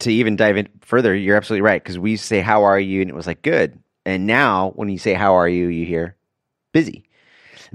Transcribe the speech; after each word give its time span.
to 0.00 0.12
even 0.12 0.36
dive 0.36 0.56
in 0.56 0.68
further, 0.80 1.14
you're 1.14 1.36
absolutely 1.36 1.62
right 1.62 1.82
because 1.82 1.98
we 1.98 2.16
say 2.16 2.40
how 2.40 2.64
are 2.64 2.78
you, 2.78 3.00
and 3.00 3.10
it 3.10 3.16
was 3.16 3.26
like 3.26 3.42
good. 3.42 3.78
And 4.04 4.26
now 4.26 4.72
when 4.76 4.88
you 4.88 4.98
say 4.98 5.14
how 5.14 5.34
are 5.34 5.48
you, 5.48 5.68
you 5.68 5.84
hear 5.86 6.16
busy. 6.72 7.04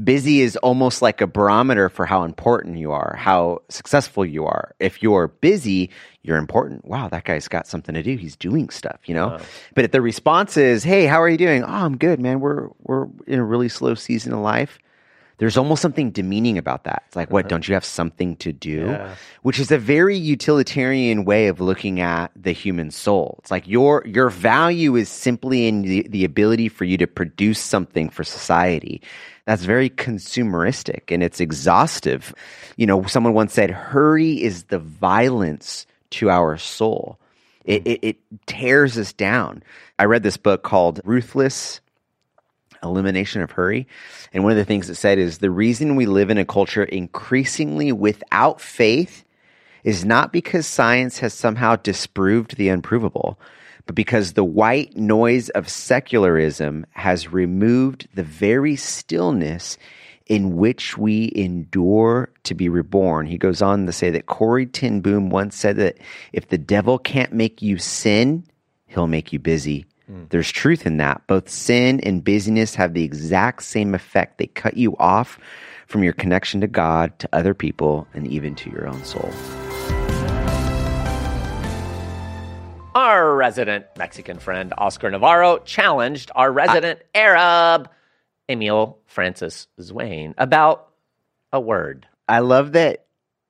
Busy 0.01 0.39
is 0.39 0.55
almost 0.57 1.01
like 1.01 1.19
a 1.19 1.27
barometer 1.27 1.89
for 1.89 2.05
how 2.05 2.23
important 2.23 2.77
you 2.77 2.93
are, 2.93 3.15
how 3.17 3.61
successful 3.67 4.25
you 4.25 4.45
are. 4.45 4.73
If 4.79 5.03
you're 5.03 5.27
busy, 5.27 5.89
you're 6.21 6.37
important. 6.37 6.85
Wow, 6.85 7.09
that 7.09 7.25
guy's 7.25 7.49
got 7.49 7.67
something 7.67 7.93
to 7.95 8.01
do. 8.01 8.15
He's 8.15 8.37
doing 8.37 8.69
stuff, 8.69 8.99
you 9.05 9.13
know. 9.13 9.39
But 9.75 9.83
if 9.85 9.91
the 9.91 10.01
response 10.01 10.55
is, 10.55 10.83
"Hey, 10.83 11.05
how 11.07 11.21
are 11.21 11.27
you 11.27 11.37
doing?" 11.37 11.63
"Oh, 11.63 11.67
I'm 11.67 11.97
good, 11.97 12.21
man. 12.21 12.39
We're 12.39 12.69
we're 12.83 13.07
in 13.27 13.39
a 13.39 13.43
really 13.43 13.67
slow 13.67 13.95
season 13.95 14.31
of 14.31 14.39
life." 14.39 14.79
There's 15.41 15.57
almost 15.57 15.81
something 15.81 16.11
demeaning 16.11 16.59
about 16.59 16.83
that. 16.83 17.01
It's 17.07 17.15
like, 17.15 17.31
what? 17.31 17.45
Uh-huh. 17.45 17.49
Don't 17.49 17.67
you 17.67 17.73
have 17.73 17.83
something 17.83 18.35
to 18.35 18.53
do? 18.53 18.85
Yeah. 18.85 19.15
Which 19.41 19.57
is 19.57 19.71
a 19.71 19.79
very 19.79 20.15
utilitarian 20.15 21.25
way 21.25 21.47
of 21.47 21.59
looking 21.59 21.99
at 21.99 22.29
the 22.35 22.51
human 22.51 22.91
soul. 22.91 23.37
It's 23.39 23.49
like 23.49 23.67
your 23.67 24.03
your 24.05 24.29
value 24.29 24.95
is 24.95 25.09
simply 25.09 25.65
in 25.67 25.81
the, 25.81 26.07
the 26.07 26.25
ability 26.25 26.69
for 26.69 26.85
you 26.85 26.95
to 26.97 27.07
produce 27.07 27.57
something 27.59 28.07
for 28.11 28.23
society. 28.23 29.01
That's 29.45 29.63
very 29.63 29.89
consumeristic 29.89 31.11
and 31.11 31.23
it's 31.23 31.39
exhaustive. 31.39 32.35
You 32.77 32.85
know, 32.85 33.01
someone 33.05 33.33
once 33.33 33.51
said, 33.51 33.71
"Hurry 33.71 34.43
is 34.43 34.65
the 34.65 34.77
violence 34.77 35.87
to 36.11 36.29
our 36.29 36.55
soul." 36.59 37.17
It, 37.65 37.81
hmm. 37.81 37.89
it, 37.89 37.99
it 38.03 38.17
tears 38.45 38.95
us 38.95 39.11
down. 39.11 39.63
I 39.97 40.05
read 40.05 40.21
this 40.21 40.37
book 40.37 40.61
called 40.61 41.01
Ruthless 41.03 41.81
elimination 42.83 43.41
of 43.41 43.51
hurry. 43.51 43.87
And 44.33 44.43
one 44.43 44.51
of 44.51 44.57
the 44.57 44.65
things 44.65 44.89
it 44.89 44.95
said 44.95 45.17
is 45.17 45.37
the 45.37 45.51
reason 45.51 45.95
we 45.95 46.05
live 46.05 46.29
in 46.29 46.37
a 46.37 46.45
culture 46.45 46.83
increasingly 46.83 47.91
without 47.91 48.61
faith 48.61 49.23
is 49.83 50.05
not 50.05 50.31
because 50.31 50.67
science 50.67 51.19
has 51.19 51.33
somehow 51.33 51.75
disproved 51.75 52.57
the 52.57 52.69
unprovable, 52.69 53.39
but 53.85 53.95
because 53.95 54.33
the 54.33 54.43
white 54.43 54.95
noise 54.95 55.49
of 55.49 55.67
secularism 55.67 56.85
has 56.91 57.31
removed 57.31 58.07
the 58.13 58.23
very 58.23 58.75
stillness 58.75 59.77
in 60.27 60.55
which 60.55 60.97
we 60.97 61.31
endure 61.35 62.31
to 62.43 62.53
be 62.53 62.69
reborn. 62.69 63.25
He 63.25 63.37
goes 63.37 63.61
on 63.61 63.85
to 63.85 63.91
say 63.91 64.11
that 64.11 64.27
Corrie 64.27 64.67
ten 64.67 65.01
Boom 65.01 65.29
once 65.29 65.55
said 65.55 65.77
that 65.77 65.97
if 66.31 66.47
the 66.47 66.57
devil 66.57 66.97
can't 66.97 67.33
make 67.33 67.61
you 67.61 67.77
sin, 67.77 68.45
he'll 68.85 69.07
make 69.07 69.33
you 69.33 69.39
busy. 69.39 69.85
There's 70.29 70.51
truth 70.51 70.85
in 70.85 70.97
that. 70.97 71.25
Both 71.27 71.49
sin 71.49 71.99
and 72.01 72.23
busyness 72.23 72.75
have 72.75 72.93
the 72.93 73.03
exact 73.03 73.63
same 73.63 73.95
effect. 73.95 74.37
They 74.37 74.47
cut 74.47 74.77
you 74.77 74.95
off 74.97 75.39
from 75.87 76.03
your 76.03 76.13
connection 76.13 76.61
to 76.61 76.67
God, 76.67 77.17
to 77.19 77.29
other 77.33 77.53
people, 77.53 78.07
and 78.13 78.27
even 78.27 78.55
to 78.55 78.69
your 78.69 78.87
own 78.87 79.03
soul. 79.03 79.31
Our 82.93 83.35
resident 83.35 83.85
Mexican 83.97 84.39
friend 84.39 84.73
Oscar 84.77 85.09
Navarro 85.09 85.59
challenged 85.59 86.29
our 86.35 86.51
resident 86.51 86.99
Arab 87.15 87.89
Emeal 88.49 88.97
Francis 89.05 89.67
Zwayne 89.79 90.33
about 90.37 90.89
a 91.53 91.59
word. 91.59 92.05
I 92.27 92.39
love 92.39 92.73
that 92.73 93.05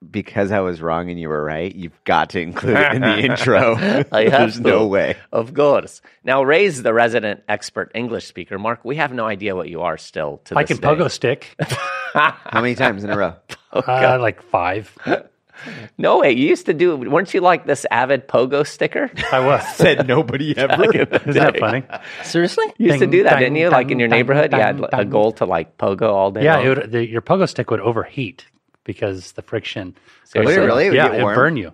because 0.10 0.52
I 0.52 0.60
was 0.62 0.82
wrong 0.82 1.10
and 1.10 1.20
you 1.20 1.30
were 1.30 1.44
right. 1.44 1.74
You've 1.74 2.04
got 2.06 2.32
to 2.32 2.42
include 2.42 2.78
it 2.78 2.94
in 2.94 3.02
the 3.02 3.18
intro. 3.32 3.76
I 3.76 3.80
have 4.30 4.32
There's 4.32 4.60
no 4.60 4.88
way. 4.88 5.16
Of 5.32 5.54
course. 5.54 6.02
Now, 6.24 6.44
Ray's 6.44 6.82
the 6.82 6.94
resident 6.94 7.44
expert 7.48 7.92
English 7.94 8.26
speaker. 8.28 8.58
Mark, 8.58 8.84
we 8.84 8.96
have 8.96 9.14
no 9.14 9.26
idea 9.28 9.56
what 9.56 9.70
you 9.70 9.82
are 9.82 9.98
still 9.98 10.42
to 10.46 10.58
I 10.58 10.64
this 10.64 10.80
can 10.80 10.82
day. 10.82 10.88
pogo 11.04 11.10
stick. 11.12 11.56
How 12.14 12.62
many 12.62 12.76
times 12.76 13.04
in 13.04 13.10
a 13.12 13.18
row? 13.18 13.36
uh, 13.74 14.18
like 14.20 14.42
five. 14.44 14.96
No 16.00 16.20
way. 16.22 16.32
You 16.32 16.48
used 16.50 16.66
to 16.66 16.74
do, 16.74 16.96
weren't 16.98 17.32
you 17.36 17.40
like 17.40 17.68
this 17.68 17.86
avid 17.92 18.28
pogo 18.28 18.66
sticker? 18.66 19.12
I 19.32 19.40
was. 19.46 19.64
Said 19.76 20.08
nobody 20.08 20.58
ever. 20.58 20.92
Isn't 20.92 21.34
that 21.34 21.60
funny? 21.60 21.84
Seriously? 22.24 22.66
You 22.80 22.88
used 22.88 23.00
to 23.00 23.06
do 23.08 23.22
that, 23.24 23.34
dang, 23.34 23.40
didn't 23.42 23.56
you? 23.58 23.70
Like 23.70 23.92
in 23.92 24.00
your 24.00 24.08
dang, 24.08 24.18
neighborhood, 24.18 24.52
you 24.54 24.60
had 24.60 24.78
dang, 24.82 25.00
a 25.00 25.06
goal 25.06 25.34
to 25.34 25.46
like 25.46 25.78
pogo 25.78 26.10
all 26.10 26.32
day 26.32 26.44
Yeah, 26.46 26.56
long. 26.58 26.66
it 26.66 26.70
would, 26.70 26.92
the, 26.92 27.08
your 27.08 27.22
pogo 27.22 27.48
stick 27.48 27.70
would 27.70 27.80
overheat 27.80 28.46
because 28.84 29.32
the 29.34 29.42
friction. 29.42 29.96
Would 30.36 30.44
it 30.44 30.48
goes- 30.48 30.58
really? 30.58 30.86
It 30.86 30.90
would 30.90 30.96
yeah, 30.96 31.14
it'd 31.14 31.36
burn 31.36 31.58
you. 31.58 31.72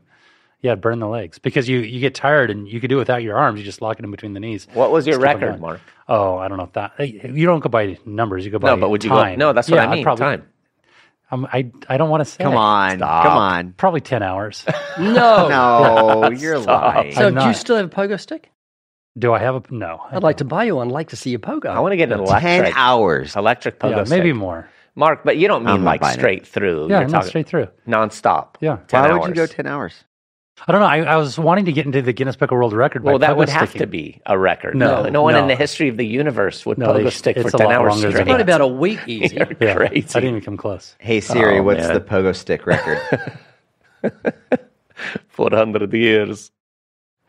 Yeah, 0.62 0.72
it'd 0.72 0.82
burn 0.82 0.98
the 1.00 1.08
legs 1.08 1.38
because 1.38 1.70
you, 1.70 1.80
you 1.80 2.00
get 2.00 2.16
tired 2.16 2.50
and 2.50 2.68
you 2.68 2.80
could 2.82 2.90
do 2.90 2.96
it 2.96 3.00
without 3.00 3.22
your 3.22 3.38
arms. 3.38 3.60
You 3.60 3.66
just 3.66 3.80
lock 3.82 4.00
it 4.00 4.06
in 4.06 4.10
between 4.10 4.34
the 4.34 4.40
knees. 4.40 4.68
What 4.74 4.92
was 4.92 5.06
your 5.06 5.18
Just 5.18 5.22
keep 5.28 5.36
on 5.36 5.42
record, 5.42 5.50
going. 5.52 5.62
Mark? 5.62 5.82
Oh, 6.08 6.38
I 6.38 6.48
don't 6.48 6.58
know 6.58 6.64
if 6.64 6.74
that. 6.74 6.94
You 7.00 7.46
don't 7.46 7.60
go 7.60 7.70
by 7.70 7.98
numbers. 8.06 8.44
You 8.44 8.50
go 8.52 8.58
by 8.58 8.70
No, 8.70 8.78
but 8.78 8.90
would 8.90 9.04
you 9.04 9.12
time. 9.12 9.38
go? 9.38 9.46
No, 9.48 9.54
that's 9.54 9.70
what 9.70 9.78
Yeah, 9.78 9.88
I 9.88 9.94
mean. 9.96 10.04
Probably, 10.04 10.24
time. 10.26 10.48
Um, 11.30 11.46
I 11.52 11.70
I 11.88 11.98
don't 11.98 12.10
want 12.10 12.22
to 12.22 12.26
say. 12.26 12.44
Come 12.44 12.56
on. 12.58 12.98
Stop. 12.98 13.24
Come 13.26 13.38
on. 13.38 13.74
Probably 13.74 14.02
ten 14.02 14.24
hours. 14.24 14.66
No. 15.00 15.48
No, 15.48 16.32
you're 16.32 16.58
lying. 16.58 17.14
So 17.14 17.28
I'm 17.28 17.36
do 17.36 17.46
you 17.46 17.54
still 17.54 17.76
have 17.76 17.86
a 17.86 17.90
pogo 17.90 18.20
stick? 18.20 18.50
do 19.18 19.34
I 19.34 19.40
have 19.40 19.56
a 19.56 19.64
no? 19.74 20.00
I'd 20.12 20.22
like 20.24 20.38
to 20.38 20.46
buy 20.46 20.64
you 20.66 20.76
one. 20.76 20.88
I'd 20.90 20.94
like 20.94 21.10
to 21.10 21.16
see 21.16 21.30
your 21.32 21.40
pogo. 21.40 21.68
I 21.68 21.80
want 21.80 21.92
to 21.94 21.98
get 21.98 22.12
an 22.12 22.24
Ten 22.26 22.72
hours. 22.76 23.36
electric 23.36 23.80
pogo 23.80 23.92
Yeah, 23.98 24.04
maybe 24.10 24.30
stick. 24.30 24.36
more. 24.36 24.70
Mark, 24.98 25.24
but 25.24 25.38
you 25.38 25.48
don't 25.48 25.64
mean 25.64 25.76
I'm 25.76 25.84
not 25.84 25.92
like 25.92 26.02
buying 26.02 26.16
it. 26.18 26.20
straight 26.20 26.48
through. 26.48 26.90
Yeah, 26.90 27.00
You're 27.02 27.08
not 27.10 27.18
talking 27.20 27.30
straight 27.30 27.48
through. 27.48 27.68
nonstop. 27.88 28.56
Yeah. 28.60 28.80
10 28.88 29.02
Why 29.02 29.10
hours. 29.12 29.20
would 29.22 29.28
you 29.30 29.34
go 29.36 29.46
ten 29.46 29.68
hours? 29.68 29.94
I 30.68 30.72
don't 30.72 30.82
know. 30.82 30.88
I, 30.88 30.98
I 31.04 31.16
was 31.18 31.38
wanting 31.38 31.66
to 31.66 31.72
get 31.72 31.86
into 31.86 32.02
the 32.02 32.14
Guinness 32.14 32.36
Book 32.36 32.50
of 32.50 32.56
World 32.56 32.74
Record. 32.74 33.04
by 33.04 33.12
Well, 33.12 33.20
that 33.20 33.30
pogo 33.30 33.38
would 33.38 33.50
have 33.50 33.70
sticking. 33.70 33.86
to 33.86 33.88
be 33.92 34.22
a 34.26 34.40
record. 34.40 34.76
No, 34.76 35.08
no, 35.08 35.22
one 35.22 35.36
in 35.36 35.42
no. 35.44 35.48
the 35.50 35.56
history 35.56 35.88
of 35.88 35.98
the 35.98 36.06
universe 36.08 36.66
would 36.66 36.80
No, 36.80 36.94
they 36.94 37.04
pogo 37.04 37.12
sh- 37.12 37.16
stick 37.16 37.36
for 37.38 37.42
it's 37.44 37.54
a 37.54 37.58
ten 37.60 37.68
lot 37.68 37.76
hours 37.76 37.90
longer 37.92 38.02
than 38.08 38.12
straight. 38.14 38.26
Probably 38.26 38.42
about 38.42 38.62
a 38.62 38.68
week 38.68 39.00
easy. 39.08 39.36
You're 39.36 39.54
Yeah, 39.62 39.76
crazy. 39.76 40.08
I 40.16 40.20
didn't 40.20 40.30
even 40.38 40.42
come 40.42 40.58
close. 40.58 40.96
Hey 40.98 41.20
Siri, 41.22 41.60
Oh, 41.60 41.64
what's 41.64 41.82
man. 41.82 41.94
the 41.94 42.02
pogo 42.02 42.36
stick 42.36 42.66
record? 42.66 43.00
Four 45.30 45.50
hundred 45.52 45.94
years. 45.94 46.52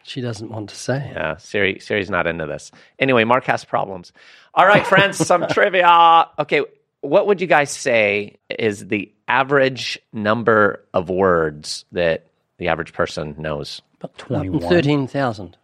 She 0.05 0.23
doesn't 0.23 0.49
want 0.51 0.71
to 0.71 0.75
say. 0.77 1.11
Yeah, 1.15 1.37
Siri, 1.37 1.81
Siri's 1.81 2.09
not 2.09 2.27
into 2.27 2.47
this. 2.47 2.71
Anyway, 2.99 3.25
Mark 3.25 3.45
has 3.45 3.63
problems. 3.67 4.11
All 4.55 4.67
right, 4.67 4.87
friends, 4.87 5.19
some 5.19 5.47
trivia. 5.49 6.29
Okay, 6.39 6.63
what 7.01 7.27
would 7.27 7.41
you 7.41 7.47
guys 7.47 7.71
say 7.71 8.39
is 8.49 8.87
the 8.87 9.13
average 9.27 9.99
number 10.13 10.85
of 10.93 11.09
words 11.09 11.85
that 11.93 12.27
the 12.59 12.69
average 12.69 12.93
person 12.93 13.35
knows? 13.39 13.83
About 14.01 14.17
twenty-one. 14.19 14.69
Thirteen 14.69 15.07
thousand. 15.07 15.57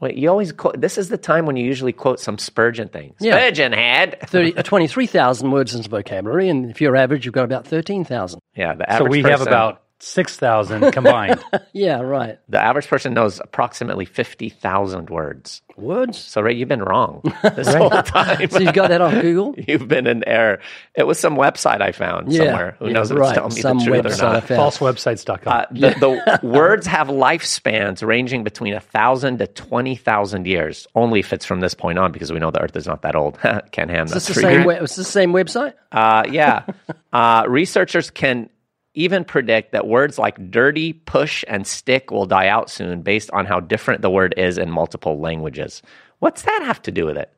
Wait, 0.00 0.16
you 0.16 0.30
always 0.30 0.50
quote. 0.52 0.80
This 0.80 0.96
is 0.96 1.10
the 1.10 1.18
time 1.18 1.44
when 1.44 1.56
you 1.56 1.64
usually 1.64 1.92
quote 1.92 2.20
some 2.20 2.38
Spurgeon 2.38 2.88
thing. 2.88 3.14
Yeah. 3.20 3.36
Spurgeon 3.36 3.72
had. 3.72 4.18
30, 4.28 4.56
uh, 4.56 4.62
23,000 4.62 5.50
words 5.50 5.74
in 5.74 5.80
his 5.80 5.88
vocabulary, 5.88 6.48
and 6.48 6.70
if 6.70 6.80
you're 6.80 6.96
average, 6.96 7.26
you've 7.26 7.34
got 7.34 7.44
about 7.44 7.66
13,000. 7.66 8.40
Yeah, 8.56 8.74
the 8.74 8.90
average 8.90 9.06
So 9.06 9.10
we 9.10 9.22
person, 9.22 9.38
have 9.38 9.46
about 9.46 9.82
six 10.02 10.36
thousand 10.36 10.90
combined. 10.92 11.42
Yeah, 11.72 12.00
right. 12.00 12.38
the 12.48 12.58
average 12.60 12.88
person 12.88 13.14
knows 13.14 13.38
approximately 13.38 14.04
fifty 14.04 14.48
thousand 14.48 15.08
words. 15.08 15.62
Words? 15.76 16.18
So 16.18 16.40
Ray, 16.40 16.54
you've 16.54 16.68
been 16.68 16.82
wrong 16.82 17.22
this 17.54 17.72
whole 17.72 17.90
time. 17.90 18.50
So 18.50 18.58
you've 18.58 18.74
got 18.74 18.88
that 18.88 19.00
on 19.00 19.20
Google? 19.20 19.54
You've 19.68 19.86
been 19.88 20.06
in 20.06 20.26
error. 20.26 20.60
It 20.94 21.06
was 21.06 21.18
some 21.18 21.36
website 21.36 21.80
I 21.80 21.92
found 21.92 22.32
Yeah, 22.32 22.38
somewhere. 22.44 22.76
Who 22.80 22.86
yeah, 22.88 22.92
knows 22.94 23.10
if 23.10 23.18
right. 23.18 23.28
it's 23.28 23.34
telling 23.36 23.54
me 23.54 23.60
Some 23.60 23.78
the 23.78 23.84
truth 23.84 24.04
website 24.04 24.20
or 24.20 24.32
not? 24.32 24.72
Falsewebsites.com. 24.72 25.52
Uh, 25.52 25.64
the, 25.70 26.40
the 26.40 26.46
words 26.46 26.86
have 26.86 27.08
lifespans 27.08 28.06
ranging 28.06 28.42
between 28.44 28.74
a 28.74 28.80
thousand 28.80 29.38
to 29.38 29.46
twenty 29.46 29.94
thousand 29.96 30.46
years. 30.46 30.86
Only 30.94 31.20
if 31.20 31.32
it's 31.32 31.44
from 31.44 31.60
this 31.60 31.74
point 31.74 31.98
on, 31.98 32.10
because 32.12 32.32
we 32.32 32.38
know 32.40 32.50
the 32.50 32.60
Earth 32.60 32.76
is 32.76 32.86
not 32.86 33.02
that 33.02 33.14
old. 33.14 33.38
Ken 33.70 33.88
Ham, 33.88 34.06
Is 34.06 34.12
that's 34.12 34.26
this 34.26 34.36
the 34.36 34.42
same, 34.42 34.60
you. 34.62 34.66
we- 34.66 34.74
is 34.74 34.80
this 34.80 34.96
the 34.96 35.04
same 35.04 35.32
website? 35.32 35.74
Uh, 35.92 36.24
yeah. 36.30 36.64
uh, 37.12 37.44
researchers 37.48 38.10
can 38.10 38.50
even 38.94 39.24
predict 39.24 39.72
that 39.72 39.86
words 39.86 40.18
like 40.18 40.50
dirty, 40.50 40.92
push, 40.92 41.44
and 41.48 41.66
stick 41.66 42.10
will 42.10 42.26
die 42.26 42.48
out 42.48 42.70
soon 42.70 43.02
based 43.02 43.30
on 43.32 43.46
how 43.46 43.60
different 43.60 44.02
the 44.02 44.10
word 44.10 44.34
is 44.36 44.58
in 44.58 44.70
multiple 44.70 45.20
languages. 45.20 45.82
What's 46.18 46.42
that 46.42 46.62
have 46.64 46.82
to 46.82 46.90
do 46.92 47.06
with 47.06 47.16
it? 47.16 47.32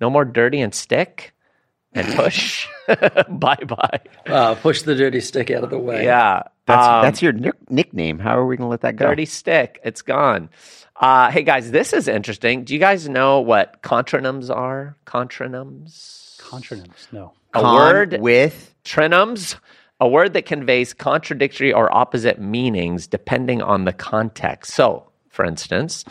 No 0.00 0.10
more 0.10 0.24
dirty 0.24 0.60
and 0.60 0.74
stick 0.74 1.32
and 1.94 2.06
push? 2.14 2.68
bye 3.28 3.56
bye. 3.66 4.00
Uh, 4.26 4.54
push 4.56 4.82
the 4.82 4.94
dirty 4.94 5.20
stick 5.20 5.50
out 5.50 5.64
of 5.64 5.70
the 5.70 5.78
way. 5.78 6.04
Yeah. 6.04 6.42
That's 6.66 6.86
Um, 6.86 7.02
that's 7.02 7.22
your 7.22 7.32
nick- 7.32 7.70
nickname. 7.70 8.18
How 8.18 8.38
are 8.38 8.46
we 8.46 8.56
going 8.58 8.66
to 8.66 8.70
let 8.70 8.82
that 8.82 8.96
go? 8.96 9.06
dirty 9.06 9.24
stick. 9.24 9.80
It's 9.84 10.02
gone. 10.02 10.50
Uh, 10.94 11.30
hey 11.30 11.42
guys, 11.42 11.70
this 11.70 11.92
is 11.94 12.06
interesting. 12.08 12.64
Do 12.64 12.74
you 12.74 12.80
guys 12.80 13.08
know 13.08 13.40
what 13.40 13.82
contronyms 13.82 14.54
are? 14.54 14.96
Contronyms? 15.06 16.36
Contronyms. 16.40 17.10
No. 17.12 17.32
A 17.54 17.60
Con 17.62 17.74
word 17.74 18.20
with 18.20 18.74
Tronyms, 18.84 19.56
a 20.00 20.08
word 20.08 20.32
that 20.34 20.46
conveys 20.46 20.94
contradictory 20.94 21.72
or 21.72 21.92
opposite 21.94 22.40
meanings 22.40 23.06
depending 23.06 23.62
on 23.62 23.84
the 23.84 23.92
context. 23.92 24.74
So, 24.74 25.08
for 25.28 25.44
instance, 25.44 26.04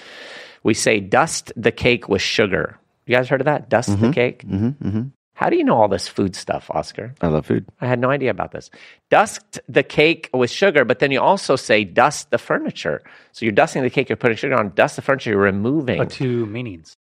we 0.63 0.73
say 0.73 0.99
dust 0.99 1.51
the 1.55 1.71
cake 1.71 2.09
with 2.09 2.21
sugar. 2.21 2.77
You 3.05 3.15
guys 3.15 3.29
heard 3.29 3.41
of 3.41 3.45
that? 3.45 3.69
Dust 3.69 3.97
the 3.99 4.11
cake? 4.11 4.45
Mm-hmm, 4.45 5.07
How 5.35 5.49
do 5.49 5.55
you 5.55 5.63
know 5.63 5.77
all 5.79 5.87
this 5.87 6.07
food 6.09 6.35
stuff, 6.35 6.69
Oscar? 6.71 7.13
I 7.21 7.27
love 7.27 7.45
food. 7.45 7.65
I 7.79 7.87
had 7.87 7.99
no 7.99 8.09
idea 8.09 8.31
about 8.31 8.51
this. 8.51 8.69
Dust 9.09 9.59
the 9.69 9.83
cake 9.83 10.29
with 10.33 10.49
sugar, 10.51 10.83
but 10.83 10.99
then 10.99 11.11
you 11.11 11.21
also 11.21 11.55
say 11.55 11.85
dust 11.85 12.31
the 12.31 12.37
furniture. 12.37 13.01
So 13.31 13.45
you're 13.45 13.53
dusting 13.53 13.83
the 13.83 13.89
cake, 13.89 14.09
you're 14.09 14.17
putting 14.17 14.35
sugar 14.35 14.55
on, 14.55 14.71
dust 14.75 14.97
the 14.97 15.01
furniture, 15.01 15.29
you're 15.29 15.39
removing 15.39 16.01
Uh, 16.01 16.05
two 16.05 16.45
meanings. 16.47 16.97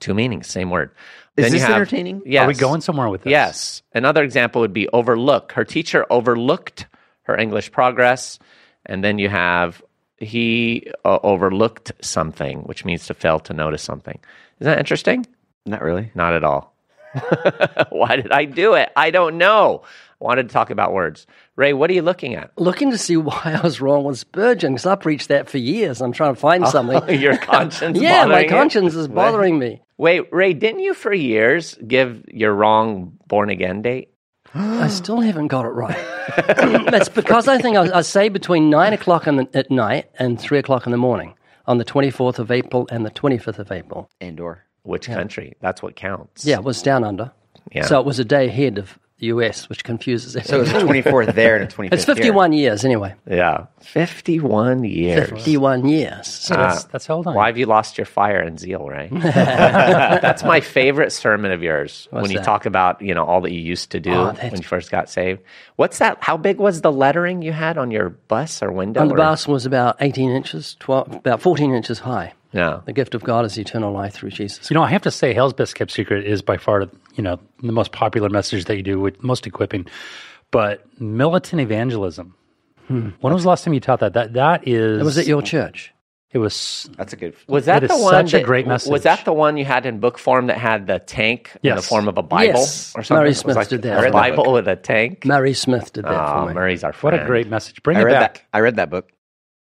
Two 0.00 0.14
meanings, 0.14 0.46
same 0.48 0.70
word. 0.70 0.90
Is 1.36 1.44
Then 1.44 1.52
this 1.52 1.62
have- 1.62 1.70
entertaining? 1.72 2.22
Yes. 2.26 2.44
Are 2.44 2.48
we 2.48 2.54
going 2.54 2.80
somewhere 2.80 3.08
with 3.08 3.22
this? 3.22 3.30
Yes. 3.30 3.82
Another 3.94 4.22
example 4.22 4.60
would 4.62 4.72
be 4.72 4.88
overlook. 4.88 5.52
Her 5.52 5.64
teacher 5.64 6.04
overlooked 6.10 6.86
her 7.22 7.36
English 7.38 7.70
progress. 7.70 8.38
And 8.86 9.04
then 9.04 9.18
you 9.18 9.28
have 9.28 9.82
he 10.18 10.90
uh, 11.04 11.18
overlooked 11.22 11.92
something, 12.02 12.60
which 12.62 12.84
means 12.84 13.06
to 13.06 13.14
fail 13.14 13.38
to 13.40 13.54
notice 13.54 13.82
something. 13.82 14.18
Is 14.58 14.64
that 14.66 14.78
interesting? 14.78 15.24
Not 15.64 15.82
really. 15.82 16.10
Not 16.14 16.34
at 16.34 16.44
all. 16.44 16.74
Why 17.90 18.16
did 18.16 18.32
I 18.32 18.44
do 18.44 18.74
it? 18.74 18.90
I 18.96 19.10
don't 19.10 19.38
know. 19.38 19.82
Wanted 20.20 20.48
to 20.48 20.52
talk 20.52 20.68
about 20.68 20.92
words. 20.92 21.26
Ray, 21.56 21.72
what 21.72 21.88
are 21.88 21.94
you 21.94 22.02
looking 22.02 22.34
at? 22.34 22.52
Looking 22.58 22.90
to 22.90 22.98
see 22.98 23.16
why 23.16 23.40
I 23.44 23.60
was 23.62 23.80
wrong 23.80 24.04
with 24.04 24.18
Spurgeon, 24.18 24.74
because 24.74 24.86
I 24.86 24.94
preached 24.94 25.28
that 25.28 25.48
for 25.48 25.58
years. 25.58 26.02
I'm 26.02 26.12
trying 26.12 26.34
to 26.34 26.40
find 26.40 26.64
oh, 26.64 26.70
something. 26.70 27.20
Your 27.20 27.38
conscience. 27.38 27.98
yeah, 28.00 28.24
my 28.24 28.28
bothering 28.28 28.44
you? 28.44 28.50
conscience 28.50 28.94
is 28.94 29.08
bothering 29.08 29.58
me. 29.58 29.82
Wait, 29.96 30.32
Ray, 30.32 30.52
didn't 30.52 30.80
you 30.80 30.94
for 30.94 31.12
years 31.12 31.76
give 31.86 32.24
your 32.28 32.54
wrong 32.54 33.18
born 33.26 33.50
again 33.50 33.82
date? 33.82 34.10
I 34.54 34.88
still 34.88 35.20
haven't 35.20 35.48
got 35.48 35.64
it 35.64 35.68
right. 35.68 35.96
That's 36.90 37.08
because 37.08 37.46
I 37.46 37.58
think 37.58 37.76
I, 37.76 37.98
I 37.98 38.00
say 38.02 38.28
between 38.28 38.68
nine 38.68 38.92
o'clock 38.92 39.26
in 39.26 39.36
the, 39.36 39.48
at 39.54 39.70
night 39.70 40.10
and 40.18 40.40
three 40.40 40.58
o'clock 40.58 40.86
in 40.86 40.92
the 40.92 40.98
morning 40.98 41.34
on 41.66 41.78
the 41.78 41.84
24th 41.84 42.40
of 42.40 42.50
April 42.50 42.88
and 42.90 43.06
the 43.06 43.10
25th 43.10 43.58
of 43.58 43.70
April. 43.70 44.10
Andor. 44.20 44.64
Which 44.82 45.06
country? 45.06 45.54
That's 45.60 45.82
what 45.82 45.94
counts. 45.94 46.44
Yeah, 46.44 46.56
it 46.56 46.64
was 46.64 46.82
down 46.82 47.04
under. 47.04 47.32
Yeah. 47.70 47.86
So 47.86 48.00
it 48.00 48.06
was 48.06 48.18
a 48.18 48.24
day 48.24 48.48
ahead 48.48 48.78
of 48.78 48.98
the 49.20 49.26
US, 49.26 49.68
which 49.68 49.84
confuses 49.84 50.34
it. 50.34 50.46
So 50.46 50.60
it's 50.62 50.70
24th 50.72 51.34
there 51.34 51.56
and 51.56 51.70
25th 51.72 51.92
it's 51.92 52.04
51 52.04 52.52
years 52.52 52.84
anyway. 52.84 53.14
Yeah. 53.30 53.66
51 53.80 54.84
years. 54.84 55.28
51 55.28 55.88
years. 55.88 56.26
So 56.26 56.54
That's, 56.54 56.84
uh, 56.84 56.88
that's 56.90 57.06
held 57.06 57.26
on. 57.26 57.34
Why 57.34 57.46
have 57.46 57.58
you 57.58 57.66
lost 57.66 57.98
your 57.98 58.06
fire 58.06 58.40
and 58.40 58.58
zeal, 58.58 58.86
Ray? 58.88 59.08
that's 59.12 60.42
my 60.42 60.60
favorite 60.60 61.12
sermon 61.12 61.52
of 61.52 61.62
yours 61.62 62.08
when 62.10 62.30
you 62.30 62.38
that? 62.38 62.44
talk 62.44 62.66
about, 62.66 63.00
you 63.02 63.14
know, 63.14 63.24
all 63.24 63.42
that 63.42 63.52
you 63.52 63.60
used 63.60 63.90
to 63.92 64.00
do 64.00 64.10
Oh, 64.12 64.32
when 64.32 64.56
you 64.56 64.62
first 64.62 64.90
got 64.90 65.08
saved. 65.08 65.40
What's 65.76 65.98
that? 65.98 66.18
How 66.22 66.36
big 66.36 66.58
was 66.58 66.80
the 66.80 66.92
lettering 66.92 67.42
you 67.42 67.52
had 67.52 67.78
on 67.78 67.90
your 67.90 68.10
bus 68.10 68.62
or 68.62 68.72
window? 68.72 69.00
on 69.00 69.08
the 69.08 69.14
or- 69.14 69.18
bus 69.18 69.46
was 69.46 69.66
about 69.66 69.96
18 70.00 70.30
inches, 70.30 70.76
12, 70.80 71.16
about 71.16 71.40
14 71.40 71.74
inches 71.74 71.98
high. 72.00 72.32
Yeah. 72.52 72.80
The 72.84 72.92
gift 72.92 73.14
of 73.14 73.22
God 73.22 73.44
is 73.44 73.56
eternal 73.58 73.92
life 73.92 74.14
through 74.14 74.30
Jesus. 74.30 74.70
You 74.70 74.74
know, 74.74 74.82
I 74.82 74.88
have 74.90 75.02
to 75.02 75.10
say, 75.10 75.32
Hell's 75.34 75.52
Best 75.52 75.74
Kept 75.76 75.90
Secret 75.90 76.26
is 76.26 76.42
by 76.42 76.56
far, 76.56 76.86
you 77.14 77.22
know, 77.22 77.38
the 77.62 77.72
most 77.72 77.92
popular 77.92 78.28
message 78.28 78.64
that 78.64 78.76
you 78.76 78.82
do 78.82 78.98
with 78.98 79.22
most 79.22 79.46
equipping. 79.46 79.86
But 80.50 80.84
militant 81.00 81.60
evangelism. 81.62 82.34
Hmm. 82.88 83.10
When 83.20 83.32
was 83.32 83.44
the 83.44 83.48
last 83.48 83.62
time 83.64 83.74
you 83.74 83.78
taught 83.80 84.00
that? 84.00 84.14
That 84.14 84.32
that 84.32 84.66
is. 84.66 85.00
It 85.00 85.04
was 85.04 85.16
at 85.16 85.26
your 85.26 85.42
church. 85.42 85.92
It 86.32 86.38
was. 86.38 86.88
That's 86.96 87.12
a 87.12 87.16
good. 87.16 87.34
Was 87.46 87.66
that 87.66 87.84
It 87.84 87.88
the 87.88 87.96
one? 87.98 88.12
such 88.12 88.34
a 88.34 88.38
that- 88.38 88.46
great 88.46 88.66
Was 88.66 88.84
that 89.02 89.24
the 89.24 89.32
one 89.32 89.56
you 89.56 89.64
had 89.64 89.86
in 89.86 90.00
book 90.00 90.18
form 90.18 90.46
that 90.48 90.58
had 90.58 90.88
the 90.88 90.98
tank 90.98 91.56
in 91.62 91.76
the 91.76 91.82
form 91.82 92.08
of 92.08 92.18
a 92.18 92.22
Bible 92.22 92.60
Yes. 92.60 92.92
or 92.96 93.02
something? 93.04 93.22
Mary 93.22 93.34
Smith 93.34 93.54
like 93.56 93.68
did 93.68 93.82
that. 93.82 93.94
A 93.94 93.98
I 93.98 94.02
read 94.02 94.12
that 94.12 94.36
Bible 94.36 94.52
with 94.52 94.66
a 94.66 94.74
tank. 94.76 95.24
Murray 95.24 95.54
Smith 95.54 95.92
did 95.92 96.04
that 96.04 96.12
Oh, 96.12 96.42
for 96.42 96.48
me. 96.48 96.54
Murray's 96.54 96.82
our 96.82 96.92
friend. 96.92 97.16
What 97.16 97.22
a 97.22 97.26
great 97.26 97.48
message. 97.48 97.80
Bring 97.84 97.96
I 97.96 98.00
it 98.00 98.04
read 98.04 98.12
back. 98.12 98.34
that. 98.34 98.42
I 98.52 98.60
read 98.60 98.76
that 98.76 98.90
book. 98.90 99.08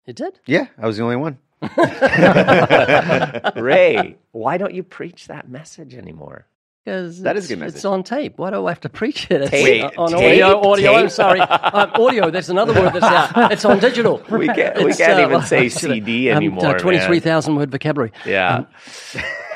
You 0.05 0.13
did? 0.13 0.39
Yeah, 0.45 0.67
I 0.79 0.85
was 0.85 0.97
the 0.97 1.03
only 1.03 1.15
one. 1.15 1.39
Ray, 3.55 4.17
why 4.31 4.57
don't 4.57 4.73
you 4.73 4.83
preach 4.83 5.27
that 5.27 5.49
message 5.49 5.95
anymore? 5.95 6.45
Because 6.83 7.21
That 7.23 7.35
is 7.35 7.49
a 7.49 7.53
it's- 7.53 7.71
good 7.71 7.75
It's 7.77 7.85
on 7.85 8.03
tape. 8.03 8.37
Why 8.37 8.51
do 8.51 8.63
I 8.67 8.71
have 8.71 8.81
to 8.81 8.89
preach 8.89 9.31
it? 9.31 9.41
It's 9.41 9.49
Tape? 9.49 9.83
on 9.97 10.09
Tape? 10.11 10.43
audio. 10.43 10.69
Audio. 10.71 10.93
I'm 10.93 11.09
sorry. 11.09 11.39
Um, 11.39 11.91
audio. 11.95 12.29
That's 12.29 12.49
another 12.49 12.73
word 12.79 12.93
that's 12.93 13.03
out. 13.03 13.51
It's 13.51 13.65
on 13.65 13.79
digital. 13.79 14.21
We 14.29 14.45
can't- 14.47 14.77
we 14.83 14.93
can't 14.93 15.19
even 15.19 15.31
well, 15.31 15.41
say 15.41 15.65
it's, 15.67 15.77
uh, 15.77 15.79
CD 15.93 16.29
um, 16.29 16.37
anymore, 16.37 16.67
uh. 16.67 16.77
Twenty-three 16.77 17.21
thousand 17.21 17.55
word 17.55 17.71
vocabulary. 17.71 18.11
Yeah. 18.23 18.65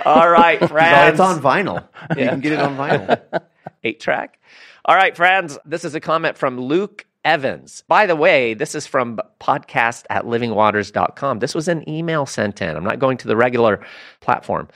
All 0.06 0.28
right, 0.30 0.58
friends. 0.68 1.12
it's 1.12 1.20
on 1.20 1.40
vinyl. 1.40 1.88
You 2.18 2.30
can 2.30 2.40
get 2.40 2.54
it 2.54 2.60
on 2.60 2.76
vinyl. 2.78 3.42
eight 3.84 4.00
track. 4.00 4.40
All 4.86 4.96
right, 4.96 5.16
friends. 5.16 5.60
This 5.66 5.86
is 5.86 5.94
a 5.94 6.00
comment 6.00 6.36
from 6.36 6.60
Luke 6.60 7.06
Evans. 7.30 7.84
By 7.88 8.08
the 8.08 8.16
way, 8.16 8.56
this 8.56 8.74
is 8.74 8.88
from 8.88 9.20
podcast 9.40 10.06
at 10.10 10.26
livingwaters.com. 10.26 11.38
This 11.38 11.54
was 11.54 11.68
an 11.68 11.88
email 11.88 12.26
sent 12.26 12.60
in. 12.60 12.76
I'm 12.76 12.84
not 12.84 12.98
going 12.98 13.18
to 13.18 13.28
the 13.28 13.36
regular 13.36 13.86
platform. 14.20 14.68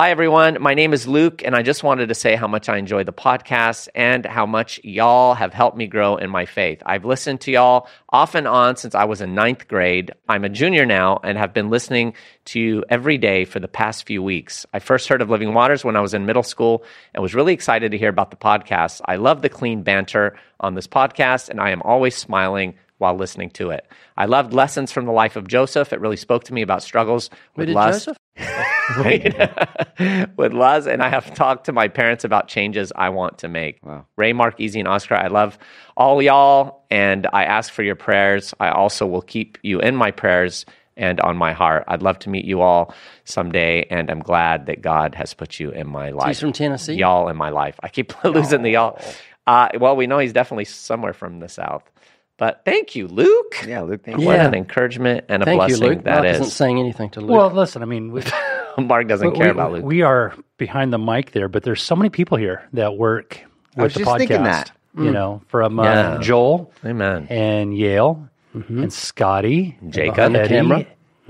Hi, 0.00 0.10
everyone. 0.10 0.56
My 0.62 0.72
name 0.72 0.94
is 0.94 1.06
Luke, 1.06 1.42
and 1.44 1.54
I 1.54 1.60
just 1.60 1.84
wanted 1.84 2.08
to 2.08 2.14
say 2.14 2.34
how 2.34 2.48
much 2.48 2.70
I 2.70 2.78
enjoy 2.78 3.04
the 3.04 3.12
podcast 3.12 3.90
and 3.94 4.24
how 4.24 4.46
much 4.46 4.80
y'all 4.82 5.34
have 5.34 5.52
helped 5.52 5.76
me 5.76 5.86
grow 5.88 6.16
in 6.16 6.30
my 6.30 6.46
faith. 6.46 6.82
I've 6.86 7.04
listened 7.04 7.42
to 7.42 7.50
y'all 7.50 7.86
off 8.08 8.34
and 8.34 8.48
on 8.48 8.76
since 8.76 8.94
I 8.94 9.04
was 9.04 9.20
in 9.20 9.34
ninth 9.34 9.68
grade. 9.68 10.12
I'm 10.26 10.44
a 10.44 10.48
junior 10.48 10.86
now 10.86 11.20
and 11.22 11.36
have 11.36 11.52
been 11.52 11.68
listening 11.68 12.14
to 12.46 12.58
you 12.58 12.82
every 12.88 13.18
day 13.18 13.44
for 13.44 13.60
the 13.60 13.68
past 13.68 14.06
few 14.06 14.22
weeks. 14.22 14.64
I 14.72 14.78
first 14.78 15.06
heard 15.06 15.20
of 15.20 15.28
Living 15.28 15.52
Waters 15.52 15.84
when 15.84 15.96
I 15.96 16.00
was 16.00 16.14
in 16.14 16.24
middle 16.24 16.42
school 16.42 16.82
and 17.12 17.20
was 17.22 17.34
really 17.34 17.52
excited 17.52 17.90
to 17.90 17.98
hear 17.98 18.08
about 18.08 18.30
the 18.30 18.38
podcast. 18.38 19.02
I 19.04 19.16
love 19.16 19.42
the 19.42 19.50
clean 19.50 19.82
banter 19.82 20.34
on 20.60 20.76
this 20.76 20.86
podcast, 20.86 21.50
and 21.50 21.60
I 21.60 21.72
am 21.72 21.82
always 21.82 22.16
smiling 22.16 22.72
while 23.00 23.16
listening 23.16 23.50
to 23.50 23.70
it. 23.70 23.86
I 24.16 24.26
loved 24.26 24.52
lessons 24.52 24.92
from 24.92 25.06
the 25.06 25.12
life 25.12 25.36
of 25.36 25.48
Joseph. 25.48 25.92
It 25.92 26.00
really 26.00 26.16
spoke 26.16 26.44
to 26.44 26.54
me 26.54 26.62
about 26.62 26.82
struggles 26.82 27.30
with 27.56 27.66
did 27.66 27.74
lust. 27.74 28.06
Joseph? 28.06 28.16
with 30.36 30.52
Luz, 30.52 30.86
and 30.86 31.02
I 31.02 31.08
have 31.08 31.32
talked 31.34 31.66
to 31.66 31.72
my 31.72 31.88
parents 31.88 32.24
about 32.24 32.48
changes 32.48 32.92
I 32.96 33.10
want 33.10 33.38
to 33.38 33.48
make. 33.48 33.78
Wow. 33.84 34.06
Ray, 34.16 34.32
Mark, 34.32 34.58
Easy, 34.58 34.80
and 34.80 34.88
Oscar, 34.88 35.14
I 35.14 35.28
love 35.28 35.58
all 35.96 36.20
y'all, 36.20 36.84
and 36.90 37.26
I 37.32 37.44
ask 37.44 37.72
for 37.72 37.82
your 37.82 37.94
prayers. 37.94 38.52
I 38.58 38.70
also 38.70 39.06
will 39.06 39.22
keep 39.22 39.58
you 39.62 39.80
in 39.80 39.94
my 39.94 40.10
prayers 40.10 40.66
and 40.96 41.20
on 41.20 41.36
my 41.36 41.52
heart. 41.52 41.84
I'd 41.88 42.02
love 42.02 42.18
to 42.20 42.30
meet 42.30 42.44
you 42.44 42.60
all 42.60 42.94
someday, 43.24 43.86
and 43.90 44.10
I'm 44.10 44.20
glad 44.20 44.66
that 44.66 44.82
God 44.82 45.14
has 45.14 45.34
put 45.34 45.60
you 45.60 45.70
in 45.70 45.88
my 45.88 46.10
life. 46.10 46.28
He's 46.28 46.40
from 46.40 46.52
Tennessee. 46.52 46.94
Y'all 46.94 47.28
in 47.28 47.36
my 47.36 47.50
life. 47.50 47.78
I 47.82 47.88
keep 47.88 48.12
losing 48.24 48.62
the 48.62 48.70
y'all. 48.70 49.00
Uh, 49.46 49.68
well, 49.78 49.96
we 49.96 50.06
know 50.06 50.18
he's 50.18 50.32
definitely 50.32 50.66
somewhere 50.66 51.12
from 51.12 51.40
the 51.40 51.48
South. 51.48 51.90
But 52.40 52.62
thank 52.64 52.96
you, 52.96 53.06
Luke. 53.06 53.54
Yeah, 53.68 53.82
Luke. 53.82 54.02
Thank 54.02 54.18
you. 54.18 54.26
What 54.26 54.36
Yeah. 54.38 54.46
an 54.48 54.54
encouragement 54.54 55.26
and 55.28 55.42
a 55.42 55.44
Thank 55.44 55.60
you, 55.60 55.66
blessing 55.76 55.88
Luke. 55.88 56.04
that 56.04 56.14
Mark 56.22 56.26
is. 56.26 56.36
isn't 56.40 56.50
saying 56.50 56.80
anything 56.80 57.10
to 57.10 57.20
Luke. 57.20 57.30
Well, 57.30 57.50
listen, 57.50 57.82
I 57.82 57.84
mean, 57.84 58.10
we, 58.12 58.22
Mark 58.78 59.06
doesn't 59.08 59.32
we, 59.32 59.36
care 59.38 59.50
about 59.50 59.72
Luke. 59.72 59.84
we 59.84 60.00
are 60.02 60.34
behind 60.56 60.90
the 60.92 60.98
mic 60.98 61.32
there, 61.32 61.48
but 61.48 61.62
there's 61.64 61.82
so 61.82 61.94
many 61.94 62.08
people 62.08 62.38
here 62.38 62.62
that 62.72 62.96
work 62.96 63.38
with 63.76 63.84
was 63.84 63.92
the 63.94 63.98
just 64.00 64.10
podcast. 64.10 64.18
thinking 64.18 64.42
that. 64.44 64.72
You 64.98 65.12
know, 65.12 65.40
from 65.48 65.78
uh, 65.78 65.84
Yeah. 65.84 66.18
Joel 66.20 66.72
Amen. 66.84 67.26
and 67.30 67.76
Yale 67.76 68.26
Mm-hmm. 68.56 68.82
and 68.82 68.92
Scotty, 68.92 69.78
Jacob. 69.90 70.16
Behind 70.16 70.34
the 70.34 70.40
Eddie, 70.40 70.54
camera. 70.54 70.86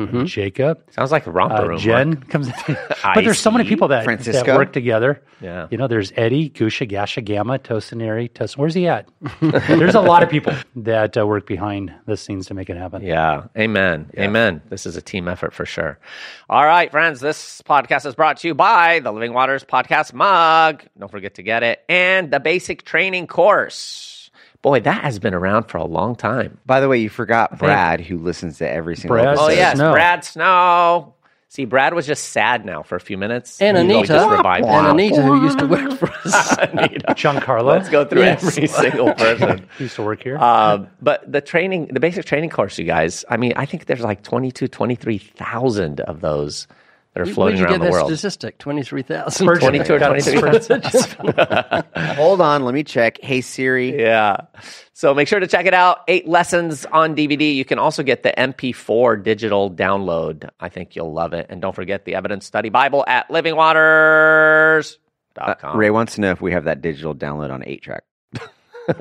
And 0.09 0.27
Jacob. 0.27 0.83
Sounds 0.91 1.13
like 1.13 1.27
a 1.27 1.31
romper 1.31 1.57
Uh, 1.57 1.67
room. 1.69 1.79
Jen 1.79 2.09
Mark. 2.11 2.29
comes 2.29 2.49
in. 2.49 2.55
but 3.15 3.25
there's 3.25 3.39
so 3.39 3.51
many 3.51 3.69
people 3.69 3.89
that, 3.89 4.05
that 4.07 4.47
work 4.49 4.73
together. 4.73 5.23
Yeah. 5.41 5.69
You 5.71 5.79
know, 5.79 5.87
there's 5.89 6.13
Eddie, 6.17 6.51
Gusha, 6.51 6.89
Gasha, 6.89 7.23
Gamma, 7.25 7.59
Tosinari, 7.59 8.33
Tos. 8.33 8.57
Where's 8.59 8.75
he 8.75 8.89
at? 8.89 9.09
there's 9.41 9.95
a 9.95 10.01
lot 10.01 10.23
of 10.23 10.29
people 10.31 10.53
that 10.77 11.17
uh, 11.17 11.27
work 11.27 11.47
behind 11.47 11.93
the 12.07 12.17
scenes 12.17 12.47
to 12.47 12.55
make 12.55 12.69
it 12.71 12.77
happen. 12.77 13.03
Yeah. 13.03 13.45
Amen. 13.57 14.11
Amen. 14.19 14.63
This 14.69 14.87
is 14.87 14.97
a 14.97 15.03
team 15.03 15.29
effort 15.29 15.55
for 15.55 15.65
sure. 15.65 15.99
All 16.49 16.65
right, 16.65 16.91
friends. 16.91 17.21
This 17.21 17.63
podcast 17.63 18.07
is 18.07 18.15
brought 18.15 18.39
to 18.39 18.49
you 18.49 18.55
by 18.55 19.01
the 19.01 19.13
Living 19.13 19.33
Waters 19.33 19.65
Podcast 19.65 20.13
Mug. 20.13 20.83
Don't 20.99 21.11
forget 21.11 21.35
to 21.37 21.43
get 21.43 21.63
it. 21.63 21.83
And 21.89 22.31
the 22.31 22.41
basic 22.41 22.85
training 22.85 23.27
course. 23.27 24.10
Boy, 24.63 24.81
that 24.81 25.03
has 25.05 25.19
been 25.19 25.33
around 25.35 25.65
for 25.65 25.79
a 25.79 25.85
long 25.87 26.15
time. 26.15 26.59
By 26.67 26.81
the 26.81 26.89
way, 26.89 26.99
you 26.99 27.09
forgot 27.09 27.59
Brad, 27.59 28.01
who 28.01 28.19
listens 28.19 28.59
to 28.59 28.69
every 28.69 28.95
single 28.97 29.17
Brad 29.17 29.29
episode. 29.29 29.45
Oh, 29.45 29.49
yes. 29.49 29.79
no. 29.79 29.93
Brad 29.93 30.25
Snow. 30.25 31.15
See, 31.49 31.65
Brad 31.65 31.95
was 31.95 32.07
just 32.07 32.27
sad 32.29 32.65
now 32.65 32.83
for 32.85 32.95
a 32.95 33.01
few 33.01 33.19
minutes. 33.19 33.61
and 33.61 33.77
We 33.77 33.83
Anita, 33.95 34.07
just 34.07 34.31
revived 34.31 34.67
and 34.67 34.87
him. 34.87 34.91
Anita, 34.93 35.21
who 35.23 35.43
used 35.43 35.59
to 35.59 35.67
work 35.67 35.93
for 35.99 36.09
us. 36.25 36.57
Anita. 36.59 37.07
Giancarlo 37.15 37.65
Let's 37.65 37.89
go 37.89 38.05
through 38.05 38.23
Yes. 38.23 38.45
every 38.57 38.69
single 38.69 39.13
person. 39.15 39.67
used 39.81 39.97
to 39.97 40.03
work 40.03 40.23
here. 40.23 40.39
Um, 40.39 40.87
but 41.03 41.25
the 41.31 41.41
training, 41.41 41.87
the 41.87 41.99
basic 41.99 42.25
training 42.25 42.51
course, 42.51 42.79
you 42.79 42.85
guys, 42.85 43.25
I 43.29 43.37
mean, 43.37 43.53
I 43.57 43.67
think 43.67 43.87
there's 43.87 44.03
like 44.03 44.23
22, 44.23 44.69
23,000 44.69 46.01
of 46.03 46.21
those 46.21 46.69
that 47.15 47.23
are 47.23 47.25
Where'd 47.25 47.35
floating 47.35 47.59
you 47.59 47.65
around 47.65 47.73
get 47.75 47.79
the 47.81 47.85
that 47.87 47.93
world. 47.93 48.07
statistic? 48.17 48.59
23,000. 48.59 49.31
Spurgeon. 49.47 49.69
22 49.85 49.95
or 49.95 49.99
Got 49.99 50.17
it. 50.17 50.39
23,000. 50.41 51.85
Hold 52.17 52.41
on, 52.41 52.65
let 52.65 52.75
me 52.75 52.85
check. 52.85 53.19
Hey 53.23 53.41
Siri. 53.41 54.01
yeah. 54.01 54.37
So 54.93 55.13
make 55.15 55.27
sure 55.29 55.41
to 55.41 55.47
check 55.49 55.67
it 55.67 55.75
out. 55.75 56.01
Eight 56.09 56.29
lessons 56.29 56.85
on 56.87 57.17
DVD. 57.17 57.55
You 57.55 57.65
can 57.65 57.79
also 57.79 58.03
get 58.03 58.23
the 58.23 58.33
MP4 58.37 59.23
digital 59.23 59.71
download. 59.71 60.49
I 60.61 60.69
think 60.69 60.95
you'll 60.95 61.13
love 61.13 61.33
it. 61.33 61.47
And 61.49 61.61
don't 61.61 61.75
forget 61.75 62.05
the 62.05 62.15
Evidence 62.15 62.47
Study 62.47 62.69
Bible 62.69 63.05
at 63.09 63.29
livingwaters.com. 63.31 65.77
Ray 65.77 65.91
wants 65.91 66.15
to 66.17 66.21
know 66.21 66.31
if 66.31 66.41
we 66.41 66.53
have 66.53 66.65
that 66.65 66.83
digital 66.83 67.15
download 67.15 67.51
on 67.51 67.65
eight 67.67 67.83
track. 67.83 68.05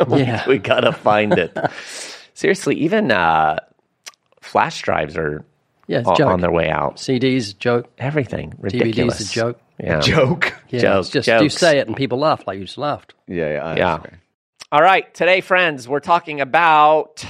yeah. 0.10 0.48
we 0.48 0.58
gotta 0.58 0.92
find 0.94 1.38
it. 1.38 1.56
Seriously, 2.34 2.76
even 2.78 3.12
uh, 3.12 3.58
flash 4.42 4.82
drives 4.82 5.18
are 5.18 5.44
Yeah, 5.90 6.00
it's 6.00 6.08
o- 6.08 6.14
a 6.14 6.16
joke. 6.16 6.28
on 6.28 6.40
their 6.42 6.52
way 6.52 6.70
out. 6.70 6.96
CDs, 6.98 7.58
joke. 7.58 7.90
Everything 7.98 8.54
ridiculous. 8.60 9.20
DVDs, 9.22 9.32
a 9.32 9.34
joke. 9.34 9.60
Yeah. 9.80 10.00
Joke. 10.02 10.54
Yeah, 10.70 10.80
Joke, 10.82 11.00
it's 11.00 11.10
just 11.10 11.28
you 11.28 11.40
jokes. 11.40 11.56
say 11.56 11.80
it 11.80 11.88
and 11.88 11.96
people 11.98 12.20
laugh 12.20 12.46
like 12.46 12.60
you 12.60 12.66
just 12.66 12.78
laughed. 12.78 13.14
Yeah, 13.28 13.50
yeah. 13.50 13.76
Yeah. 13.76 13.98
that's. 13.98 14.20
All 14.72 14.82
right, 14.84 15.12
today, 15.16 15.42
friends, 15.42 15.88
we're 15.88 16.00
talking 16.02 16.42
about 16.42 17.26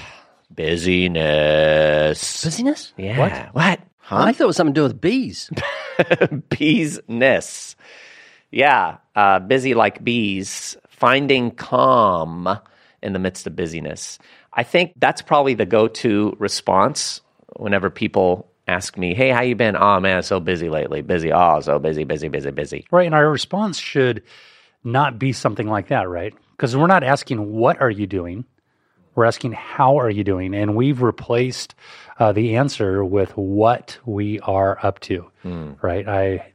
busyness. 0.54 2.44
Busyness? 2.44 2.92
Yeah. 2.98 3.50
What? 3.54 3.80
Huh? 4.00 4.18
I 4.24 4.34
thought 4.34 4.44
it 4.44 4.48
was 4.48 4.58
something 4.58 4.74
to 4.74 4.80
do 4.80 4.84
with 4.84 5.00
bees. 5.00 5.50
Beesness. 6.00 7.76
Yeah. 8.52 8.98
Uh, 9.16 9.40
busy 9.40 9.74
like 9.74 10.04
bees, 10.04 10.76
finding 10.90 11.52
calm 11.52 12.60
in 13.02 13.14
the 13.14 13.20
midst 13.20 13.48
of 13.48 13.56
busyness. 13.56 14.20
I 14.52 14.64
think 14.64 14.94
that's 14.98 15.22
probably 15.22 15.54
the 15.54 15.66
go 15.66 15.88
to 15.88 16.36
response 16.40 17.22
whenever 17.56 17.90
people 17.90 18.49
ask 18.70 18.98
me, 18.98 19.14
"Hey, 19.14 19.30
how 19.30 19.42
you 19.42 19.56
been?" 19.56 19.76
Oh 19.76 20.00
man, 20.00 20.24
so 20.24 20.40
busy 20.40 20.70
lately. 20.70 21.02
Busy. 21.02 21.32
Oh, 21.32 21.60
so 21.62 21.80
busy, 21.80 22.04
busy, 22.04 22.28
busy, 22.30 22.52
busy. 22.52 22.88
Right. 22.92 23.06
And 23.06 23.16
our 23.16 23.30
response 23.30 23.78
should 23.80 24.24
not 24.84 25.20
be 25.20 25.34
something 25.34 25.68
like 25.68 25.88
that, 25.90 26.08
right? 26.10 26.34
Because 26.52 26.76
we're 26.76 26.88
not 26.88 27.04
asking, 27.04 27.52
what 27.54 27.80
are 27.82 27.90
you 27.90 28.08
doing? 28.08 28.46
We're 29.16 29.26
asking, 29.26 29.52
how 29.54 30.00
are 30.00 30.10
you 30.10 30.24
doing? 30.24 30.54
And 30.54 30.76
we've 30.76 31.02
replaced 31.02 31.76
uh, 32.20 32.32
the 32.32 32.56
answer 32.56 33.04
with 33.04 33.32
what 33.36 33.98
we 34.06 34.40
are 34.42 34.78
up 34.82 35.00
to, 35.02 35.30
right? 35.44 36.08
I, 36.08 36.52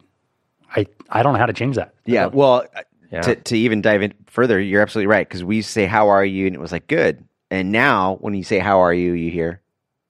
I, 0.74 0.86
I 1.10 1.22
don't 1.22 1.34
know 1.34 1.38
how 1.38 1.46
to 1.46 1.52
change 1.52 1.76
that. 1.76 1.94
Yeah. 2.06 2.26
Well, 2.26 2.64
uh, 2.74 2.82
Yeah. 3.10 3.20
To, 3.22 3.36
to 3.36 3.56
even 3.58 3.82
dive 3.82 4.02
in 4.02 4.14
further, 4.26 4.58
you're 4.60 4.80
absolutely 4.82 5.08
right. 5.08 5.28
Because 5.28 5.44
we 5.44 5.60
say, 5.62 5.84
How 5.86 6.08
are 6.08 6.24
you? 6.24 6.46
And 6.46 6.54
it 6.54 6.60
was 6.60 6.72
like, 6.72 6.86
Good. 6.86 7.24
And 7.50 7.70
now 7.72 8.16
when 8.20 8.34
you 8.34 8.42
say, 8.44 8.58
How 8.58 8.80
are 8.80 8.94
you? 8.94 9.12
you 9.12 9.30
hear 9.30 9.60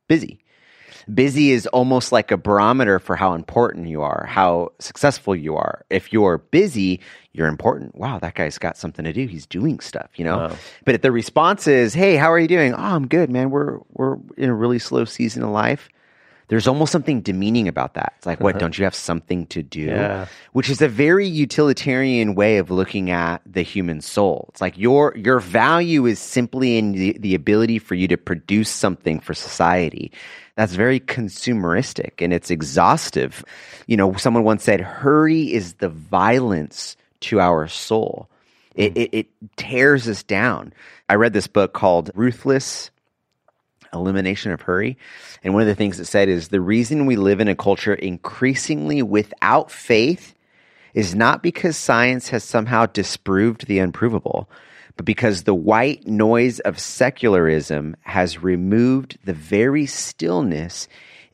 busy. 0.08 0.38
Busy 1.12 1.50
is 1.50 1.66
almost 1.68 2.12
like 2.12 2.30
a 2.30 2.36
barometer 2.36 2.98
for 2.98 3.16
how 3.16 3.34
important 3.34 3.88
you 3.88 4.02
are, 4.02 4.26
how 4.28 4.72
successful 4.78 5.34
you 5.36 5.56
are. 5.56 5.84
If 5.90 6.12
you're 6.12 6.38
busy, 6.38 7.00
you're 7.32 7.48
important. 7.48 7.94
Wow, 7.96 8.18
that 8.20 8.34
guy's 8.34 8.58
got 8.58 8.76
something 8.76 9.04
to 9.04 9.12
do. 9.12 9.26
He's 9.26 9.46
doing 9.46 9.80
stuff, 9.80 10.10
you 10.16 10.24
know? 10.24 10.36
But 10.84 10.94
if 10.94 11.02
the 11.02 11.12
response 11.12 11.66
is, 11.66 11.94
Hey, 11.94 12.16
how 12.16 12.32
are 12.32 12.38
you 12.38 12.48
doing? 12.48 12.74
Oh, 12.74 12.78
I'm 12.78 13.08
good, 13.08 13.30
man. 13.30 13.50
We're, 13.50 13.78
we're 13.92 14.16
in 14.36 14.48
a 14.48 14.54
really 14.54 14.78
slow 14.78 15.04
season 15.04 15.42
of 15.42 15.50
life. 15.50 15.88
There's 16.54 16.68
almost 16.68 16.92
something 16.92 17.20
demeaning 17.20 17.66
about 17.66 17.94
that. 17.94 18.12
It's 18.16 18.26
like, 18.26 18.38
what, 18.38 18.50
uh-huh. 18.54 18.60
don't 18.60 18.78
you 18.78 18.84
have 18.84 18.94
something 18.94 19.46
to 19.46 19.60
do? 19.60 19.86
Yeah. 19.86 20.26
Which 20.52 20.70
is 20.70 20.80
a 20.80 20.86
very 20.86 21.26
utilitarian 21.26 22.36
way 22.36 22.58
of 22.58 22.70
looking 22.70 23.10
at 23.10 23.42
the 23.44 23.62
human 23.62 24.00
soul. 24.00 24.46
It's 24.50 24.60
like 24.60 24.78
your 24.78 25.16
your 25.16 25.40
value 25.40 26.06
is 26.06 26.20
simply 26.20 26.78
in 26.78 26.92
the, 26.92 27.16
the 27.18 27.34
ability 27.34 27.80
for 27.80 27.96
you 27.96 28.06
to 28.06 28.16
produce 28.16 28.70
something 28.70 29.18
for 29.18 29.34
society. 29.34 30.12
That's 30.54 30.74
very 30.74 31.00
consumeristic 31.00 32.22
and 32.22 32.32
it's 32.32 32.52
exhaustive. 32.52 33.44
You 33.88 33.96
know, 33.96 34.14
someone 34.14 34.44
once 34.44 34.62
said, 34.62 34.80
hurry 34.80 35.52
is 35.52 35.74
the 35.74 35.88
violence 35.88 36.96
to 37.22 37.40
our 37.40 37.66
soul. 37.66 38.30
It, 38.76 38.92
hmm. 38.92 38.98
it, 38.98 39.10
it 39.12 39.26
tears 39.56 40.08
us 40.08 40.22
down. 40.22 40.72
I 41.08 41.16
read 41.16 41.32
this 41.32 41.48
book 41.48 41.72
called 41.72 42.12
Ruthless 42.14 42.92
elimination 43.94 44.52
of 44.52 44.60
hurry. 44.60 44.98
And 45.42 45.54
one 45.54 45.62
of 45.62 45.68
the 45.68 45.74
things 45.74 45.98
it 45.98 46.06
said 46.06 46.28
is 46.28 46.48
the 46.48 46.60
reason 46.60 47.06
we 47.06 47.16
live 47.16 47.40
in 47.40 47.48
a 47.48 47.56
culture 47.56 47.94
increasingly 47.94 49.02
without 49.02 49.70
faith 49.70 50.34
is 50.92 51.14
not 51.14 51.42
because 51.42 51.76
science 51.76 52.28
has 52.28 52.44
somehow 52.44 52.86
disproved 52.86 53.66
the 53.66 53.78
unprovable, 53.78 54.48
but 54.96 55.04
because 55.04 55.42
the 55.42 55.54
white 55.54 56.06
noise 56.06 56.60
of 56.60 56.78
secularism 56.78 57.96
has 58.02 58.42
removed 58.42 59.18
the 59.24 59.34
very 59.34 59.86
stillness 59.86 60.86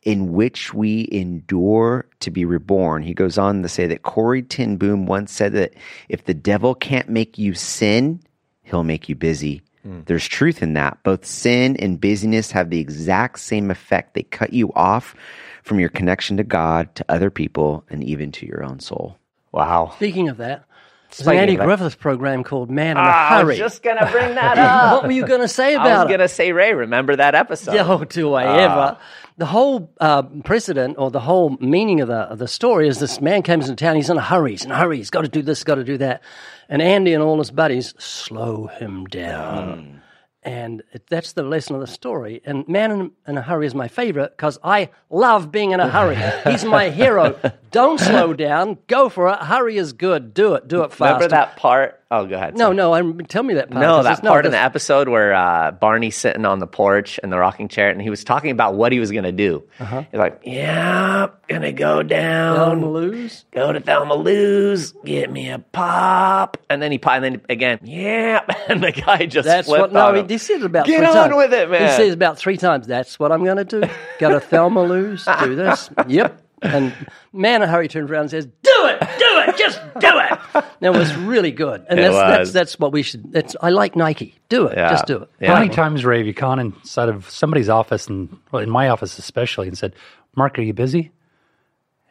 in 0.02 0.32
which 0.32 0.72
we 0.72 1.06
endure 1.12 2.06
to 2.20 2.30
be 2.30 2.46
reborn. 2.46 3.02
He 3.02 3.12
goes 3.12 3.36
on 3.36 3.62
to 3.62 3.68
say 3.68 3.86
that 3.86 4.02
Corrie 4.02 4.42
ten 4.42 4.78
Boom 4.78 5.04
once 5.04 5.30
said 5.30 5.52
that 5.52 5.74
if 6.08 6.24
the 6.24 6.32
devil 6.32 6.74
can't 6.74 7.10
make 7.10 7.36
you 7.36 7.52
sin, 7.52 8.20
he'll 8.62 8.82
make 8.82 9.10
you 9.10 9.14
busy. 9.14 9.60
There's 9.84 10.28
truth 10.28 10.62
in 10.62 10.74
that. 10.74 11.02
Both 11.02 11.24
sin 11.24 11.76
and 11.78 11.98
busyness 12.00 12.50
have 12.52 12.68
the 12.70 12.80
exact 12.80 13.38
same 13.38 13.70
effect. 13.70 14.14
They 14.14 14.22
cut 14.24 14.52
you 14.52 14.72
off 14.74 15.14
from 15.62 15.80
your 15.80 15.88
connection 15.88 16.36
to 16.36 16.44
God, 16.44 16.94
to 16.96 17.04
other 17.08 17.30
people, 17.30 17.84
and 17.88 18.04
even 18.04 18.30
to 18.32 18.46
your 18.46 18.62
own 18.62 18.80
soul. 18.80 19.16
Wow. 19.52 19.92
Speaking 19.96 20.28
of 20.28 20.36
that, 20.36 20.64
there's 21.08 21.20
an 21.20 21.24
Speaking 21.24 21.38
Andy 21.40 21.52
of 21.54 21.58
that- 21.60 21.64
Griffith 21.66 21.98
program 21.98 22.44
called 22.44 22.70
Man 22.70 22.92
in 22.92 22.96
a 22.98 23.00
Ah, 23.00 23.34
I 23.34 23.38
Hurry. 23.40 23.46
was 23.46 23.58
just 23.58 23.82
gonna 23.82 24.08
bring 24.12 24.34
that 24.36 24.58
up. 24.58 24.92
what 24.92 25.04
were 25.06 25.12
you 25.12 25.26
going 25.26 25.40
to 25.40 25.48
say 25.48 25.74
about 25.74 25.86
it? 25.86 25.88
I 25.88 25.92
about 25.94 26.06
was 26.08 26.12
gonna 26.16 26.28
say, 26.28 26.52
Ray, 26.52 26.72
remember 26.74 27.16
that 27.16 27.34
episode? 27.34 27.76
Oh, 27.78 28.04
do 28.04 28.34
I 28.34 28.44
ever? 28.62 28.98
The 29.40 29.46
whole 29.46 29.90
uh, 29.98 30.22
precedent 30.44 30.96
or 30.98 31.10
the 31.10 31.20
whole 31.20 31.56
meaning 31.60 32.02
of 32.02 32.08
the 32.08 32.30
of 32.30 32.38
the 32.38 32.46
story 32.46 32.88
is 32.88 32.98
this 32.98 33.22
man 33.22 33.42
comes 33.42 33.70
into 33.70 33.82
town. 33.82 33.96
He's 33.96 34.10
in 34.10 34.18
a 34.18 34.20
hurry. 34.20 34.50
He's 34.50 34.66
in 34.66 34.70
a 34.70 34.76
hurry. 34.76 34.98
He's 34.98 35.08
got 35.08 35.22
to 35.22 35.28
do 35.28 35.40
this. 35.40 35.64
Got 35.64 35.76
to 35.76 35.84
do 35.84 35.96
that. 35.96 36.22
And 36.68 36.82
Andy 36.82 37.14
and 37.14 37.22
all 37.22 37.38
his 37.38 37.50
buddies 37.50 37.94
slow 37.96 38.66
him 38.66 39.06
down. 39.06 40.02
And 40.42 40.82
it, 40.92 41.06
that's 41.08 41.32
the 41.32 41.42
lesson 41.42 41.74
of 41.74 41.80
the 41.80 41.86
story. 41.86 42.42
And 42.44 42.68
Man 42.68 42.90
in, 42.90 43.12
in 43.26 43.38
a 43.38 43.42
Hurry 43.42 43.66
is 43.66 43.74
my 43.74 43.88
favorite 43.88 44.36
because 44.36 44.58
I 44.62 44.90
love 45.08 45.50
being 45.50 45.72
in 45.72 45.80
a 45.80 45.88
hurry. 45.88 46.18
He's 46.50 46.64
my 46.64 46.90
hero. 46.90 47.38
Don't 47.70 47.98
slow 47.98 48.34
down. 48.34 48.76
Go 48.88 49.08
for 49.08 49.30
it. 49.30 49.38
Hurry 49.38 49.78
is 49.78 49.94
good. 49.94 50.34
Do 50.34 50.52
it. 50.52 50.68
Do 50.68 50.82
it 50.82 50.92
fast. 50.92 51.14
Remember 51.14 51.28
that 51.28 51.56
part? 51.56 51.99
Oh, 52.12 52.26
go 52.26 52.34
ahead. 52.34 52.54
No, 52.56 52.64
sorry. 52.66 52.76
no. 52.76 52.92
I'm, 52.92 53.18
tell 53.26 53.44
me 53.44 53.54
that 53.54 53.70
part. 53.70 53.80
No, 53.80 54.02
that 54.02 54.20
part 54.20 54.44
in 54.44 54.50
the 54.50 54.58
episode 54.58 55.08
where 55.08 55.32
uh, 55.32 55.70
Barney's 55.70 56.16
sitting 56.16 56.44
on 56.44 56.58
the 56.58 56.66
porch 56.66 57.20
in 57.22 57.30
the 57.30 57.38
rocking 57.38 57.68
chair, 57.68 57.88
and 57.88 58.02
he 58.02 58.10
was 58.10 58.24
talking 58.24 58.50
about 58.50 58.74
what 58.74 58.90
he 58.90 58.98
was 58.98 59.12
going 59.12 59.24
to 59.24 59.32
do. 59.32 59.62
Uh-huh. 59.78 60.02
He's 60.10 60.18
like, 60.18 60.40
"Yeah, 60.44 61.28
gonna 61.48 61.70
go 61.70 62.02
down, 62.02 62.56
Thelma 62.56 62.90
Lou's? 62.90 63.44
go 63.52 63.72
to 63.72 63.78
Thelma 63.78 64.16
Lou's, 64.16 64.90
get 65.04 65.30
me 65.30 65.50
a 65.50 65.60
pop," 65.60 66.56
and 66.68 66.82
then 66.82 66.90
he 66.90 67.00
and 67.00 67.22
then 67.24 67.42
again, 67.48 67.78
"Yeah," 67.84 68.44
and 68.68 68.82
the 68.82 68.90
guy 68.90 69.26
just 69.26 69.46
That's 69.46 69.68
what. 69.68 69.92
No, 69.92 70.12
him. 70.12 70.28
he 70.28 70.38
says 70.38 70.62
it 70.62 70.66
about 70.66 70.86
Get 70.86 71.04
on 71.04 71.14
times. 71.14 71.36
with 71.36 71.54
it, 71.54 71.70
man. 71.70 71.82
He 71.82 71.96
says 71.96 72.12
about 72.12 72.38
three 72.38 72.56
times. 72.56 72.88
That's 72.88 73.20
what 73.20 73.30
I'm 73.30 73.44
going 73.44 73.58
to 73.58 73.64
do. 73.64 73.82
Go 74.18 74.30
to 74.30 74.40
Thelma 74.40 74.82
Lou's. 74.82 75.26
Do 75.44 75.54
this. 75.54 75.90
Yep. 76.08 76.42
And 76.62 76.94
man, 77.32 77.62
in 77.62 77.68
a 77.68 77.72
hurry 77.72 77.88
turns 77.88 78.10
around 78.10 78.22
and 78.22 78.30
says, 78.30 78.46
"Do 78.46 78.52
it, 78.64 79.00
do 79.00 79.06
it, 79.08 79.56
just 79.56 79.80
do 79.98 80.10
it." 80.18 80.64
That 80.80 80.92
was 80.92 81.14
really 81.16 81.52
good, 81.52 81.84
and 81.88 81.98
that's, 81.98 82.14
that's 82.14 82.52
that's 82.52 82.78
what 82.78 82.92
we 82.92 83.02
should. 83.02 83.32
That's 83.32 83.56
I 83.60 83.70
like 83.70 83.96
Nike. 83.96 84.34
Do 84.48 84.66
it, 84.66 84.76
Yeah. 84.76 84.90
just 84.90 85.06
do 85.06 85.22
it. 85.22 85.30
Yeah. 85.40 85.54
How 85.54 85.60
many 85.60 85.70
times, 85.70 86.04
Ray, 86.04 86.18
have 86.18 86.26
you 86.26 86.32
gone 86.32 86.58
inside 86.58 87.08
of 87.08 87.28
somebody's 87.30 87.68
office, 87.68 88.08
and 88.08 88.36
well, 88.52 88.62
in 88.62 88.68
my 88.70 88.88
office 88.88 89.18
especially, 89.18 89.68
and 89.68 89.76
said, 89.78 89.94
Mark, 90.36 90.58
are 90.58 90.62
you 90.62 90.72
busy? 90.74 91.12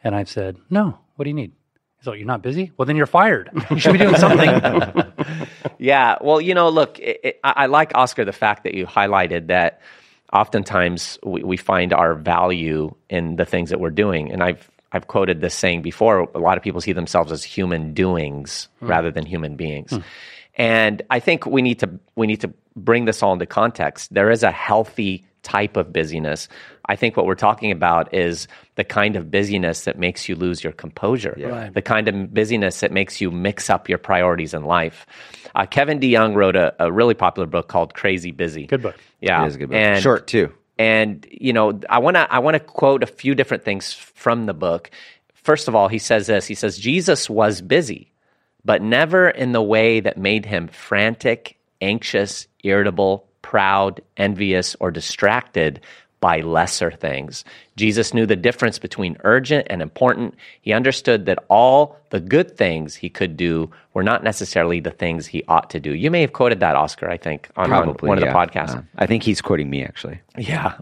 And 0.02 0.14
I've 0.14 0.28
said, 0.28 0.56
No. 0.70 0.98
What 1.16 1.24
do 1.24 1.30
you 1.30 1.34
need? 1.34 1.52
He's 1.98 2.06
like, 2.06 2.18
You're 2.18 2.26
not 2.26 2.42
busy? 2.42 2.72
Well, 2.76 2.86
then 2.86 2.96
you're 2.96 3.06
fired. 3.06 3.50
You 3.70 3.78
should 3.78 3.92
be 3.92 3.98
doing 3.98 4.16
something. 4.16 5.04
Yeah. 5.78 6.16
Well, 6.20 6.40
you 6.42 6.52
know, 6.54 6.68
look, 6.68 6.98
it, 6.98 7.20
it, 7.24 7.40
I, 7.42 7.52
I 7.56 7.66
like 7.66 7.92
Oscar 7.94 8.24
the 8.26 8.32
fact 8.32 8.64
that 8.64 8.74
you 8.74 8.84
highlighted 8.86 9.46
that. 9.46 9.80
Oftentimes, 10.32 11.18
we, 11.24 11.42
we 11.42 11.56
find 11.56 11.92
our 11.92 12.14
value 12.14 12.94
in 13.08 13.36
the 13.36 13.44
things 13.44 13.70
that 13.70 13.80
we're 13.80 13.90
doing, 13.90 14.30
and 14.30 14.42
I've 14.42 14.70
I've 14.92 15.06
quoted 15.06 15.40
this 15.40 15.54
saying 15.54 15.82
before. 15.82 16.28
A 16.34 16.38
lot 16.38 16.56
of 16.56 16.62
people 16.62 16.80
see 16.80 16.92
themselves 16.92 17.32
as 17.32 17.44
human 17.44 17.94
doings 17.94 18.68
hmm. 18.78 18.86
rather 18.86 19.10
than 19.10 19.26
human 19.26 19.56
beings, 19.56 19.90
hmm. 19.90 20.00
and 20.56 21.02
I 21.10 21.20
think 21.20 21.46
we 21.46 21.62
need 21.62 21.80
to 21.80 21.90
we 22.14 22.26
need 22.26 22.40
to 22.42 22.52
bring 22.76 23.04
this 23.04 23.22
all 23.22 23.32
into 23.32 23.46
context. 23.46 24.12
There 24.14 24.30
is 24.30 24.42
a 24.42 24.50
healthy 24.50 25.26
type 25.42 25.76
of 25.76 25.92
busyness. 25.92 26.48
I 26.86 26.96
think 26.96 27.16
what 27.16 27.26
we're 27.26 27.34
talking 27.34 27.70
about 27.70 28.12
is 28.12 28.48
the 28.74 28.84
kind 28.84 29.16
of 29.16 29.30
busyness 29.30 29.84
that 29.84 29.98
makes 29.98 30.28
you 30.28 30.34
lose 30.34 30.62
your 30.64 30.72
composure 30.72 31.34
Right. 31.38 31.72
the 31.72 31.82
kind 31.82 32.08
of 32.08 32.34
busyness 32.34 32.80
that 32.80 32.92
makes 32.92 33.20
you 33.20 33.30
mix 33.30 33.70
up 33.70 33.88
your 33.88 33.98
priorities 33.98 34.54
in 34.54 34.64
life. 34.64 35.06
Uh, 35.54 35.66
Kevin 35.66 36.00
DeYoung 36.00 36.34
wrote 36.34 36.56
a, 36.56 36.74
a 36.78 36.90
really 36.92 37.14
popular 37.14 37.46
book 37.46 37.68
called 37.68 37.94
Crazy 37.94 38.32
Busy. 38.32 38.66
Good 38.66 38.82
book. 38.82 38.96
Yeah, 39.20 39.42
It 39.44 39.48
is 39.48 39.54
a 39.54 39.58
good 39.58 39.68
book. 39.68 39.76
And, 39.76 40.02
Short, 40.02 40.26
too. 40.26 40.52
And 40.78 41.26
you 41.30 41.52
know, 41.52 41.78
I 41.90 41.98
want 41.98 42.16
to 42.16 42.32
I 42.32 42.38
want 42.38 42.54
to 42.54 42.60
quote 42.60 43.02
a 43.02 43.06
few 43.06 43.34
different 43.34 43.64
things 43.64 43.92
from 43.92 44.46
the 44.46 44.54
book. 44.54 44.90
First 45.34 45.68
of 45.68 45.74
all, 45.74 45.88
he 45.88 45.98
says 45.98 46.26
this. 46.26 46.46
He 46.46 46.54
says 46.54 46.78
Jesus 46.78 47.28
was 47.28 47.60
busy, 47.60 48.12
but 48.64 48.80
never 48.82 49.28
in 49.28 49.52
the 49.52 49.62
way 49.62 50.00
that 50.00 50.16
made 50.16 50.46
him 50.46 50.68
frantic, 50.68 51.58
anxious, 51.80 52.46
irritable, 52.64 53.26
proud, 53.42 54.00
envious, 54.16 54.76
or 54.80 54.90
distracted 54.90 55.80
by 56.20 56.40
lesser 56.40 56.90
things. 56.90 57.44
Jesus 57.76 58.12
knew 58.12 58.26
the 58.26 58.36
difference 58.36 58.78
between 58.78 59.16
urgent 59.24 59.66
and 59.70 59.80
important. 59.80 60.34
He 60.60 60.72
understood 60.72 61.26
that 61.26 61.38
all 61.48 61.98
the 62.10 62.20
good 62.20 62.56
things 62.56 62.94
he 62.94 63.08
could 63.08 63.36
do 63.36 63.70
were 63.94 64.02
not 64.02 64.22
necessarily 64.22 64.80
the 64.80 64.90
things 64.90 65.26
he 65.26 65.42
ought 65.48 65.70
to 65.70 65.80
do. 65.80 65.94
You 65.94 66.10
may 66.10 66.20
have 66.20 66.34
quoted 66.34 66.60
that, 66.60 66.76
Oscar, 66.76 67.10
I 67.10 67.16
think, 67.16 67.48
on, 67.56 67.68
Probably 67.68 68.08
one 68.08 68.18
of 68.18 68.24
the 68.24 68.30
podcasts. 68.30 68.76
Uh, 68.76 68.82
I 68.96 69.06
think 69.06 69.22
he's 69.22 69.40
quoting 69.40 69.70
me 69.70 69.82
actually. 69.82 70.20
Yeah, 70.36 70.76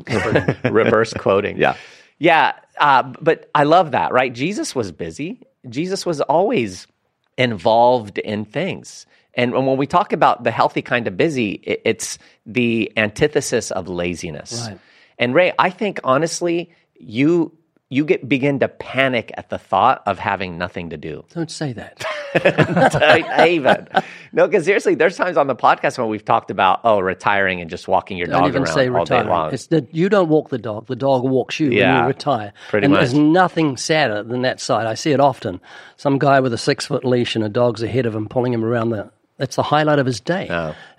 reverse 0.64 1.14
quoting. 1.14 1.56
Yeah. 1.56 1.76
yeah. 2.18 2.54
Uh, 2.78 3.04
but 3.20 3.48
I 3.54 3.62
love 3.62 3.92
that, 3.92 4.12
right? 4.12 4.32
Jesus 4.32 4.74
was 4.74 4.90
busy. 4.90 5.40
Jesus 5.68 6.04
was 6.04 6.20
always 6.20 6.88
involved 7.36 8.18
in 8.18 8.44
things. 8.44 9.06
And 9.34 9.52
when 9.52 9.76
we 9.76 9.86
talk 9.86 10.12
about 10.12 10.42
the 10.44 10.50
healthy 10.50 10.82
kind 10.82 11.06
of 11.06 11.16
busy, 11.16 11.52
it's 11.52 12.18
the 12.46 12.92
antithesis 12.96 13.70
of 13.70 13.88
laziness. 13.88 14.66
Right. 14.68 14.78
And 15.18 15.34
Ray, 15.34 15.52
I 15.58 15.70
think 15.70 16.00
honestly, 16.04 16.72
you 16.98 17.52
you 17.90 18.04
get 18.04 18.28
begin 18.28 18.58
to 18.58 18.68
panic 18.68 19.32
at 19.36 19.48
the 19.48 19.58
thought 19.58 20.02
of 20.06 20.18
having 20.18 20.58
nothing 20.58 20.90
to 20.90 20.96
do. 20.96 21.24
Don't 21.34 21.50
say 21.50 21.72
that. 21.72 22.04
Even 23.48 23.88
no, 24.32 24.46
because 24.46 24.66
seriously, 24.66 24.94
there's 24.94 25.16
times 25.16 25.38
on 25.38 25.46
the 25.46 25.56
podcast 25.56 25.98
when 25.98 26.08
we've 26.08 26.24
talked 26.24 26.50
about 26.50 26.80
oh, 26.84 27.00
retiring 27.00 27.62
and 27.62 27.70
just 27.70 27.88
walking 27.88 28.18
your 28.18 28.26
Don't 28.26 28.40
dog 28.42 28.48
even 28.50 28.62
around 28.64 28.74
say 28.74 28.88
all 28.90 29.04
day 29.06 29.22
long. 29.22 29.54
It's 29.54 29.68
that 29.68 29.94
you 29.94 30.10
don't 30.10 30.28
walk 30.28 30.50
the 30.50 30.58
dog; 30.58 30.86
the 30.86 30.96
dog 30.96 31.22
walks 31.22 31.58
you 31.58 31.70
Yeah, 31.70 31.94
when 31.94 32.02
you 32.02 32.08
retire. 32.08 32.52
pretty 32.68 32.84
and 32.84 32.92
much. 32.92 33.00
there's 33.00 33.14
nothing 33.14 33.78
sadder 33.78 34.22
than 34.22 34.42
that 34.42 34.60
sight. 34.60 34.86
I 34.86 34.94
see 34.94 35.12
it 35.12 35.20
often. 35.20 35.60
Some 35.96 36.18
guy 36.18 36.40
with 36.40 36.52
a 36.52 36.58
six 36.58 36.84
foot 36.84 37.04
leash 37.04 37.34
and 37.36 37.44
a 37.44 37.48
dog's 37.48 37.82
ahead 37.82 38.04
of 38.04 38.14
him, 38.14 38.28
pulling 38.28 38.52
him 38.52 38.64
around 38.64 38.90
the 38.90 39.10
That's 39.38 39.56
the 39.56 39.62
highlight 39.62 39.98
of 39.98 40.06
his 40.06 40.20
day. 40.20 40.48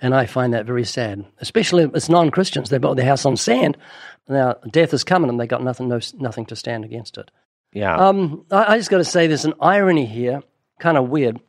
And 0.01 0.15
I 0.15 0.25
find 0.25 0.53
that 0.53 0.65
very 0.65 0.85
sad, 0.85 1.25
especially 1.39 1.89
as 1.93 2.09
non 2.09 2.31
Christians. 2.31 2.69
They 2.69 2.77
built 2.77 2.97
their 2.97 3.05
house 3.05 3.25
on 3.25 3.37
sand. 3.37 3.77
Now, 4.27 4.55
death 4.71 4.93
is 4.93 5.03
coming 5.03 5.29
and 5.29 5.39
they 5.39 5.47
got 5.47 5.63
nothing, 5.63 5.89
no, 5.89 5.99
nothing 6.17 6.45
to 6.47 6.55
stand 6.55 6.85
against 6.85 7.17
it. 7.17 7.31
Yeah. 7.73 7.95
Um, 7.95 8.45
I, 8.49 8.73
I 8.73 8.77
just 8.77 8.89
got 8.89 8.99
to 8.99 9.05
say, 9.05 9.27
there's 9.27 9.45
an 9.45 9.55
irony 9.59 10.05
here, 10.05 10.41
kind 10.79 10.97
of 10.97 11.09
weird. 11.09 11.39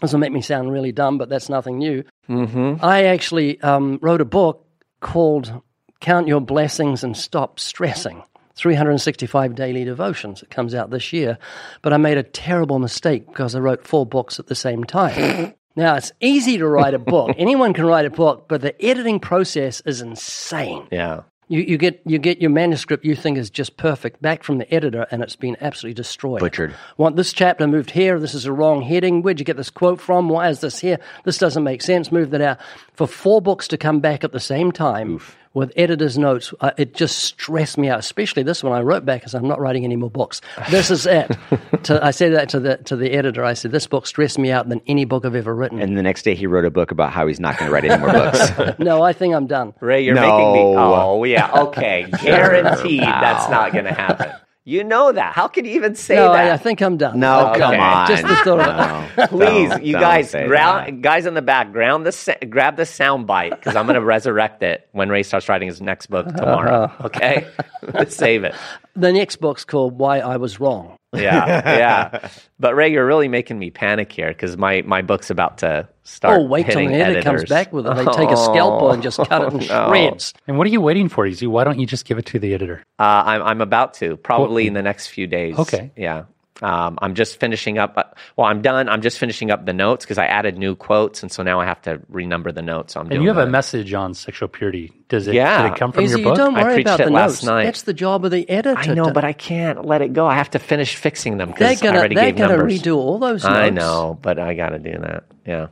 This 0.00 0.12
will 0.12 0.20
make 0.20 0.32
me 0.32 0.42
sound 0.42 0.70
really 0.70 0.92
dumb, 0.92 1.18
but 1.18 1.28
that's 1.28 1.48
nothing 1.48 1.78
new. 1.78 2.04
Mm-hmm. 2.28 2.84
I 2.84 3.04
actually 3.04 3.60
um, 3.62 3.98
wrote 4.02 4.20
a 4.20 4.26
book 4.26 4.66
called 5.00 5.62
Count 6.00 6.28
Your 6.28 6.40
Blessings 6.40 7.02
and 7.02 7.16
Stop 7.16 7.58
Stressing 7.58 8.22
365 8.56 9.54
Daily 9.54 9.84
Devotions. 9.84 10.42
It 10.42 10.50
comes 10.50 10.74
out 10.74 10.90
this 10.90 11.12
year. 11.12 11.38
But 11.82 11.92
I 11.92 11.96
made 11.96 12.18
a 12.18 12.22
terrible 12.22 12.78
mistake 12.78 13.26
because 13.26 13.54
I 13.54 13.60
wrote 13.60 13.86
four 13.86 14.04
books 14.06 14.38
at 14.38 14.46
the 14.46 14.54
same 14.54 14.84
time. 14.84 15.54
now, 15.76 15.94
it's 15.96 16.10
easy 16.20 16.56
to 16.58 16.66
write 16.66 16.94
a 16.94 16.98
book. 16.98 17.34
Anyone 17.38 17.74
can 17.74 17.84
write 17.84 18.06
a 18.06 18.10
book, 18.10 18.46
but 18.48 18.62
the 18.62 18.82
editing 18.84 19.20
process 19.20 19.82
is 19.82 20.00
insane. 20.00 20.88
yeah. 20.90 21.22
You, 21.48 21.60
you 21.60 21.78
get 21.78 22.02
you 22.04 22.18
get 22.18 22.40
your 22.40 22.50
manuscript 22.50 23.04
you 23.04 23.14
think 23.14 23.38
is 23.38 23.50
just 23.50 23.76
perfect 23.76 24.20
back 24.20 24.42
from 24.42 24.58
the 24.58 24.74
editor 24.74 25.06
and 25.12 25.22
it's 25.22 25.36
been 25.36 25.56
absolutely 25.60 25.94
destroyed. 25.94 26.40
Butchered. 26.40 26.74
Want 26.96 27.14
this 27.14 27.32
chapter 27.32 27.68
moved 27.68 27.92
here. 27.92 28.18
This 28.18 28.34
is 28.34 28.46
a 28.46 28.52
wrong 28.52 28.82
heading. 28.82 29.22
Where'd 29.22 29.38
you 29.38 29.44
get 29.44 29.56
this 29.56 29.70
quote 29.70 30.00
from? 30.00 30.28
Why 30.28 30.48
is 30.48 30.58
this 30.58 30.80
here? 30.80 30.98
This 31.22 31.38
doesn't 31.38 31.62
make 31.62 31.82
sense. 31.82 32.10
Move 32.10 32.30
that 32.30 32.40
out. 32.40 32.58
For 32.94 33.06
four 33.06 33.40
books 33.40 33.68
to 33.68 33.78
come 33.78 34.00
back 34.00 34.24
at 34.24 34.32
the 34.32 34.40
same 34.40 34.72
time 34.72 35.20
with 35.56 35.72
editor's 35.74 36.18
notes, 36.18 36.52
uh, 36.60 36.70
it 36.76 36.92
just 36.94 37.18
stressed 37.18 37.78
me 37.78 37.88
out. 37.88 37.98
Especially 37.98 38.42
this 38.42 38.62
one. 38.62 38.72
I 38.74 38.82
wrote 38.82 39.06
back 39.06 39.24
as 39.24 39.34
I'm 39.34 39.48
not 39.48 39.58
writing 39.58 39.84
any 39.84 39.96
more 39.96 40.10
books. 40.10 40.42
This 40.70 40.90
is 40.90 41.06
it. 41.06 41.34
to, 41.84 42.04
I 42.04 42.10
said 42.10 42.34
that 42.34 42.50
to 42.50 42.60
the 42.60 42.76
to 42.76 42.94
the 42.94 43.12
editor. 43.12 43.42
I 43.42 43.54
said 43.54 43.72
this 43.72 43.86
book 43.86 44.06
stressed 44.06 44.38
me 44.38 44.50
out 44.52 44.68
than 44.68 44.82
any 44.86 45.06
book 45.06 45.24
I've 45.24 45.34
ever 45.34 45.54
written. 45.54 45.80
And 45.80 45.96
the 45.96 46.02
next 46.02 46.22
day, 46.22 46.34
he 46.34 46.46
wrote 46.46 46.66
a 46.66 46.70
book 46.70 46.90
about 46.90 47.10
how 47.12 47.26
he's 47.26 47.40
not 47.40 47.58
going 47.58 47.70
to 47.70 47.74
write 47.74 47.84
any 47.86 47.98
more 47.98 48.12
books. 48.12 48.78
no, 48.78 49.02
I 49.02 49.14
think 49.14 49.34
I'm 49.34 49.46
done. 49.46 49.72
Ray, 49.80 50.04
you're 50.04 50.14
No. 50.14 50.20
making 50.20 50.52
me. 50.52 50.76
Oh, 50.78 51.24
yeah. 51.24 51.50
Okay. 51.62 52.06
Guaranteed 52.22 53.00
that's 53.02 53.48
not 53.50 53.72
going 53.72 53.86
to 53.86 53.94
happen. 53.94 54.30
You 54.68 54.82
know 54.82 55.12
that. 55.12 55.32
How 55.32 55.46
can 55.46 55.64
you 55.64 55.70
even 55.76 55.94
say 55.94 56.16
No, 56.16 56.32
that? 56.32 56.50
I, 56.50 56.54
I 56.54 56.56
think 56.56 56.80
I'm 56.82 56.96
done. 56.96 57.20
No, 57.20 57.50
Okay. 57.50 57.60
come 57.60 57.78
on. 57.78 58.08
Just 58.08 58.22
the 58.24 58.34
thought 58.34 58.58
of. 58.68 59.16
No, 59.16 59.26
Please, 59.28 59.70
don't- 59.70 59.84
you 59.84 59.92
don't 59.92 60.00
guys, 60.02 60.32
ground, 60.32 61.02
guys 61.04 61.24
in 61.24 61.34
the 61.34 61.40
back, 61.42 61.70
ground 61.70 62.04
the 62.04 62.10
sa- 62.10 62.34
grab 62.50 62.76
the 62.76 62.84
sound 62.84 63.28
bite 63.28 63.50
because 63.50 63.76
I'm 63.76 63.86
going 63.86 63.94
to 63.94 64.04
resurrect 64.04 64.64
it 64.64 64.88
when 64.90 65.08
Ray 65.08 65.22
starts 65.22 65.48
writing 65.48 65.68
his 65.68 65.80
next 65.80 66.06
book 66.06 66.26
tomorrow. 66.34 66.84
Uh-huh. 66.86 67.06
Okay, 67.06 67.46
let's 67.94 68.16
save 68.24 68.42
it. 68.42 68.56
The 68.96 69.12
next 69.12 69.36
book's 69.36 69.64
called 69.64 69.98
Why 70.00 70.18
I 70.18 70.36
Was 70.36 70.58
Wrong. 70.58 70.96
Yeah, 71.16 71.78
yeah. 71.78 72.28
But 72.58 72.74
Ray, 72.74 72.90
you're 72.90 73.04
really 73.06 73.28
making 73.28 73.58
me 73.58 73.70
panic 73.70 74.10
here 74.10 74.28
because 74.28 74.56
my 74.56 74.82
my 74.86 75.02
book's 75.02 75.28
about 75.28 75.58
to 75.58 75.86
start. 76.04 76.38
Oh, 76.38 76.42
wait 76.42 76.64
till 76.64 76.78
hitting 76.78 76.90
the 76.90 77.04
editor 77.04 77.22
comes 77.22 77.44
back 77.44 77.70
with 77.70 77.86
it. 77.86 77.94
They 77.94 78.04
take 78.12 78.30
a 78.30 78.36
scalpel 78.36 78.92
and 78.92 79.02
just 79.02 79.18
cut 79.18 79.42
it 79.42 79.52
in 79.52 79.58
no. 79.68 79.88
shreds. 79.88 80.32
And 80.46 80.56
what 80.56 80.66
are 80.66 80.70
you 80.70 80.80
waiting 80.80 81.10
for, 81.10 81.26
Easy? 81.26 81.46
Why 81.46 81.64
don't 81.64 81.78
you 81.78 81.86
just 81.86 82.06
give 82.06 82.16
it 82.16 82.24
to 82.26 82.38
the 82.38 82.54
editor? 82.54 82.82
Uh, 82.98 83.22
I'm 83.26 83.42
I'm 83.42 83.60
about 83.60 83.92
to 83.94 84.16
probably 84.16 84.66
in 84.66 84.72
the 84.72 84.82
next 84.82 85.08
few 85.08 85.26
days. 85.26 85.58
Okay. 85.58 85.90
Yeah. 85.96 86.24
Um, 86.62 86.98
I'm 87.02 87.14
just 87.14 87.38
finishing 87.38 87.76
up. 87.76 87.94
Uh, 87.98 88.04
well, 88.36 88.46
I'm 88.46 88.62
done. 88.62 88.88
I'm 88.88 89.02
just 89.02 89.18
finishing 89.18 89.50
up 89.50 89.66
the 89.66 89.74
notes 89.74 90.06
because 90.06 90.16
I 90.16 90.24
added 90.24 90.56
new 90.56 90.74
quotes, 90.74 91.22
and 91.22 91.30
so 91.30 91.42
now 91.42 91.60
I 91.60 91.66
have 91.66 91.82
to 91.82 91.98
renumber 92.10 92.54
the 92.54 92.62
notes. 92.62 92.94
So 92.94 93.00
I'm 93.00 93.06
doing 93.08 93.16
And 93.18 93.22
you 93.24 93.28
have 93.28 93.36
a 93.46 93.50
message 93.50 93.92
on 93.92 94.14
sexual 94.14 94.48
purity. 94.48 94.90
Does 95.08 95.26
it, 95.28 95.34
Yeah. 95.34 95.62
did 95.64 95.72
it 95.72 95.78
come 95.78 95.92
from 95.92 96.04
Izzy, 96.04 96.12
your 96.12 96.18
you 96.20 96.24
book? 96.24 96.36
don't 96.38 96.56
I 96.56 96.64
preached 96.74 96.80
about 96.88 97.00
it 97.00 97.04
the 97.04 97.10
last 97.10 97.30
notes. 97.42 97.44
night. 97.44 97.64
That's 97.64 97.82
the 97.82 97.92
job 97.92 98.24
of 98.24 98.30
the 98.30 98.48
editor. 98.48 98.78
I 98.78 98.94
know, 98.94 99.04
to- 99.08 99.12
but 99.12 99.24
I 99.24 99.34
can't 99.34 99.84
let 99.84 100.00
it 100.00 100.14
go. 100.14 100.26
I 100.26 100.34
have 100.36 100.50
to 100.52 100.58
finish 100.58 100.96
fixing 100.96 101.36
them 101.36 101.50
because 101.50 101.78
I 101.78 101.84
gonna 101.84 101.98
already 101.98 102.14
they're 102.14 102.24
gave 102.32 102.36
gonna 102.38 102.56
numbers. 102.56 102.80
redo 102.82 102.96
all 102.96 103.18
those 103.18 103.44
notes. 103.44 103.54
I 103.54 103.68
know, 103.70 104.18
but 104.22 104.38
I 104.38 104.54
got 104.54 104.70
to 104.70 104.78
do 104.78 104.92
that. 104.98 105.24
Yeah. 105.46 105.66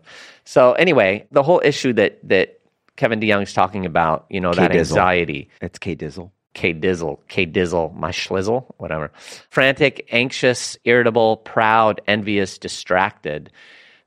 So 0.45 0.73
anyway, 0.75 1.27
the 1.33 1.43
whole 1.43 1.63
issue 1.65 1.95
that 1.95 2.19
that 2.29 2.61
Kevin 2.97 3.21
DeYoung's 3.21 3.55
talking 3.55 3.87
about, 3.87 4.27
you 4.29 4.41
know, 4.41 4.53
that 4.53 4.71
K-Dizzle. 4.71 4.79
anxiety. 4.99 5.49
It's 5.63 5.79
K 5.79 5.97
Dizzle. 5.97 6.31
K 6.55 6.73
Dizzle, 6.73 7.19
K 7.29 7.47
Dizzle, 7.47 7.95
my 7.95 8.11
schlizzle, 8.11 8.73
whatever. 8.79 9.11
Frantic, 9.51 10.09
anxious, 10.11 10.77
irritable, 10.85 11.39
proud, 11.39 12.01
envious, 12.07 12.59
distracted. 12.59 13.51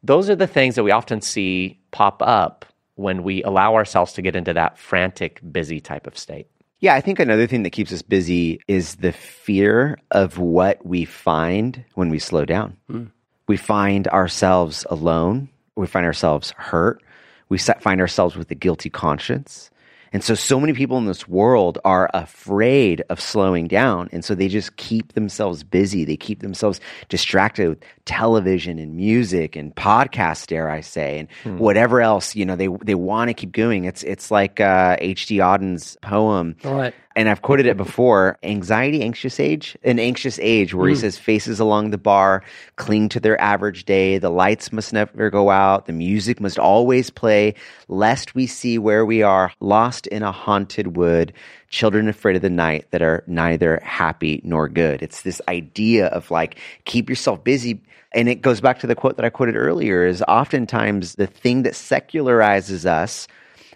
Those 0.04 0.30
are 0.30 0.36
the 0.36 0.48
things 0.48 0.76
that 0.76 0.84
we 0.84 0.92
often 0.92 1.22
see 1.22 1.80
pop 1.92 2.22
up 2.22 2.66
when 2.96 3.24
we 3.24 3.44
allow 3.44 3.76
ourselves 3.76 4.14
to 4.14 4.22
get 4.22 4.36
into 4.36 4.54
that 4.54 4.78
frantic, 4.78 5.40
busy 5.52 5.80
type 5.80 6.08
of 6.08 6.18
state. 6.18 6.48
Yeah, 6.80 6.96
I 6.96 7.02
think 7.02 7.20
another 7.20 7.48
thing 7.48 7.64
that 7.64 7.72
keeps 7.72 7.92
us 7.92 8.02
busy 8.02 8.60
is 8.68 8.96
the 8.96 9.12
fear 9.12 9.98
of 10.12 10.38
what 10.38 10.86
we 10.86 11.06
find 11.06 11.84
when 11.96 12.10
we 12.10 12.20
slow 12.20 12.46
down. 12.46 12.78
Hmm. 12.90 13.06
We 13.48 13.58
find 13.58 14.08
ourselves 14.10 14.86
alone. 14.90 15.50
We 15.76 15.88
find 15.88 16.06
ourselves 16.06 16.54
hurt. 16.58 17.02
We 17.50 17.58
find 17.58 18.02
ourselves 18.02 18.36
with 18.36 18.52
a 18.52 18.56
guilty 18.56 18.90
conscience. 18.90 19.72
And 20.14 20.24
so, 20.24 20.36
so 20.36 20.60
many 20.60 20.74
people 20.74 20.98
in 20.98 21.06
this 21.06 21.28
world 21.28 21.80
are 21.84 22.10
afraid 22.14 23.02
of 23.10 23.20
slowing 23.20 23.68
down. 23.68 24.10
And 24.12 24.24
so 24.24 24.36
they 24.36 24.48
just 24.48 24.78
keep 24.78 25.14
themselves 25.14 25.64
busy. 25.64 26.06
They 26.06 26.18
keep 26.18 26.42
themselves 26.42 26.80
distracted 27.10 27.70
with 27.70 27.80
television 28.06 28.80
and 28.80 28.96
music 28.96 29.56
and 29.56 29.76
podcasts, 29.76 30.48
dare 30.48 30.70
I 30.70 30.82
say, 30.82 31.28
and 31.44 31.60
whatever 31.60 32.02
else, 32.02 32.36
you 32.36 32.46
know, 32.46 32.56
they, 32.56 32.70
they 32.84 32.96
want 32.96 33.30
to 33.30 33.34
keep 33.34 33.52
going. 33.52 33.86
It's, 33.86 34.04
it's 34.04 34.32
like 34.32 34.60
uh, 34.60 34.98
H.D. 35.00 35.38
Auden's 35.38 35.98
poem 36.02 36.56
Right. 36.64 36.94
And 37.18 37.28
I've 37.28 37.42
quoted 37.42 37.66
it 37.66 37.78
before 37.78 38.38
anxiety, 38.44 39.02
anxious 39.02 39.40
age, 39.40 39.76
an 39.84 39.98
anxious 39.98 40.38
age, 40.40 40.76
where 40.76 40.88
he 40.88 40.94
hmm. 40.94 41.02
says, 41.02 41.18
faces 41.18 41.60
along 41.60 41.90
the 41.90 41.98
bar 41.98 42.44
cling 42.76 43.10
to 43.10 43.20
their 43.20 43.42
average 43.42 43.86
day. 43.86 44.20
The 44.20 44.30
lights 44.30 44.72
must 44.72 44.94
never 44.94 45.32
go 45.32 45.50
out. 45.50 45.88
The 45.88 45.94
music 45.94 46.40
must 46.40 46.60
always 46.60 47.10
play, 47.10 47.56
lest 47.88 48.36
we 48.36 48.46
see 48.46 48.78
where 48.78 49.04
we 49.04 49.24
are, 49.24 49.52
lost 49.60 50.06
in 50.06 50.22
a 50.22 50.32
haunted 50.32 50.96
wood, 50.96 51.34
children 51.70 52.08
afraid 52.08 52.36
of 52.36 52.44
the 52.44 52.52
night 52.52 52.86
that 52.92 53.02
are 53.02 53.24
neither 53.26 53.80
happy 53.84 54.40
nor 54.44 54.70
good. 54.70 55.02
It's 55.02 55.24
this 55.24 55.42
idea 55.48 56.06
of 56.08 56.30
like, 56.30 56.60
keep 56.86 57.10
yourself 57.10 57.44
busy. 57.44 57.82
And 58.12 58.30
it 58.30 58.44
goes 58.44 58.62
back 58.62 58.78
to 58.82 58.88
the 58.88 58.96
quote 58.96 59.16
that 59.16 59.26
I 59.26 59.32
quoted 59.32 59.56
earlier 59.56 60.06
is 60.06 60.24
oftentimes 60.28 61.16
the 61.16 61.26
thing 61.26 61.64
that 61.64 61.74
secularizes 61.74 62.86
us 62.86 63.28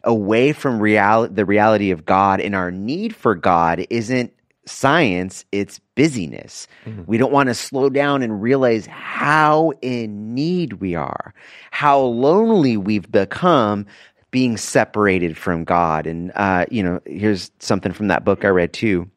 away 0.04 0.54
from 0.54 0.80
real- 0.80 1.28
the 1.28 1.46
reality 1.46 1.92
of 1.92 2.06
God 2.06 2.42
and 2.42 2.56
our 2.56 2.72
need 2.72 3.16
for 3.16 3.36
God 3.36 3.86
isn't 3.90 4.34
science, 4.66 5.44
it's 5.52 5.80
busyness. 5.96 6.68
We 7.08 7.18
don't 7.18 7.32
want 7.32 7.48
to 7.48 7.54
slow 7.54 7.90
down 7.90 8.22
and 8.22 8.42
realize 8.42 8.86
how 8.86 9.74
in 9.82 10.34
need 10.34 10.74
we 10.74 10.96
are, 10.96 11.34
how 11.72 12.00
lonely 12.00 12.78
we've 12.78 13.12
become 13.12 13.86
being 14.30 14.58
separated 14.58 15.38
from 15.38 15.64
God. 15.64 16.08
And, 16.08 16.32
uh, 16.36 16.66
you 16.72 16.84
know, 16.84 17.02
here's 17.06 17.52
something 17.60 17.92
from 17.92 18.08
that 18.08 18.24
book 18.24 18.46
I 18.46 18.50
read 18.50 18.72
too. 18.72 19.10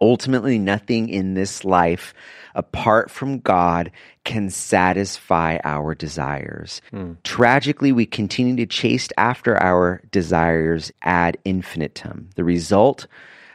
Ultimately, 0.00 0.58
nothing 0.58 1.08
in 1.08 1.34
this 1.34 1.64
life 1.64 2.14
apart 2.54 3.10
from 3.10 3.38
God 3.38 3.90
can 4.24 4.50
satisfy 4.50 5.58
our 5.64 5.94
desires. 5.94 6.80
Hmm. 6.90 7.12
Tragically, 7.24 7.92
we 7.92 8.06
continue 8.06 8.56
to 8.56 8.66
chase 8.66 9.08
after 9.16 9.60
our 9.62 10.00
desires 10.10 10.92
ad 11.02 11.38
infinitum. 11.44 12.30
The 12.36 12.44
result, 12.44 13.06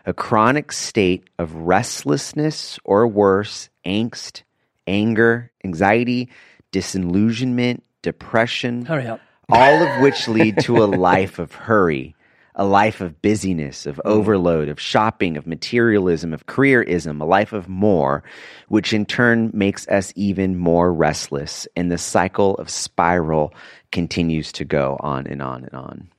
a 0.06 0.14
chronic 0.14 0.72
state 0.72 1.30
of 1.40 1.54
restlessness 1.54 2.80
or 2.84 3.08
worse, 3.08 3.70
angst, 3.86 4.44
anger, 4.88 5.52
anxiety, 5.64 6.30
disillusionment, 6.72 7.84
depression, 8.02 8.86
Hurry 8.86 9.08
up. 9.08 9.22
all 9.50 9.82
of 9.82 10.02
which 10.02 10.28
lead 10.28 10.60
to 10.62 10.84
a 10.84 10.86
life 10.86 11.40
of 11.40 11.54
hurry, 11.54 12.16
a 12.56 12.66
life 12.66 13.02
of 13.02 13.22
busyness, 13.22 13.86
of 13.86 14.00
overload, 14.06 14.70
of 14.70 14.80
shopping, 14.80 15.38
of 15.38 15.48
materialism, 15.48 16.34
of 16.34 16.46
careerism, 16.46 17.22
a 17.22 17.26
life 17.26 17.54
of 17.54 17.68
more, 17.68 18.24
which 18.68 18.94
in 18.94 19.06
turn 19.06 19.50
makes 19.54 19.88
us 19.88 20.14
even 20.16 20.58
more 20.58 20.94
restless. 20.94 21.68
And 21.76 21.92
the 21.92 21.98
cycle 21.98 22.56
of 22.56 22.70
spiral 22.70 23.54
continues 23.92 24.52
to 24.54 24.66
go 24.66 24.98
on 25.00 25.28
and 25.28 25.42
on 25.42 25.64
and 25.64 25.74
on. 25.74 26.10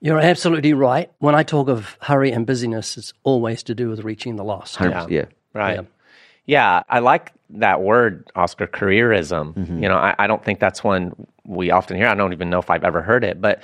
You're 0.00 0.20
absolutely 0.20 0.74
right. 0.74 1.10
When 1.18 1.34
I 1.34 1.42
talk 1.42 1.68
of 1.68 1.96
hurry 2.00 2.30
and 2.32 2.46
busyness, 2.46 2.96
it's 2.96 3.12
always 3.22 3.62
to 3.64 3.74
do 3.74 3.88
with 3.88 4.04
reaching 4.04 4.36
the 4.36 4.44
lost. 4.44 4.76
100%, 4.76 5.10
yeah. 5.10 5.24
Right. 5.52 5.76
Yeah. 5.76 5.82
Yeah. 6.46 6.82
I 6.88 6.98
like 6.98 7.32
that 7.50 7.80
word, 7.80 8.30
Oscar, 8.34 8.66
careerism. 8.66 9.54
Mm-hmm. 9.54 9.82
You 9.82 9.88
know, 9.88 9.96
I, 9.96 10.14
I 10.18 10.26
don't 10.26 10.44
think 10.44 10.60
that's 10.60 10.84
one 10.84 11.26
we 11.44 11.70
often 11.70 11.96
hear. 11.96 12.08
I 12.08 12.14
don't 12.14 12.32
even 12.32 12.50
know 12.50 12.58
if 12.58 12.70
I've 12.70 12.84
ever 12.84 13.02
heard 13.02 13.24
it, 13.24 13.40
but 13.40 13.62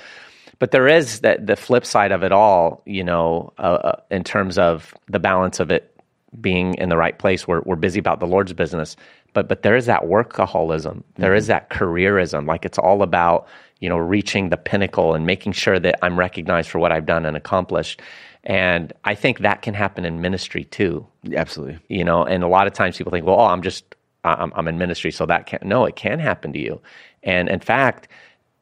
but 0.63 0.71
there 0.71 0.87
is 0.87 1.19
that 1.19 1.45
the 1.45 1.57
flip 1.57 1.85
side 1.85 2.13
of 2.13 2.23
it 2.23 2.31
all. 2.31 2.83
You 2.85 3.03
know, 3.03 3.51
uh, 3.57 3.79
uh, 3.83 4.01
in 4.09 4.23
terms 4.23 4.57
of 4.57 4.95
the 5.09 5.19
balance 5.19 5.59
of 5.59 5.69
it 5.69 5.93
being 6.39 6.75
in 6.75 6.87
the 6.87 6.95
right 6.95 7.19
place. 7.19 7.45
We're 7.45 7.59
we're 7.65 7.75
busy 7.75 7.99
about 7.99 8.21
the 8.21 8.27
Lord's 8.27 8.53
business, 8.53 8.95
but 9.33 9.49
but 9.49 9.63
there 9.63 9.75
is 9.75 9.87
that 9.87 10.03
workaholism. 10.03 11.03
There 11.15 11.35
is 11.35 11.47
that 11.47 11.69
careerism. 11.69 12.47
Like 12.47 12.63
it's 12.63 12.77
all 12.77 13.01
about 13.01 13.45
you 13.81 13.89
know 13.89 13.97
reaching 13.97 14.51
the 14.51 14.55
pinnacle 14.55 15.13
and 15.13 15.25
making 15.25 15.51
sure 15.51 15.81
that 15.81 15.99
I'm 16.01 16.17
recognized 16.17 16.69
for 16.69 16.79
what 16.79 16.93
I've 16.93 17.05
done 17.05 17.25
and 17.25 17.35
accomplished. 17.35 18.01
And 18.45 18.93
I 19.03 19.15
think 19.15 19.39
that 19.39 19.63
can 19.63 19.73
happen 19.73 20.05
in 20.05 20.21
ministry 20.21 20.63
too 20.63 21.05
Absolutely. 21.35 21.77
you 21.89 22.05
know 22.05 22.23
and 22.23 22.41
a 22.41 22.47
lot 22.47 22.67
of 22.67 22.73
times 22.73 22.97
people 22.97 23.11
think 23.11 23.25
well 23.25 23.37
oh 23.37 23.47
i'm 23.47 23.61
just 23.61 23.95
i'm, 24.23 24.53
I'm 24.55 24.67
in 24.69 24.77
ministry 24.77 25.11
so 25.11 25.25
that 25.25 25.45
can't 25.45 25.63
no 25.63 25.85
it 25.85 25.95
can 25.95 26.19
happen 26.19 26.53
to 26.53 26.59
you 26.59 26.81
and 27.23 27.47
in 27.49 27.61
fact 27.61 28.07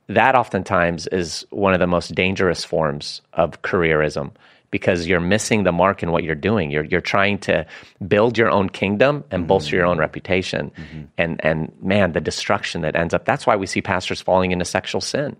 that 0.07 0.35
oftentimes 0.35 1.07
is 1.07 1.45
one 1.49 1.73
of 1.73 1.79
the 1.79 1.87
most 1.87 2.13
dangerous 2.15 2.63
forms 2.63 3.21
of 3.33 3.61
careerism 3.61 4.31
because 4.71 5.05
you're 5.05 5.19
missing 5.19 5.63
the 5.63 5.71
mark 5.71 6.01
in 6.01 6.11
what 6.11 6.23
you're 6.23 6.33
doing. 6.35 6.71
You're 6.71 6.85
you're 6.85 7.01
trying 7.01 7.37
to 7.39 7.65
build 8.07 8.37
your 8.37 8.49
own 8.49 8.69
kingdom 8.69 9.23
and 9.29 9.41
mm-hmm. 9.41 9.47
bolster 9.47 9.75
your 9.75 9.85
own 9.85 9.97
reputation. 9.97 10.71
Mm-hmm. 10.71 11.01
And 11.17 11.45
and 11.45 11.73
man, 11.81 12.13
the 12.13 12.21
destruction 12.21 12.81
that 12.81 12.95
ends 12.95 13.13
up 13.13 13.25
that's 13.25 13.45
why 13.45 13.57
we 13.57 13.67
see 13.67 13.81
pastors 13.81 14.21
falling 14.21 14.51
into 14.51 14.65
sexual 14.65 15.01
sin. 15.01 15.35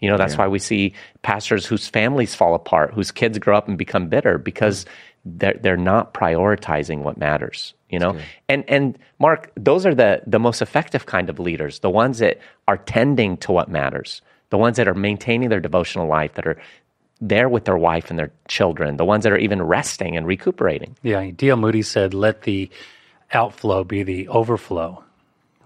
You 0.00 0.08
know, 0.08 0.16
that's 0.16 0.38
why 0.38 0.48
we 0.48 0.58
see 0.58 0.94
pastors 1.20 1.66
whose 1.66 1.86
families 1.86 2.34
fall 2.34 2.54
apart, 2.54 2.94
whose 2.94 3.10
kids 3.10 3.38
grow 3.38 3.58
up 3.58 3.68
and 3.68 3.76
become 3.76 4.08
bitter 4.08 4.38
because 4.38 4.86
mm. 4.86 4.88
They're 5.24 5.58
they're 5.60 5.76
not 5.76 6.14
prioritizing 6.14 7.02
what 7.02 7.16
matters. 7.16 7.74
You 7.88 7.98
know, 7.98 8.16
and 8.48 8.64
and 8.68 8.98
Mark, 9.18 9.52
those 9.56 9.84
are 9.84 9.94
the 9.94 10.22
the 10.26 10.38
most 10.38 10.62
effective 10.62 11.06
kind 11.06 11.28
of 11.28 11.38
leaders, 11.38 11.80
the 11.80 11.90
ones 11.90 12.18
that 12.18 12.38
are 12.68 12.78
tending 12.78 13.36
to 13.38 13.52
what 13.52 13.68
matters, 13.68 14.22
the 14.50 14.58
ones 14.58 14.76
that 14.76 14.88
are 14.88 14.94
maintaining 14.94 15.48
their 15.48 15.60
devotional 15.60 16.06
life, 16.06 16.34
that 16.34 16.46
are 16.46 16.60
there 17.20 17.48
with 17.48 17.64
their 17.64 17.76
wife 17.76 18.08
and 18.10 18.18
their 18.18 18.32
children, 18.48 18.96
the 18.96 19.04
ones 19.04 19.24
that 19.24 19.32
are 19.32 19.38
even 19.38 19.62
resting 19.62 20.16
and 20.16 20.26
recuperating. 20.26 20.96
Yeah, 21.02 21.30
D.L. 21.36 21.56
Moody 21.56 21.82
said, 21.82 22.14
"Let 22.14 22.42
the 22.42 22.70
outflow 23.32 23.84
be 23.84 24.02
the 24.02 24.28
overflow." 24.28 25.04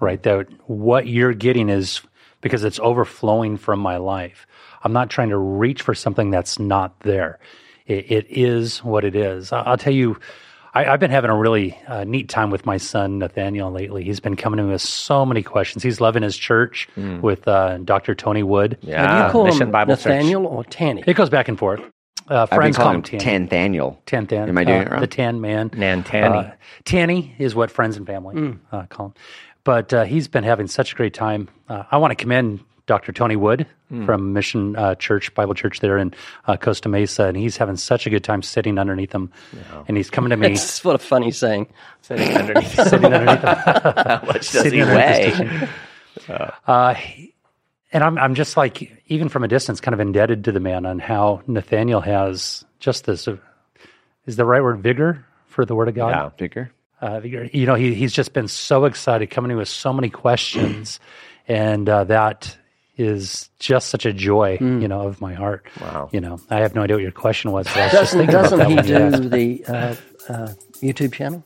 Right, 0.00 0.22
that 0.24 0.48
what 0.68 1.06
you're 1.06 1.32
getting 1.32 1.68
is 1.68 2.00
because 2.40 2.64
it's 2.64 2.80
overflowing 2.80 3.56
from 3.56 3.78
my 3.78 3.96
life. 3.96 4.46
I'm 4.82 4.92
not 4.92 5.08
trying 5.08 5.30
to 5.30 5.38
reach 5.38 5.82
for 5.82 5.94
something 5.94 6.30
that's 6.30 6.58
not 6.58 7.00
there. 7.00 7.38
It, 7.86 8.10
it 8.10 8.26
is 8.30 8.78
what 8.82 9.04
it 9.04 9.14
is. 9.16 9.52
I- 9.52 9.62
I'll 9.62 9.76
tell 9.76 9.92
you, 9.92 10.18
I, 10.74 10.86
I've 10.86 11.00
been 11.00 11.10
having 11.10 11.30
a 11.30 11.36
really 11.36 11.78
uh, 11.86 12.04
neat 12.04 12.28
time 12.28 12.50
with 12.50 12.66
my 12.66 12.78
son 12.78 13.18
Nathaniel 13.20 13.70
lately. 13.70 14.02
He's 14.04 14.20
been 14.20 14.34
coming 14.36 14.56
to 14.58 14.64
me 14.64 14.72
with 14.72 14.80
so 14.82 15.24
many 15.24 15.42
questions. 15.42 15.82
He's 15.82 16.00
loving 16.00 16.22
his 16.22 16.36
church 16.36 16.88
with 16.96 17.46
uh, 17.46 17.78
Dr. 17.78 18.14
Tony 18.14 18.42
Wood. 18.42 18.78
And 18.82 18.90
Yeah, 18.90 19.26
you 19.26 19.32
call 19.32 19.44
Mission 19.44 19.62
him 19.62 19.70
Bible 19.70 19.96
Church. 19.96 20.06
Nathaniel 20.06 20.46
or 20.46 20.64
Tanny? 20.64 21.04
It 21.06 21.14
goes 21.14 21.30
back 21.30 21.48
and 21.48 21.58
forth. 21.58 21.80
Uh, 22.28 22.42
I've 22.42 22.50
been 22.50 22.56
friends 22.56 22.76
call 22.76 22.86
calling 22.86 23.04
him 23.04 23.20
him 23.20 23.20
Tanny. 23.20 23.46
Tanthaniel. 23.78 23.98
Tan 24.06 24.26
Tan. 24.26 24.48
Am 24.48 24.56
I 24.58 24.64
doing 24.64 24.78
uh, 24.78 24.82
it 24.82 24.90
wrong? 24.90 25.00
The 25.00 25.06
Tan 25.06 25.40
Man. 25.42 25.70
Nantanny. 25.70 26.50
Uh, 26.50 26.54
Tanny 26.84 27.34
is 27.38 27.54
what 27.54 27.70
friends 27.70 27.96
and 27.98 28.06
family 28.06 28.56
uh, 28.72 28.86
call 28.86 29.06
him. 29.08 29.14
But 29.62 29.92
uh, 29.94 30.04
he's 30.04 30.26
been 30.26 30.42
having 30.44 30.66
such 30.66 30.92
a 30.92 30.96
great 30.96 31.14
time. 31.14 31.48
Uh, 31.68 31.84
I 31.90 31.98
want 31.98 32.10
to 32.12 32.16
commend 32.16 32.60
Dr. 32.86 33.12
Tony 33.12 33.36
Wood 33.36 33.66
from 34.04 34.32
Mission 34.32 34.74
uh, 34.74 34.96
Church, 34.96 35.32
Bible 35.34 35.54
Church 35.54 35.78
there 35.78 35.96
in 35.98 36.12
uh, 36.46 36.56
Costa 36.56 36.88
Mesa, 36.88 37.26
and 37.26 37.36
he's 37.36 37.56
having 37.56 37.76
such 37.76 38.06
a 38.06 38.10
good 38.10 38.24
time 38.24 38.42
sitting 38.42 38.76
underneath 38.78 39.12
him. 39.12 39.30
And 39.86 39.96
he's 39.96 40.10
coming 40.10 40.30
to 40.30 40.36
me. 40.36 40.48
It's 40.52 40.82
what 40.84 40.96
a 40.96 40.98
funny 40.98 41.30
saying. 41.30 41.68
Sitting 42.02 42.36
underneath. 42.36 42.74
sitting 42.88 43.04
underneath 43.04 43.40
him. 43.40 43.54
How 43.54 44.22
much 44.26 44.50
does 44.50 44.62
Sitting 44.62 44.80
he 44.80 44.84
weigh? 44.84 45.68
Uh, 46.66 46.94
and 47.92 48.02
I'm, 48.02 48.18
I'm 48.18 48.34
just 48.34 48.56
like, 48.56 48.92
even 49.06 49.28
from 49.28 49.44
a 49.44 49.48
distance, 49.48 49.80
kind 49.80 49.94
of 49.94 50.00
indebted 50.00 50.44
to 50.44 50.52
the 50.52 50.60
man 50.60 50.84
on 50.86 50.98
how 50.98 51.42
Nathaniel 51.46 52.00
has 52.00 52.64
just 52.80 53.04
this, 53.06 53.28
uh, 53.28 53.36
is 54.26 54.34
the 54.34 54.44
right 54.44 54.62
word, 54.62 54.80
vigor 54.82 55.24
for 55.46 55.64
the 55.64 55.76
word 55.76 55.88
of 55.88 55.94
God? 55.94 56.08
Yeah. 56.10 56.30
vigor. 56.36 56.72
uh, 57.00 57.20
you 57.22 57.66
know, 57.66 57.76
he, 57.76 57.94
he's 57.94 58.12
just 58.12 58.32
been 58.32 58.48
so 58.48 58.86
excited 58.86 59.30
coming 59.30 59.52
in 59.52 59.56
with 59.56 59.68
so 59.68 59.92
many 59.92 60.10
questions, 60.10 60.98
and 61.46 61.88
uh, 61.88 62.02
that 62.04 62.56
is 62.96 63.50
just 63.58 63.88
such 63.88 64.06
a 64.06 64.12
joy, 64.12 64.58
you 64.60 64.86
know, 64.88 65.08
of 65.08 65.20
my 65.20 65.34
heart. 65.34 65.66
Wow. 65.80 66.08
You 66.12 66.20
know, 66.20 66.38
I 66.50 66.60
have 66.60 66.74
no 66.74 66.82
idea 66.82 66.96
what 66.96 67.02
your 67.02 67.12
question 67.12 67.50
was, 67.52 67.66
but 67.66 67.76
I 67.76 67.82
was 67.84 67.92
just 67.92 68.12
Doesn't, 68.12 68.18
thinking 68.18 68.34
doesn't 68.36 68.58
that 68.58 68.68
he 68.68 68.74
when 68.76 69.14
asked. 69.14 69.22
do 69.22 69.28
the 69.28 69.64
uh, 69.66 69.94
uh, 70.28 70.48
YouTube 70.80 71.12
channel? 71.12 71.44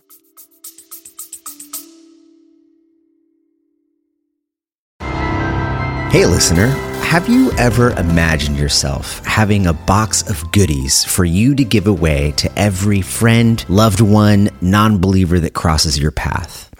Hey, 6.11 6.24
listener, 6.24 6.68
have 7.02 7.28
you 7.28 7.52
ever 7.52 7.90
imagined 7.90 8.58
yourself 8.58 9.24
having 9.26 9.66
a 9.66 9.74
box 9.74 10.28
of 10.28 10.50
goodies 10.52 11.04
for 11.04 11.24
you 11.24 11.54
to 11.54 11.64
give 11.64 11.87
away 11.87 12.32
to 12.38 12.50
every 12.58 13.02
friend, 13.02 13.62
loved 13.68 14.00
one, 14.00 14.48
non 14.62 14.98
believer 14.98 15.38
that 15.40 15.52
crosses 15.52 15.98
your 15.98 16.11
path? 16.11 16.67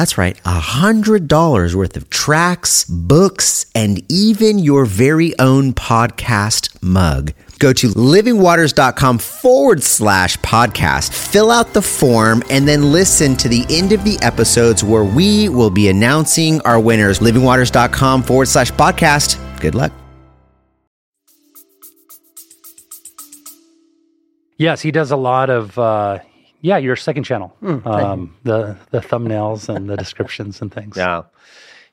That's 0.00 0.16
right, 0.16 0.40
a 0.46 0.58
hundred 0.58 1.28
dollars 1.28 1.76
worth 1.76 1.94
of 1.94 2.08
tracts, 2.08 2.86
books, 2.86 3.66
and 3.74 4.00
even 4.10 4.58
your 4.58 4.86
very 4.86 5.38
own 5.38 5.74
podcast 5.74 6.74
mug. 6.82 7.34
Go 7.58 7.74
to 7.74 7.88
livingwaters.com 7.88 9.18
forward 9.18 9.82
slash 9.82 10.38
podcast, 10.38 11.12
fill 11.12 11.50
out 11.50 11.74
the 11.74 11.82
form, 11.82 12.42
and 12.48 12.66
then 12.66 12.92
listen 12.92 13.36
to 13.36 13.48
the 13.50 13.66
end 13.68 13.92
of 13.92 14.02
the 14.02 14.18
episodes 14.22 14.82
where 14.82 15.04
we 15.04 15.50
will 15.50 15.68
be 15.68 15.88
announcing 15.88 16.62
our 16.62 16.80
winners. 16.80 17.18
Livingwaters.com 17.18 18.22
forward 18.22 18.48
slash 18.48 18.72
podcast. 18.72 19.36
Good 19.60 19.74
luck. 19.74 19.92
Yes, 24.56 24.80
he 24.80 24.92
does 24.92 25.10
a 25.10 25.16
lot 25.16 25.50
of. 25.50 25.78
Uh, 25.78 26.20
yeah, 26.60 26.76
your 26.76 26.96
second 26.96 27.24
channel, 27.24 27.48
hmm, 27.60 27.86
um, 27.86 28.36
the 28.44 28.76
the 28.90 29.00
thumbnails 29.00 29.68
and 29.74 29.88
the 29.88 29.96
descriptions 30.04 30.60
and 30.60 30.72
things. 30.72 30.96
Yeah, 30.96 31.22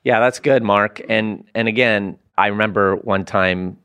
yeah, 0.04 0.20
that's 0.20 0.40
good, 0.40 0.62
Mark. 0.62 1.00
And 1.08 1.44
and 1.54 1.68
again, 1.68 2.18
I 2.36 2.48
remember 2.48 2.96
one 2.96 3.24
time 3.24 3.78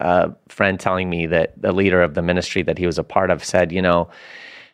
a 0.00 0.32
friend 0.48 0.78
telling 0.78 1.08
me 1.08 1.26
that 1.26 1.60
the 1.60 1.72
leader 1.72 2.02
of 2.02 2.14
the 2.14 2.22
ministry 2.22 2.62
that 2.62 2.78
he 2.78 2.86
was 2.86 2.98
a 2.98 3.04
part 3.04 3.30
of 3.30 3.44
said, 3.44 3.72
you 3.72 3.80
know, 3.80 4.08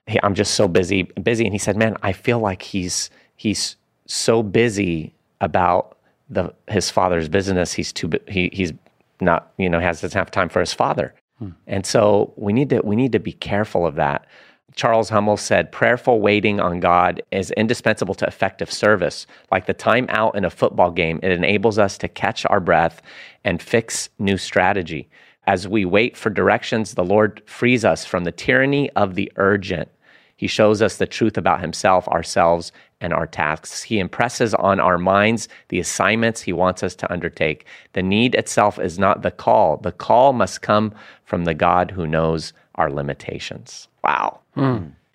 "Hey, 0.06 0.18
I'm 0.22 0.34
just 0.34 0.54
so 0.54 0.68
busy, 0.68 1.04
busy, 1.22 1.44
and 1.44 1.54
he 1.54 1.58
said, 1.58 1.76
man, 1.76 1.96
I 2.02 2.12
feel 2.12 2.40
like 2.40 2.62
he's 2.62 3.10
he's 3.36 3.76
so 4.06 4.42
busy 4.42 5.14
about 5.40 5.96
the 6.28 6.52
his 6.68 6.90
father's 6.90 7.28
business. 7.28 7.72
He's 7.72 7.92
too 7.92 8.08
bu- 8.08 8.18
he 8.28 8.50
he's 8.52 8.72
not 9.20 9.52
you 9.58 9.68
know 9.70 9.78
has 9.80 10.00
doesn't 10.00 10.18
have 10.18 10.30
time 10.30 10.48
for 10.48 10.60
his 10.60 10.72
father, 10.72 11.14
hmm. 11.38 11.50
and 11.66 11.86
so 11.86 12.32
we 12.36 12.52
need 12.52 12.70
to 12.70 12.80
we 12.80 12.96
need 12.96 13.12
to 13.12 13.20
be 13.20 13.32
careful 13.32 13.86
of 13.86 13.94
that. 13.96 14.26
Charles 14.74 15.10
Hummel 15.10 15.36
said, 15.36 15.70
prayerful 15.70 16.20
waiting 16.20 16.58
on 16.58 16.80
God 16.80 17.22
is 17.30 17.50
indispensable 17.52 18.14
to 18.14 18.26
effective 18.26 18.72
service. 18.72 19.26
Like 19.50 19.66
the 19.66 19.74
time 19.74 20.06
out 20.08 20.34
in 20.34 20.44
a 20.44 20.50
football 20.50 20.90
game, 20.90 21.20
it 21.22 21.30
enables 21.30 21.78
us 21.78 21.98
to 21.98 22.08
catch 22.08 22.46
our 22.46 22.60
breath 22.60 23.02
and 23.44 23.60
fix 23.60 24.08
new 24.18 24.38
strategy. 24.38 25.08
As 25.46 25.68
we 25.68 25.84
wait 25.84 26.16
for 26.16 26.30
directions, 26.30 26.94
the 26.94 27.04
Lord 27.04 27.42
frees 27.46 27.84
us 27.84 28.04
from 28.04 28.24
the 28.24 28.32
tyranny 28.32 28.88
of 28.90 29.14
the 29.14 29.30
urgent. 29.36 29.88
He 30.36 30.46
shows 30.46 30.80
us 30.80 30.96
the 30.96 31.06
truth 31.06 31.36
about 31.36 31.60
himself, 31.60 32.08
ourselves, 32.08 32.72
and 33.00 33.12
our 33.12 33.26
tasks. 33.26 33.82
He 33.82 33.98
impresses 33.98 34.54
on 34.54 34.80
our 34.80 34.98
minds 34.98 35.48
the 35.68 35.80
assignments 35.80 36.42
he 36.42 36.52
wants 36.52 36.82
us 36.82 36.94
to 36.96 37.12
undertake. 37.12 37.66
The 37.92 38.02
need 38.02 38.34
itself 38.34 38.78
is 38.78 38.98
not 38.98 39.22
the 39.22 39.30
call. 39.30 39.76
The 39.76 39.92
call 39.92 40.32
must 40.32 40.62
come 40.62 40.94
from 41.24 41.44
the 41.44 41.54
God 41.54 41.90
who 41.90 42.06
knows 42.06 42.52
our 42.76 42.90
limitations. 42.90 43.88
Wow. 44.04 44.40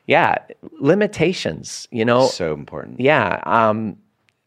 Yeah, 0.07 0.37
limitations, 0.79 1.87
you 1.91 2.05
know. 2.05 2.27
So 2.27 2.53
important. 2.53 2.99
yeah. 2.99 3.41
Um, 3.45 3.97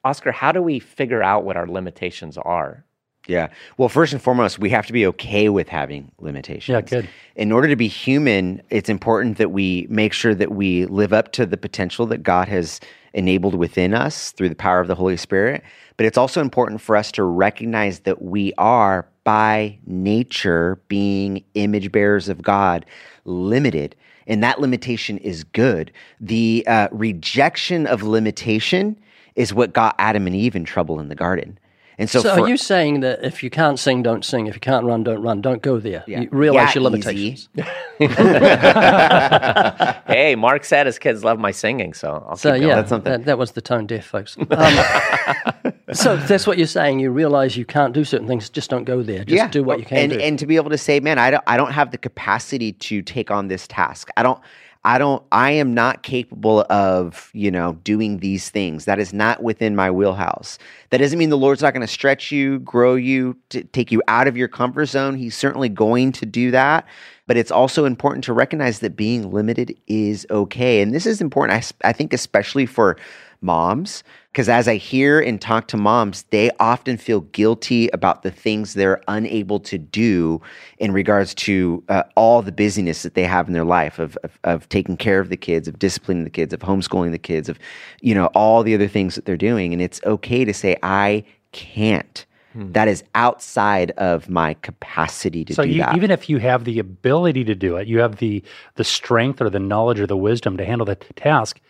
Oscar, 0.04 0.32
how 0.32 0.52
do 0.52 0.62
we 0.62 0.78
figure 0.78 1.22
out 1.22 1.44
what 1.44 1.56
our 1.58 1.66
limitations 1.66 2.38
are? 2.38 2.84
Yeah. 3.26 3.48
Well, 3.76 3.90
first 3.90 4.14
and 4.14 4.22
foremost, 4.22 4.58
we 4.58 4.70
have 4.70 4.86
to 4.86 4.92
be 4.94 5.06
okay 5.08 5.50
with 5.50 5.68
having 5.68 6.10
limitations. 6.18 6.72
Yeah, 6.72 6.80
good. 6.80 7.08
In 7.36 7.52
order 7.52 7.68
to 7.68 7.76
be 7.76 7.86
human, 7.86 8.62
it's 8.70 8.88
important 8.88 9.36
that 9.36 9.50
we 9.50 9.86
make 9.90 10.14
sure 10.14 10.34
that 10.34 10.52
we 10.52 10.86
live 10.86 11.12
up 11.12 11.32
to 11.32 11.44
the 11.44 11.58
potential 11.58 12.06
that 12.06 12.22
God 12.22 12.48
has 12.48 12.80
enabled 13.12 13.54
within 13.54 13.92
us 13.92 14.32
through 14.32 14.48
the 14.48 14.54
power 14.54 14.80
of 14.80 14.88
the 14.88 14.94
Holy 14.94 15.18
Spirit. 15.18 15.62
But 15.98 16.06
it's 16.06 16.16
also 16.16 16.40
important 16.40 16.80
for 16.80 16.96
us 16.96 17.12
to 17.12 17.22
recognize 17.22 18.00
that 18.00 18.22
we 18.22 18.54
are, 18.56 19.06
by 19.24 19.78
nature, 19.84 20.80
being 20.88 21.44
image 21.52 21.92
bearers 21.92 22.30
of 22.30 22.40
God, 22.40 22.86
limited. 23.26 23.94
And 24.30 24.42
that 24.42 24.60
limitation 24.60 25.18
is 25.18 25.44
good. 25.44 25.92
The 26.20 26.64
uh, 26.66 26.88
rejection 26.92 27.86
of 27.86 28.02
limitation 28.02 28.96
is 29.36 29.52
what 29.52 29.74
got 29.74 29.94
Adam 29.98 30.26
and 30.26 30.34
Eve 30.34 30.56
in 30.56 30.64
trouble 30.64 31.00
in 31.00 31.08
the 31.08 31.14
garden. 31.14 31.58
And 31.98 32.08
so, 32.08 32.20
So 32.20 32.34
for, 32.36 32.40
are 32.44 32.48
you 32.48 32.56
saying 32.56 33.00
that 33.00 33.22
if 33.22 33.42
you 33.42 33.50
can't 33.50 33.78
sing, 33.78 34.02
don't 34.02 34.24
sing. 34.24 34.46
If 34.46 34.54
you 34.54 34.60
can't 34.60 34.86
run, 34.86 35.04
don't 35.04 35.20
run. 35.20 35.42
Don't 35.42 35.60
go 35.60 35.78
there. 35.78 36.02
Yeah. 36.06 36.20
You 36.22 36.28
realize 36.32 36.74
Yeah, 36.74 36.80
your 36.80 36.96
easy. 36.96 37.48
limitations. 37.50 37.54
hey, 40.06 40.34
Mark 40.36 40.64
said 40.64 40.86
his 40.86 40.98
kids 40.98 41.22
love 41.24 41.38
my 41.38 41.50
singing, 41.50 41.92
so 41.92 42.24
I'll 42.26 42.36
So 42.36 42.52
keep 42.52 42.60
going. 42.60 42.68
yeah, 42.70 42.76
That's 42.76 42.88
something. 42.88 43.12
That, 43.12 43.24
that 43.26 43.36
was 43.38 43.52
the 43.52 43.60
tone 43.60 43.86
deaf, 43.86 44.06
folks. 44.06 44.36
Um, 44.50 45.49
so 45.92 46.16
that's 46.16 46.46
what 46.46 46.58
you're 46.58 46.66
saying. 46.66 47.00
You 47.00 47.10
realize 47.10 47.56
you 47.56 47.64
can't 47.64 47.92
do 47.92 48.04
certain 48.04 48.26
things. 48.26 48.48
Just 48.50 48.70
don't 48.70 48.84
go 48.84 49.02
there. 49.02 49.24
Just 49.24 49.52
do 49.52 49.62
what 49.64 49.78
you 49.78 49.84
can 49.84 49.98
and, 49.98 50.12
do. 50.12 50.18
And 50.18 50.38
to 50.38 50.46
be 50.46 50.56
able 50.56 50.70
to 50.70 50.78
say, 50.78 51.00
man, 51.00 51.18
I 51.18 51.30
don't, 51.30 51.44
I 51.46 51.56
don't 51.56 51.72
have 51.72 51.90
the 51.90 51.98
capacity 51.98 52.72
to 52.72 53.02
take 53.02 53.30
on 53.30 53.48
this 53.48 53.66
task. 53.66 54.10
I 54.16 54.22
don't, 54.22 54.40
I 54.82 54.96
don't 54.96 55.22
I 55.30 55.50
am 55.50 55.74
not 55.74 56.02
capable 56.02 56.64
of, 56.70 57.30
you 57.34 57.50
know, 57.50 57.74
doing 57.84 58.18
these 58.18 58.48
things. 58.48 58.86
That 58.86 58.98
is 58.98 59.12
not 59.12 59.42
within 59.42 59.76
my 59.76 59.90
wheelhouse. 59.90 60.58
That 60.88 60.98
doesn't 60.98 61.18
mean 61.18 61.28
the 61.28 61.36
Lord's 61.36 61.60
not 61.60 61.74
going 61.74 61.86
to 61.86 61.92
stretch 61.92 62.32
you, 62.32 62.60
grow 62.60 62.94
you, 62.94 63.36
to 63.50 63.62
take 63.62 63.92
you 63.92 64.02
out 64.08 64.26
of 64.26 64.38
your 64.38 64.48
comfort 64.48 64.86
zone. 64.86 65.16
He's 65.16 65.36
certainly 65.36 65.68
going 65.68 66.12
to 66.12 66.24
do 66.24 66.50
that. 66.52 66.86
But 67.26 67.36
it's 67.36 67.50
also 67.50 67.84
important 67.84 68.24
to 68.24 68.32
recognize 68.32 68.78
that 68.78 68.96
being 68.96 69.30
limited 69.30 69.76
is 69.86 70.26
okay. 70.30 70.80
And 70.80 70.94
this 70.94 71.06
is 71.06 71.20
important, 71.20 71.72
I, 71.84 71.88
I 71.88 71.92
think, 71.92 72.12
especially 72.12 72.64
for 72.64 72.96
moms, 73.40 74.02
because 74.32 74.48
as 74.48 74.68
I 74.68 74.76
hear 74.76 75.20
and 75.20 75.40
talk 75.40 75.66
to 75.68 75.76
moms, 75.76 76.24
they 76.30 76.50
often 76.60 76.96
feel 76.96 77.20
guilty 77.20 77.88
about 77.88 78.22
the 78.22 78.30
things 78.30 78.74
they're 78.74 79.00
unable 79.08 79.60
to 79.60 79.78
do 79.78 80.40
in 80.78 80.92
regards 80.92 81.34
to 81.34 81.82
uh, 81.88 82.02
all 82.16 82.42
the 82.42 82.52
busyness 82.52 83.02
that 83.02 83.14
they 83.14 83.24
have 83.24 83.48
in 83.48 83.54
their 83.54 83.64
life 83.64 83.98
of, 83.98 84.16
of, 84.24 84.38
of 84.44 84.68
taking 84.68 84.96
care 84.96 85.20
of 85.20 85.28
the 85.28 85.36
kids, 85.36 85.66
of 85.68 85.78
disciplining 85.78 86.24
the 86.24 86.30
kids, 86.30 86.52
of 86.52 86.60
homeschooling 86.60 87.10
the 87.10 87.18
kids, 87.18 87.48
of, 87.48 87.58
you 88.00 88.14
know, 88.14 88.26
all 88.26 88.62
the 88.62 88.74
other 88.74 88.88
things 88.88 89.14
that 89.14 89.24
they're 89.24 89.36
doing. 89.36 89.72
And 89.72 89.82
it's 89.82 90.00
okay 90.04 90.44
to 90.44 90.54
say, 90.54 90.76
I 90.82 91.24
can't. 91.52 92.26
That 92.52 92.88
is 92.88 93.04
outside 93.14 93.92
of 93.92 94.28
my 94.28 94.54
capacity 94.54 95.44
to 95.44 95.54
So 95.54 95.62
do 95.62 95.68
you, 95.68 95.82
that. 95.82 95.94
even 95.94 96.10
if 96.10 96.28
you 96.28 96.38
have 96.38 96.64
the 96.64 96.80
ability 96.80 97.44
to 97.44 97.54
do 97.54 97.76
it, 97.76 97.86
you 97.86 98.00
have 98.00 98.16
the 98.16 98.42
the 98.74 98.82
strength 98.82 99.40
or 99.40 99.48
the 99.50 99.60
knowledge 99.60 100.00
or 100.00 100.06
the 100.08 100.16
wisdom 100.16 100.56
to 100.56 100.64
handle 100.64 100.84
the 100.84 100.96
task. 100.96 101.60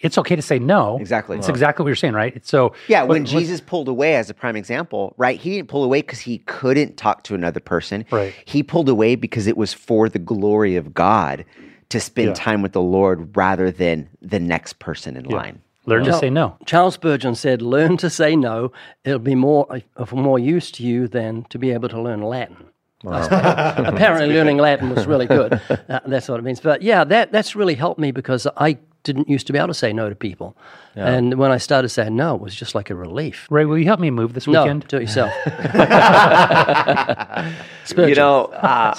It's 0.00 0.16
okay 0.18 0.34
to 0.34 0.42
say 0.42 0.58
no. 0.58 0.98
Exactly. 0.98 1.36
It's 1.38 1.48
exactly 1.48 1.82
what 1.84 1.88
you're 1.88 1.96
saying, 1.96 2.14
right? 2.14 2.44
So 2.46 2.72
Yeah, 2.88 3.02
when 3.02 3.22
let's- 3.22 3.30
Jesus 3.32 3.60
pulled 3.60 3.86
away, 3.88 4.16
as 4.16 4.30
a 4.30 4.34
prime 4.34 4.56
example, 4.56 5.14
right? 5.18 5.38
He 5.38 5.50
didn't 5.56 5.68
pull 5.68 5.84
away 5.84 6.00
because 6.00 6.20
he 6.20 6.38
couldn't 6.38 6.96
talk 6.96 7.22
to 7.24 7.34
another 7.34 7.60
person. 7.60 8.04
Right. 8.10 8.32
He 8.44 8.62
pulled 8.62 8.88
away 8.88 9.14
because 9.16 9.46
it 9.46 9.56
was 9.56 9.72
for 9.74 10.08
the 10.08 10.18
glory 10.18 10.76
of 10.76 10.94
God 10.94 11.44
to 11.90 12.00
spend 12.00 12.28
Yeah. 12.28 12.34
time 12.34 12.62
with 12.62 12.72
the 12.72 12.80
Lord 12.80 13.36
rather 13.36 13.70
than 13.70 14.08
the 14.22 14.40
next 14.40 14.78
person 14.78 15.16
in 15.16 15.24
line. 15.24 15.60
learn 15.86 16.04
to 16.04 16.12
say 16.12 16.30
no. 16.30 16.54
Charles 16.66 16.94
Spurgeon 16.94 17.34
said, 17.34 17.60
"Learn 17.62 17.96
to 17.96 18.08
say 18.08 18.36
no. 18.36 18.70
It'll 19.04 19.18
be 19.18 19.34
more 19.34 19.66
of 19.96 20.12
more 20.12 20.38
use 20.38 20.70
to 20.72 20.84
you 20.84 21.08
than 21.08 21.44
to 21.50 21.58
be 21.58 21.72
able 21.72 21.88
to 21.88 22.00
learn 22.00 22.22
Latin." 22.22 22.56
Apparently, 23.02 24.32
learning 24.34 24.58
Latin 24.58 24.90
was 24.94 25.06
really 25.06 25.26
good. 25.26 25.60
Uh, 25.88 25.98
that's 26.06 26.28
what 26.28 26.38
it 26.38 26.44
means. 26.44 26.60
But 26.60 26.82
yeah, 26.82 27.02
that 27.02 27.32
that's 27.32 27.56
really 27.56 27.74
helped 27.74 27.98
me 27.98 28.12
because 28.12 28.46
I 28.56 28.78
didn't 29.02 29.28
used 29.28 29.46
to 29.46 29.52
be 29.52 29.58
able 29.58 29.68
to 29.68 29.74
say 29.74 29.92
no 29.92 30.08
to 30.08 30.14
people, 30.14 30.56
and 30.94 31.34
when 31.34 31.50
I 31.50 31.58
started 31.58 31.88
saying 31.88 32.16
no, 32.16 32.34
it 32.34 32.40
was 32.40 32.54
just 32.54 32.74
like 32.74 32.90
a 32.90 32.94
relief. 32.94 33.46
Ray, 33.50 33.64
will 33.64 33.78
you 33.78 33.86
help 33.86 34.00
me 34.00 34.10
move 34.10 34.34
this 34.34 34.46
weekend? 34.46 34.66
No, 34.66 34.72
weekend? 34.74 34.88
do 34.88 34.96
it 34.96 35.02
yourself. 35.02 37.66
You 37.96 38.14
know, 38.14 38.44
uh, 38.44 38.94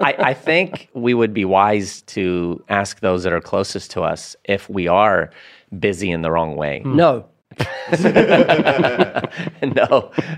I, 0.00 0.14
I 0.18 0.34
think 0.34 0.88
we 0.94 1.14
would 1.14 1.32
be 1.32 1.44
wise 1.44 2.02
to 2.02 2.62
ask 2.68 3.00
those 3.00 3.22
that 3.22 3.32
are 3.32 3.40
closest 3.40 3.92
to 3.92 4.02
us 4.02 4.34
if 4.44 4.68
we 4.68 4.88
are 4.88 5.30
busy 5.78 6.10
in 6.10 6.22
the 6.22 6.30
wrong 6.30 6.56
way. 6.56 6.82
no. 6.84 7.26
no, 7.92 8.00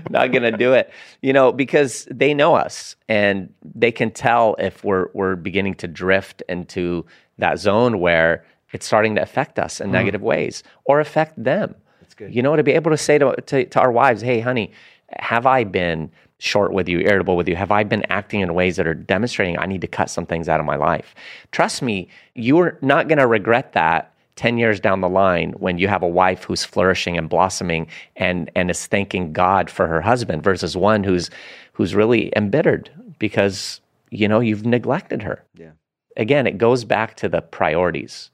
not 0.09 0.33
gonna 0.33 0.57
do 0.57 0.73
it. 0.73 0.91
You 1.21 1.31
know, 1.31 1.53
because 1.53 2.05
they 2.11 2.33
know 2.33 2.55
us 2.55 2.97
and 3.07 3.53
they 3.63 3.93
can 3.93 4.11
tell 4.11 4.57
if 4.59 4.83
we're 4.83 5.07
we're 5.13 5.37
beginning 5.37 5.75
to 5.75 5.87
drift 5.87 6.43
into 6.49 7.05
that 7.37 7.57
zone 7.57 8.01
where 8.01 8.43
it's 8.71 8.85
starting 8.85 9.15
to 9.15 9.21
affect 9.21 9.59
us 9.59 9.79
in 9.79 9.89
mm. 9.89 9.93
negative 9.93 10.21
ways 10.21 10.63
or 10.85 10.99
affect 10.99 11.41
them. 11.41 11.75
That's 12.01 12.13
good. 12.13 12.33
You 12.33 12.41
know, 12.41 12.55
to 12.55 12.63
be 12.63 12.73
able 12.73 12.91
to 12.91 12.97
say 12.97 13.17
to, 13.17 13.35
to 13.35 13.65
to 13.65 13.79
our 13.79 13.91
wives, 13.91 14.21
"Hey, 14.21 14.39
honey, 14.39 14.71
have 15.19 15.45
I 15.45 15.63
been 15.63 16.11
short 16.37 16.73
with 16.73 16.89
you, 16.89 16.99
irritable 16.99 17.37
with 17.37 17.47
you? 17.47 17.55
Have 17.55 17.71
I 17.71 17.83
been 17.83 18.03
acting 18.09 18.41
in 18.41 18.53
ways 18.53 18.75
that 18.75 18.87
are 18.87 18.93
demonstrating 18.93 19.57
I 19.57 19.65
need 19.65 19.81
to 19.81 19.87
cut 19.87 20.09
some 20.09 20.25
things 20.25 20.49
out 20.49 20.59
of 20.59 20.65
my 20.65 20.75
life?" 20.75 21.15
Trust 21.51 21.81
me, 21.81 22.07
you're 22.33 22.77
not 22.81 23.07
going 23.07 23.19
to 23.19 23.27
regret 23.27 23.73
that 23.73 24.11
10 24.35 24.57
years 24.57 24.79
down 24.79 25.01
the 25.01 25.09
line 25.09 25.51
when 25.57 25.77
you 25.77 25.87
have 25.87 26.03
a 26.03 26.07
wife 26.07 26.43
who's 26.43 26.63
flourishing 26.63 27.17
and 27.17 27.29
blossoming 27.29 27.87
and 28.15 28.51
and 28.55 28.69
is 28.69 28.85
thanking 28.85 29.33
God 29.33 29.69
for 29.69 29.87
her 29.87 30.01
husband 30.01 30.43
versus 30.43 30.75
one 30.75 31.03
who's 31.03 31.29
who's 31.73 31.95
really 31.95 32.31
embittered 32.35 32.89
because 33.19 33.81
you 34.11 34.27
know 34.27 34.39
you've 34.39 34.65
neglected 34.65 35.21
her. 35.23 35.43
Yeah. 35.55 35.71
Again, 36.17 36.47
it 36.47 36.57
goes 36.57 36.83
back 36.83 37.15
to 37.17 37.29
the 37.29 37.41
priorities. 37.41 38.29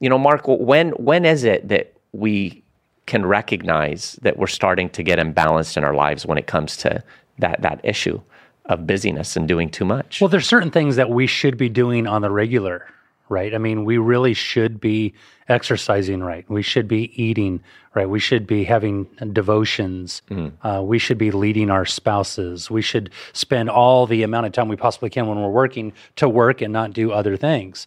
You 0.00 0.08
know, 0.08 0.18
Mark, 0.18 0.42
when 0.46 0.90
when 0.90 1.24
is 1.24 1.44
it 1.44 1.68
that 1.68 1.92
we 2.12 2.62
can 3.06 3.24
recognize 3.24 4.18
that 4.22 4.36
we're 4.36 4.46
starting 4.46 4.90
to 4.90 5.02
get 5.02 5.18
imbalanced 5.18 5.76
in 5.76 5.84
our 5.84 5.94
lives 5.94 6.26
when 6.26 6.38
it 6.38 6.46
comes 6.46 6.76
to 6.78 7.02
that 7.38 7.62
that 7.62 7.80
issue 7.82 8.20
of 8.66 8.86
busyness 8.86 9.36
and 9.36 9.48
doing 9.48 9.70
too 9.70 9.84
much? 9.84 10.20
Well, 10.20 10.28
there's 10.28 10.46
certain 10.46 10.70
things 10.70 10.96
that 10.96 11.10
we 11.10 11.26
should 11.26 11.56
be 11.56 11.68
doing 11.68 12.06
on 12.06 12.22
the 12.22 12.30
regular, 12.30 12.86
right? 13.28 13.54
I 13.54 13.58
mean, 13.58 13.84
we 13.84 13.96
really 13.98 14.34
should 14.34 14.80
be 14.80 15.14
exercising 15.48 16.22
right. 16.22 16.48
We 16.50 16.62
should 16.62 16.86
be 16.86 17.10
eating 17.20 17.62
right. 17.94 18.08
We 18.08 18.20
should 18.20 18.46
be 18.46 18.64
having 18.64 19.06
devotions. 19.32 20.22
Uh, 20.62 20.82
we 20.84 20.98
should 20.98 21.18
be 21.18 21.30
leading 21.30 21.70
our 21.70 21.86
spouses. 21.86 22.70
We 22.70 22.82
should 22.82 23.10
spend 23.32 23.70
all 23.70 24.06
the 24.06 24.22
amount 24.22 24.46
of 24.46 24.52
time 24.52 24.68
we 24.68 24.76
possibly 24.76 25.10
can 25.10 25.26
when 25.26 25.40
we're 25.40 25.48
working 25.48 25.92
to 26.16 26.28
work 26.28 26.60
and 26.60 26.72
not 26.72 26.92
do 26.92 27.10
other 27.10 27.36
things. 27.36 27.86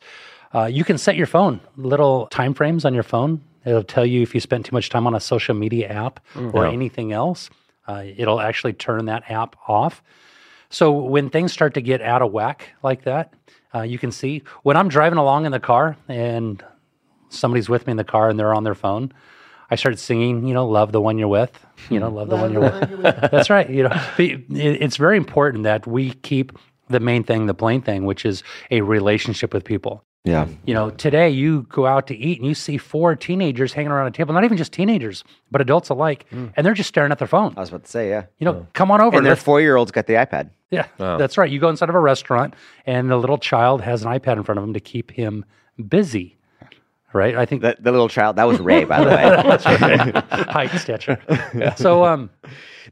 Uh, 0.54 0.66
you 0.66 0.84
can 0.84 0.98
set 0.98 1.16
your 1.16 1.28
phone 1.28 1.62
little 1.78 2.28
time 2.28 2.54
frames 2.54 2.86
on 2.86 2.94
your 2.94 3.04
phone. 3.04 3.42
It'll 3.66 3.84
tell 3.84 4.06
you 4.06 4.22
if 4.22 4.34
you 4.34 4.42
spent 4.42 4.66
too 4.66 4.74
much 4.76 4.90
time 4.90 5.08
on 5.08 5.16
a 5.16 5.20
social 5.20 5.56
media 5.56 5.88
app 5.90 6.20
or 6.36 6.66
anything 6.74 7.12
else. 7.12 7.50
Uh, 7.88 8.04
it'll 8.18 8.40
actually 8.42 8.74
turn 8.74 9.06
that 9.06 9.24
app 9.30 9.56
off. 9.68 10.02
So 10.70 10.92
when 10.92 11.30
things 11.30 11.52
start 11.52 11.74
to 11.76 11.82
get 11.82 12.02
out 12.02 12.22
of 12.22 12.32
whack 12.32 12.70
like 12.84 13.04
that, 13.04 13.34
uh, 13.74 13.82
you 13.82 13.98
can 13.98 14.12
see 14.12 14.44
when 14.64 14.78
I'm 14.78 14.88
driving 14.90 15.18
along 15.20 15.46
in 15.46 15.52
the 15.52 15.60
car 15.60 15.96
and 16.08 16.64
somebody's 17.30 17.70
with 17.70 17.88
me 17.88 17.92
in 17.92 17.98
the 17.98 18.04
car 18.04 18.30
and 18.30 18.40
they're 18.40 18.54
on 18.54 18.64
their 18.64 18.76
phone. 18.76 19.12
I 19.70 19.76
start 19.76 19.98
singing, 20.00 20.46
you 20.48 20.54
know, 20.54 20.68
love 20.68 20.92
the 20.92 21.00
one 21.00 21.18
you're 21.18 21.30
with, 21.30 21.58
you 21.90 22.00
know, 22.00 22.10
love 22.10 22.30
the 22.30 22.36
one 22.36 22.52
you're 22.52 22.62
with. 22.62 23.02
That's 23.32 23.50
right. 23.50 23.70
You 23.70 23.84
know, 23.84 24.02
it's 24.18 24.98
very 24.98 25.16
important 25.18 25.64
that 25.64 25.88
we 25.88 26.12
keep 26.12 26.58
the 26.90 27.00
main 27.00 27.24
thing, 27.24 27.46
the 27.46 27.54
plain 27.54 27.82
thing, 27.82 28.06
which 28.06 28.26
is 28.26 28.44
a 28.70 28.82
relationship 28.82 29.54
with 29.54 29.64
people. 29.64 30.04
Yeah. 30.24 30.48
You 30.66 30.74
know, 30.76 30.92
today 30.92 31.30
you 31.32 31.64
go 31.70 31.88
out 31.88 32.06
to 32.08 32.16
eat 32.16 32.38
and 32.40 32.48
you 32.48 32.54
see 32.54 32.78
four 32.78 33.16
teenagers 33.16 33.74
hanging 33.74 33.92
around 33.92 34.06
a 34.08 34.12
table, 34.12 34.34
not 34.36 34.44
even 34.44 34.56
just 34.58 34.72
teenagers, 34.72 35.24
but 35.50 35.62
adults 35.62 35.90
alike, 35.90 36.26
and 36.32 36.54
they're 36.58 36.76
just 36.76 36.90
staring 36.90 37.12
at 37.12 37.18
their 37.18 37.28
phone. 37.28 37.54
I 37.58 37.62
was 37.62 37.70
about 37.70 37.86
to 37.86 37.90
say, 37.90 38.10
yeah. 38.10 38.26
You 38.38 38.46
know, 38.46 38.68
come 38.74 38.92
on 38.92 39.02
over. 39.02 39.18
And 39.18 39.26
their 39.26 39.36
four 39.36 39.62
year 39.62 39.76
old's 39.78 39.92
got 39.92 40.06
the 40.06 40.14
iPad. 40.14 40.52
yeah, 40.70 40.86
that's 40.98 41.38
right. 41.40 41.50
You 41.50 41.60
go 41.60 41.70
inside 41.70 41.90
of 41.90 41.96
a 41.96 42.00
restaurant, 42.00 42.54
and 42.86 43.10
the 43.10 43.18
little 43.18 43.40
child 43.40 43.82
has 43.82 44.04
an 44.04 44.12
iPad 44.12 44.38
in 44.38 44.44
front 44.44 44.60
of 44.60 44.64
him 44.64 44.74
to 44.74 44.80
keep 44.80 45.10
him 45.12 45.44
busy. 45.90 46.38
Right? 47.14 47.36
I 47.36 47.46
think 47.46 47.62
The, 47.64 47.76
the 47.80 47.92
little 47.92 48.08
child, 48.08 48.38
that 48.38 48.46
was 48.48 48.60
Ray, 48.62 48.86
by 48.86 49.04
the 49.04 49.10
way. 49.10 49.16
That's 49.44 49.66
right. 49.66 50.16
Height 50.50 50.72
stature. 50.80 51.20
So, 51.78 52.06
um, 52.06 52.30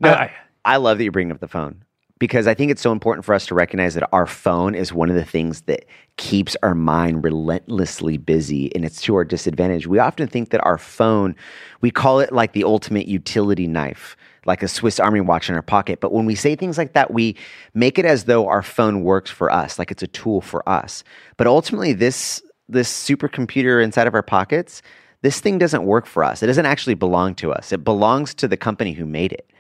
No, 0.02 0.12
I- 0.12 0.32
I 0.66 0.76
love 0.76 0.98
that 0.98 1.04
you're 1.06 1.14
bringing 1.14 1.32
up 1.32 1.40
the 1.40 1.48
phone 1.48 1.84
because 2.20 2.48
I 2.48 2.54
think 2.54 2.70
it's 2.70 2.82
so 2.82 2.92
important 2.92 3.26
for 3.26 3.34
us 3.34 3.46
to 3.48 3.56
recognize 3.56 3.94
that 3.96 4.08
our 4.12 4.28
phone 4.28 4.76
is 4.76 4.94
one 4.94 5.10
of 5.10 5.16
the 5.16 5.24
things 5.24 5.62
that 5.62 5.86
keeps 6.18 6.56
our 6.62 6.76
mind 6.76 7.24
relentlessly 7.24 8.18
busy 8.18 8.74
and 8.76 8.84
it's 8.84 9.02
to 9.04 9.16
our 9.16 9.24
disadvantage. 9.24 9.88
We 9.88 10.00
often 10.00 10.28
think 10.28 10.50
that 10.50 10.64
our 10.66 10.78
phone, 10.78 11.34
we 11.80 11.92
call 11.92 12.20
it 12.20 12.34
like 12.34 12.52
the 12.52 12.66
ultimate 12.66 13.08
utility 13.08 13.68
knife, 13.68 14.18
like 14.46 14.62
a 14.62 14.68
Swiss 14.68 15.00
Army 15.00 15.22
watch 15.22 15.50
in 15.50 15.56
our 15.56 15.62
pocket. 15.62 16.02
But 16.02 16.12
when 16.12 16.26
we 16.26 16.36
say 16.36 16.58
things 16.58 16.78
like 16.78 16.92
that, 16.94 17.14
we 17.14 17.38
make 17.74 17.98
it 17.98 18.06
as 18.06 18.26
though 18.26 18.48
our 18.48 18.64
phone 18.64 19.04
works 19.04 19.32
for 19.32 19.50
us, 19.50 19.80
like 19.80 19.90
it's 19.90 20.04
a 20.04 20.08
tool 20.08 20.42
for 20.42 20.68
us. 20.68 21.06
But 21.38 21.48
ultimately, 21.48 21.94
this 21.94 22.44
this 22.68 22.92
supercomputer 22.92 23.84
inside 23.84 24.06
of 24.06 24.14
our 24.14 24.22
pockets, 24.22 24.84
this 25.24 25.40
thing 25.40 25.58
doesn't 25.58 25.86
work 25.86 26.06
for 26.06 26.24
us. 26.24 26.44
It 26.44 26.48
doesn't 26.48 26.68
actually 26.68 26.94
belong 26.94 27.34
to 27.36 27.52
us. 27.52 27.72
It 27.72 27.84
belongs 27.84 28.36
to 28.36 28.48
the 28.48 28.58
company 28.58 28.94
who 28.94 29.08
made 29.08 29.34
it. 29.34 29.52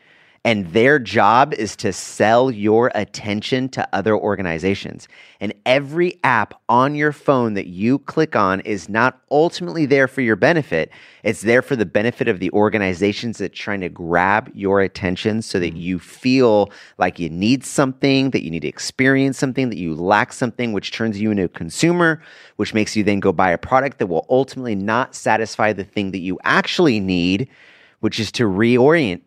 And 0.45 0.71
their 0.71 0.99
job 0.99 1.53
is 1.53 1.75
to 1.77 1.91
sell 1.91 2.49
your 2.49 2.91
attention 2.95 3.67
to 3.69 3.87
other 3.93 4.15
organizations. 4.15 5.09
And 5.41 5.53
every 5.65 6.17
app 6.23 6.53
on 6.69 6.95
your 6.95 7.11
phone 7.11 7.55
that 7.55 7.67
you 7.67 7.99
click 7.99 8.37
on 8.37 8.61
is 8.61 8.87
not 8.87 9.19
ultimately 9.31 9.85
there 9.85 10.07
for 10.07 10.21
your 10.21 10.37
benefit. 10.37 10.91
It's 11.23 11.41
there 11.41 11.61
for 11.61 11.75
the 11.75 11.85
benefit 11.85 12.29
of 12.29 12.39
the 12.39 12.51
organizations 12.51 13.37
that 13.39 13.51
trying 13.51 13.81
to 13.81 13.89
grab 13.89 14.49
your 14.53 14.79
attention 14.79 15.41
so 15.41 15.59
that 15.59 15.73
mm. 15.73 15.81
you 15.81 15.99
feel 15.99 16.71
like 16.97 17.19
you 17.19 17.29
need 17.29 17.65
something, 17.65 18.31
that 18.31 18.43
you 18.43 18.49
need 18.49 18.61
to 18.61 18.67
experience 18.69 19.37
something, 19.37 19.69
that 19.69 19.77
you 19.77 19.93
lack 19.93 20.31
something, 20.31 20.71
which 20.71 20.91
turns 20.91 21.19
you 21.19 21.31
into 21.31 21.43
a 21.43 21.49
consumer, 21.49 22.21
which 22.55 22.73
makes 22.73 22.95
you 22.95 23.03
then 23.03 23.19
go 23.19 23.33
buy 23.33 23.51
a 23.51 23.57
product 23.57 23.99
that 23.99 24.07
will 24.07 24.25
ultimately 24.29 24.75
not 24.75 25.15
satisfy 25.15 25.73
the 25.73 25.83
thing 25.83 26.11
that 26.11 26.19
you 26.19 26.39
actually 26.45 27.01
need, 27.01 27.49
which 27.99 28.21
is 28.21 28.31
to 28.31 28.43
reorient 28.43 29.21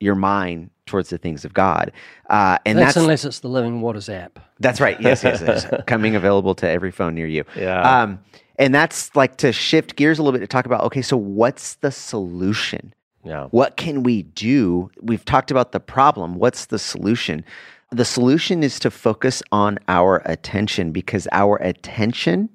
your 0.00 0.14
mind 0.14 0.70
towards 0.86 1.10
the 1.10 1.18
things 1.18 1.44
of 1.44 1.52
God. 1.52 1.90
Uh, 2.30 2.58
and 2.64 2.78
That's, 2.78 2.94
that's, 2.94 2.96
unless 2.96 3.24
it's 3.24 3.40
the 3.40 3.48
Living 3.48 3.80
Waters 3.80 4.08
app. 4.08 4.38
that's 4.60 4.80
right. 4.80 5.00
Yes, 5.00 5.24
yes, 5.24 5.42
yes. 5.44 5.66
Coming 5.86 6.14
available 6.14 6.54
to 6.56 6.68
every 6.68 6.92
phone 6.92 7.14
near 7.14 7.26
you. 7.26 7.44
Yeah. 7.56 8.02
Um, 8.02 8.20
and 8.58 8.74
that's 8.74 9.14
like 9.16 9.36
to 9.38 9.52
shift 9.52 9.96
gears 9.96 10.18
a 10.18 10.22
little 10.22 10.38
bit 10.38 10.44
to 10.44 10.46
talk 10.46 10.64
about 10.66 10.82
okay, 10.84 11.02
so 11.02 11.16
what's 11.16 11.74
the 11.76 11.90
solution? 11.90 12.94
yeah. 13.24 13.46
What 13.50 13.76
can 13.76 14.02
we 14.04 14.22
do? 14.22 14.90
We've 15.02 15.24
talked 15.24 15.50
about 15.50 15.72
the 15.72 15.80
problem. 15.80 16.36
What's 16.36 16.66
the 16.66 16.78
solution? 16.78 17.44
The 17.90 18.04
solution 18.04 18.62
is 18.62 18.78
to 18.80 18.90
focus 18.90 19.42
on 19.52 19.78
our 19.88 20.22
attention 20.24 20.92
because 20.92 21.26
our 21.32 21.56
attention 21.56 22.48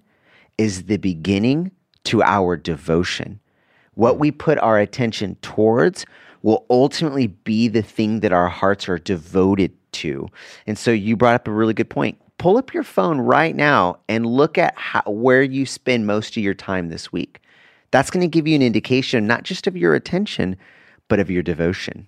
is 0.58 0.84
the 0.84 0.98
beginning 0.98 1.72
to 2.06 2.24
our 2.24 2.56
devotion. 2.58 3.40
What 3.96 4.18
we 4.18 4.32
put 4.32 4.58
our 4.60 4.80
attention 4.80 5.36
towards 5.42 6.06
will 6.44 6.66
ultimately 6.70 7.28
be 7.28 7.68
the 7.68 7.82
thing 7.82 8.22
that 8.22 8.34
our 8.34 8.50
hearts 8.50 8.90
are 8.90 8.98
devoted 8.98 9.72
to. 9.94 10.30
And 10.68 10.78
so 10.78 10.92
you 10.92 11.16
brought 11.16 11.36
up 11.36 11.48
a 11.48 11.52
really 11.52 11.74
good 11.74 11.90
point. 11.90 12.18
Pull 12.38 12.58
up 12.58 12.74
your 12.74 12.84
phone 12.84 13.20
right 13.20 13.56
now 13.56 13.98
and 14.10 14.26
look 14.26 14.58
at 14.58 14.74
how, 14.76 15.04
where 15.06 15.44
you 15.44 15.66
spend 15.66 16.08
most 16.08 16.36
of 16.36 16.44
your 16.44 16.54
time 16.56 16.90
this 16.90 17.12
week. 17.12 17.40
That's 17.92 18.10
going 18.10 18.22
to 18.22 18.28
give 18.28 18.48
you 18.48 18.56
an 18.56 18.62
indication 18.62 19.28
not 19.28 19.44
just 19.44 19.68
of 19.68 19.78
your 19.78 19.94
attention, 19.94 20.56
but 21.08 21.20
of 21.20 21.30
your 21.30 21.44
devotion. 21.44 22.08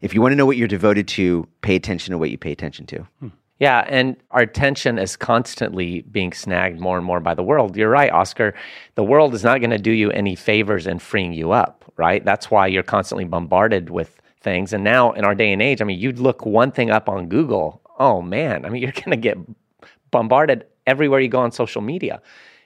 If 0.00 0.14
you 0.14 0.22
want 0.22 0.32
to 0.32 0.36
know 0.36 0.46
what 0.46 0.56
you're 0.56 0.66
devoted 0.66 1.06
to, 1.08 1.46
pay 1.60 1.76
attention 1.76 2.12
to 2.12 2.18
what 2.18 2.30
you 2.30 2.38
pay 2.38 2.52
attention 2.52 2.86
to. 2.86 3.06
Hmm. 3.20 3.28
Yeah, 3.60 3.84
and 3.88 4.16
our 4.30 4.40
attention 4.40 4.98
is 4.98 5.16
constantly 5.16 6.00
being 6.00 6.32
snagged 6.32 6.80
more 6.80 6.96
and 6.96 7.04
more 7.04 7.20
by 7.20 7.34
the 7.34 7.42
world. 7.42 7.76
You're 7.76 7.90
right, 7.90 8.10
Oscar. 8.10 8.54
The 8.94 9.04
world 9.04 9.34
is 9.34 9.44
not 9.44 9.60
going 9.60 9.70
to 9.70 9.78
do 9.78 9.92
you 9.92 10.10
any 10.12 10.34
favors 10.34 10.86
in 10.86 10.98
freeing 10.98 11.34
you 11.34 11.52
up, 11.52 11.79
right? 12.00 12.24
That's 12.24 12.50
why 12.50 12.66
you're 12.66 12.82
constantly 12.82 13.26
bombarded 13.26 13.90
with 13.90 14.20
things. 14.40 14.72
And 14.72 14.82
now 14.82 15.12
in 15.12 15.24
our 15.26 15.34
day 15.34 15.52
and 15.52 15.60
age, 15.60 15.82
I 15.82 15.84
mean, 15.84 16.00
you'd 16.00 16.18
look 16.18 16.46
one 16.46 16.72
thing 16.72 16.90
up 16.90 17.10
on 17.10 17.28
Google. 17.28 17.82
Oh 17.98 18.22
man, 18.22 18.64
I 18.64 18.70
mean, 18.70 18.80
you're 18.82 18.92
going 18.92 19.10
to 19.10 19.16
get 19.16 19.36
bombarded 20.10 20.64
everywhere 20.86 21.20
you 21.20 21.28
go 21.28 21.40
on 21.40 21.52
social 21.52 21.82
media 21.82 22.22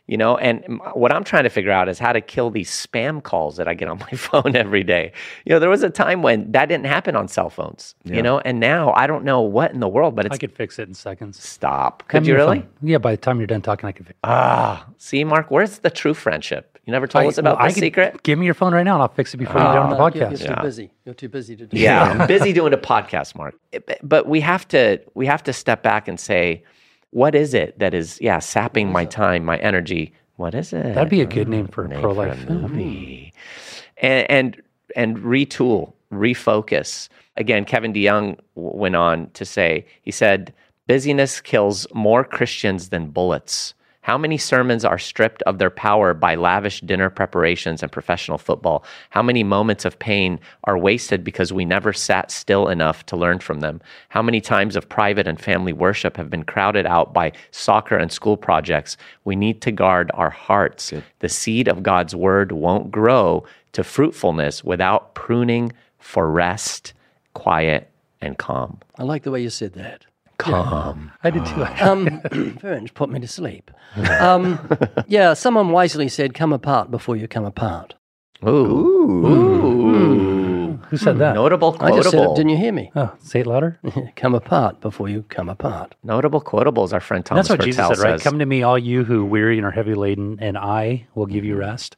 you 0.07 0.17
know 0.19 0.37
and 0.37 0.81
what 0.93 1.11
i'm 1.13 1.25
trying 1.25 1.45
to 1.45 1.49
figure 1.49 1.71
out 1.71 1.89
is 1.89 1.99
how 1.99 2.13
to 2.13 2.21
kill 2.21 2.51
these 2.51 2.71
spam 2.71 3.23
calls 3.23 3.57
that 3.57 3.67
i 3.67 3.73
get 3.75 3.89
on 3.89 3.99
my 4.11 4.11
phone 4.11 4.55
every 4.55 4.83
day 4.85 5.11
you 5.47 5.51
know 5.51 5.59
there 5.59 5.71
was 5.71 5.83
a 5.83 5.89
time 5.91 6.21
when 6.23 6.51
that 6.53 6.67
didn't 6.69 6.85
happen 6.87 7.17
on 7.17 7.27
cell 7.29 7.49
phones 7.49 7.95
you 8.05 8.21
know 8.23 8.39
and 8.41 8.61
now 8.61 8.93
i 8.97 9.07
don't 9.07 9.25
know 9.25 9.41
what 9.41 9.71
in 9.73 9.81
the 9.81 9.89
world 9.89 10.15
but 10.15 10.27
it's 10.27 10.35
I 10.35 10.39
could 10.39 10.53
fix 10.53 10.79
it 10.79 10.89
in 10.89 10.95
seconds. 10.95 11.43
stop 11.43 12.03
Hand 12.03 12.09
could 12.11 12.23
me 12.25 12.29
you 12.29 12.35
really 12.35 12.61
phone. 12.61 12.69
Yeah, 12.83 12.99
by 12.99 13.13
the 13.13 13.17
time 13.17 13.39
you're 13.39 13.47
done 13.47 13.63
talking, 13.63 13.89
I 13.89 13.93
could 13.93 14.07
fix 14.07 14.17
it. 14.17 14.21
ah 14.25 14.87
see 14.99 15.25
mark 15.25 15.51
where's 15.51 15.79
the 15.79 15.91
true 15.91 16.13
friendship 16.15 16.79
you 16.87 16.93
never 16.93 17.07
told 17.07 17.25
I- 17.25 17.29
us 17.29 17.39
about 17.39 17.59
well, 17.59 17.69
the 17.69 17.73
secret 17.75 18.23
Give 18.25 18.39
me 18.39 18.45
your 18.45 18.53
phone 18.55 18.75
right 18.75 18.83
now, 18.83 18.93
and 18.97 19.01
I'll 19.03 19.09
fix 19.09 19.33
it 19.33 19.39
before 19.39 19.57
you 19.59 19.67
get 19.69 19.77
on 19.79 19.89
the 19.89 19.97
Uh, 19.97 20.11
podcast. 20.11 20.39
you're 20.47 20.55
too 20.55 20.63
busy. 20.63 20.93
You're 21.07 21.15
too 21.15 21.31
busy 21.31 21.57
to 21.57 21.67
do 21.67 21.79
yeah 21.79 22.13
that. 22.13 22.21
i'm 22.21 22.27
busy 22.37 22.53
doing 22.53 22.75
a 22.75 22.77
podcast 22.77 23.35
mark 23.37 23.55
But- 23.73 24.01
but 24.03 24.29
we 24.29 24.41
have 24.41 24.69
to 24.69 25.01
we 25.15 25.25
have 25.25 25.43
to 25.45 25.53
step 25.55 25.83
back 25.83 26.09
and 26.09 26.21
say 26.21 26.63
what 27.15 27.35
is 27.35 27.55
it 27.55 27.79
that 27.79 27.95
is 27.95 28.19
yeah 28.21 28.41
sapping 28.41 28.91
my 28.91 29.05
time 29.05 29.45
my 29.45 29.57
energy 29.59 30.13
what 30.37 30.55
is 30.55 30.73
it 30.73 30.95
That'd 30.95 31.11
be 31.11 31.21
a 31.21 31.27
good 31.27 31.49
name 31.49 31.69
for 31.69 31.85
a 31.85 32.01
pro 32.01 32.13
life 32.13 32.49
movie. 32.49 33.33
And, 33.99 34.31
and 34.31 34.63
and 34.97 35.17
retool, 35.19 35.93
refocus. 36.13 37.09
Again, 37.37 37.65
Kevin 37.65 37.93
DeYoung 37.93 38.39
went 38.55 38.97
on 38.97 39.31
to 39.31 39.45
say, 39.45 39.87
he 40.03 40.11
said, 40.11 40.53
busyness 40.87 41.41
kills 41.41 41.87
more 41.95 42.25
Christians 42.25 42.91
than 42.91 43.11
bullets. 43.11 43.75
How 44.05 44.19
many 44.19 44.37
sermons 44.37 44.85
are 44.85 44.99
stripped 44.99 45.41
of 45.45 45.57
their 45.57 45.71
power 45.71 46.13
by 46.13 46.35
lavish 46.35 46.83
dinner 46.83 47.09
preparations 47.09 47.83
and 47.83 47.91
professional 47.91 48.37
football? 48.37 48.85
How 49.09 49.23
many 49.23 49.43
moments 49.43 49.87
of 49.87 49.99
pain 49.99 50.41
are 50.65 50.77
wasted 50.77 51.25
because 51.25 51.55
we 51.55 51.65
never 51.65 51.95
sat 51.95 52.31
still 52.31 52.69
enough 52.69 53.07
to 53.07 53.17
learn 53.17 53.39
from 53.39 53.61
them? 53.61 53.81
How 54.11 54.21
many 54.21 54.43
times 54.43 54.77
of 54.77 54.91
private 54.91 55.27
and 55.27 55.41
family 55.41 55.73
worship 55.73 56.19
have 56.19 56.29
been 56.29 56.45
crowded 56.45 56.85
out 56.85 57.15
by 57.15 57.33
soccer 57.51 57.97
and 57.97 58.13
school 58.13 58.37
projects? 58.37 58.99
We 59.25 59.37
need 59.37 59.63
to 59.63 59.73
guard 59.73 60.11
our 60.13 60.29
hearts. 60.29 60.93
The 61.21 61.29
seed 61.31 61.67
of 61.67 61.83
God's 61.83 62.15
word 62.15 62.53
won't 62.53 62.91
grow 62.91 63.47
to 63.73 63.83
fruitfulness 63.83 64.63
without 64.63 65.15
pruning 65.15 65.73
for 65.99 66.31
rest, 66.31 66.93
quiet, 67.33 67.91
and 68.21 68.37
calm. 68.37 68.81
I 68.99 69.05
like 69.05 69.23
the 69.23 69.31
way 69.31 69.41
you 69.41 69.49
said 69.49 69.73
that. 69.73 70.05
Calm. 70.45 71.13
I 71.23 71.31
did 71.31 71.45
too. 71.47 71.65
Um, 71.81 72.21
very 72.61 72.87
put 72.95 73.11
me 73.11 73.21
to 73.21 73.29
sleep. 73.29 73.71
Um, 74.21 74.59
yeah, 75.07 75.35
someone 75.35 75.71
wisely 75.71 76.09
said, 76.09 76.35
"Come 76.35 76.53
apart 76.53 76.91
before 76.91 77.17
you 77.17 77.29
come 77.29 77.45
apart." 77.45 77.95
Ooh. 78.47 79.27
Ooh. 79.27 80.81
Who 80.91 80.97
said 80.97 81.19
that? 81.19 81.35
Notable 81.35 81.77
I 81.81 81.91
just 81.91 82.11
said 82.11 82.15
it. 82.15 82.19
quotable. 82.19 82.35
Didn't 82.37 82.51
you 82.51 82.57
hear 82.57 82.73
me? 82.73 82.91
Oh, 82.95 83.13
say 83.19 83.41
it 83.41 83.47
louder. 83.47 83.79
come 84.17 84.35
apart 84.35 84.81
before 84.81 85.09
you 85.09 85.23
come 85.29 85.49
apart. 85.49 85.95
Notable 86.03 86.41
quotables. 86.41 86.93
Our 86.93 87.01
friend 87.01 87.25
Thomas 87.25 87.49
That's 87.49 87.59
what 87.59 87.65
Jesus 87.65 87.81
Hertel 87.81 87.97
said, 87.97 88.05
right? 88.05 88.21
says. 88.21 88.23
Come 88.23 88.39
to 88.39 88.47
me, 88.47 88.63
all 88.63 88.79
you 88.79 89.05
who 89.05 89.25
weary 89.25 89.57
and 89.57 89.67
are 89.67 89.71
heavy 89.71 89.95
laden, 89.95 90.39
and 90.41 90.59
I 90.59 91.07
will 91.15 91.27
give 91.27 91.45
you 91.45 91.57
rest. 91.57 91.97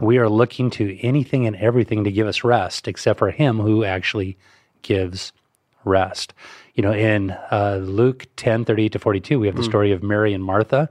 We 0.00 0.18
are 0.18 0.28
looking 0.28 0.70
to 0.70 0.98
anything 1.00 1.46
and 1.46 1.56
everything 1.56 2.04
to 2.04 2.12
give 2.12 2.26
us 2.26 2.44
rest, 2.44 2.86
except 2.86 3.18
for 3.18 3.30
Him 3.30 3.58
who 3.58 3.84
actually 3.84 4.38
gives 4.82 5.32
rest. 5.88 6.34
You 6.74 6.82
know, 6.82 6.92
in 6.92 7.32
uh, 7.50 7.80
Luke 7.82 8.26
10 8.36 8.64
38 8.64 8.92
to 8.92 8.98
42, 8.98 9.40
we 9.40 9.46
have 9.48 9.56
the 9.56 9.64
story 9.64 9.90
of 9.90 10.02
Mary 10.02 10.32
and 10.32 10.44
Martha, 10.44 10.88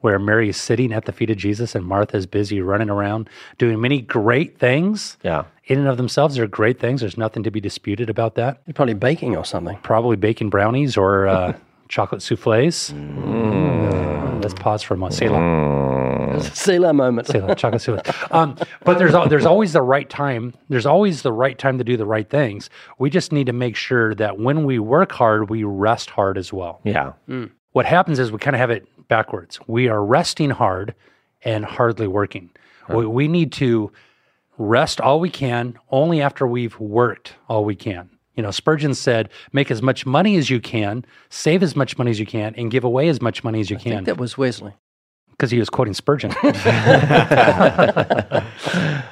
where 0.00 0.18
Mary 0.18 0.48
is 0.48 0.56
sitting 0.56 0.92
at 0.92 1.06
the 1.06 1.12
feet 1.12 1.30
of 1.30 1.36
Jesus 1.36 1.74
and 1.74 1.84
Martha 1.84 2.16
is 2.16 2.26
busy 2.26 2.60
running 2.60 2.88
around 2.88 3.28
doing 3.58 3.80
many 3.80 4.00
great 4.00 4.58
things. 4.58 5.16
Yeah. 5.24 5.44
In 5.64 5.78
and 5.78 5.88
of 5.88 5.96
themselves, 5.96 6.36
they're 6.36 6.46
great 6.46 6.78
things. 6.78 7.00
There's 7.00 7.18
nothing 7.18 7.42
to 7.42 7.50
be 7.50 7.60
disputed 7.60 8.08
about 8.08 8.36
that. 8.36 8.62
You're 8.66 8.74
probably 8.74 8.94
baking 8.94 9.36
or 9.36 9.44
something. 9.44 9.76
Probably 9.82 10.16
baking 10.16 10.50
brownies 10.50 10.96
or 10.96 11.26
uh, 11.26 11.56
chocolate 11.88 12.22
souffles. 12.22 12.92
Uh, 12.92 14.38
let's 14.40 14.54
pause 14.54 14.82
for 14.82 14.94
a 14.94 14.96
moment. 14.96 15.14
Selah. 15.14 16.07
Selah 16.40 16.92
moment. 16.92 17.26
Selah, 17.28 17.54
chocolate 17.54 17.82
souffles. 17.82 18.14
Um, 18.30 18.56
but 18.84 18.98
there's 18.98 19.12
there's 19.28 19.46
always 19.46 19.72
the 19.72 19.82
right 19.82 20.08
time. 20.08 20.54
There's 20.68 20.86
always 20.86 21.22
the 21.22 21.32
right 21.32 21.58
time 21.58 21.78
to 21.78 21.84
do 21.84 21.96
the 21.96 22.06
right 22.06 22.28
things. 22.28 22.70
We 22.98 23.10
just 23.10 23.32
need 23.32 23.46
to 23.46 23.52
make 23.52 23.76
sure 23.76 24.14
that 24.16 24.38
when 24.38 24.64
we 24.64 24.78
work 24.78 25.12
hard, 25.12 25.50
we 25.50 25.64
rest 25.64 26.10
hard 26.10 26.38
as 26.38 26.52
well. 26.52 26.80
Yeah. 26.84 27.12
What 27.72 27.86
happens 27.86 28.18
is 28.18 28.32
we 28.32 28.38
kind 28.38 28.56
of 28.56 28.60
have 28.60 28.70
it 28.70 28.86
backwards. 29.08 29.58
We 29.66 29.88
are 29.88 30.04
resting 30.04 30.50
hard 30.50 30.94
and 31.42 31.64
hardly 31.64 32.08
working. 32.08 32.50
We, 32.88 33.06
we 33.06 33.28
need 33.28 33.52
to 33.52 33.92
rest 34.56 35.00
all 35.00 35.20
we 35.20 35.30
can 35.30 35.78
only 35.90 36.20
after 36.20 36.46
we've 36.46 36.78
worked 36.80 37.34
all 37.48 37.64
we 37.64 37.76
can. 37.76 38.10
You 38.34 38.42
know, 38.42 38.50
Spurgeon 38.50 38.94
said, 38.94 39.28
make 39.52 39.70
as 39.70 39.82
much 39.82 40.06
money 40.06 40.36
as 40.36 40.48
you 40.48 40.60
can, 40.60 41.04
save 41.28 41.62
as 41.62 41.74
much 41.74 41.98
money 41.98 42.10
as 42.10 42.20
you 42.20 42.26
can, 42.26 42.54
and 42.56 42.70
give 42.70 42.84
away 42.84 43.08
as 43.08 43.20
much 43.20 43.42
money 43.42 43.60
as 43.60 43.68
you 43.68 43.76
I 43.76 43.80
think 43.80 43.94
can. 43.96 44.04
that 44.04 44.16
was 44.16 44.38
Wesley. 44.38 44.74
Because 45.38 45.50
he 45.52 45.58
was 45.60 45.70
quoting 45.70 45.94
Spurgeon. 45.94 46.32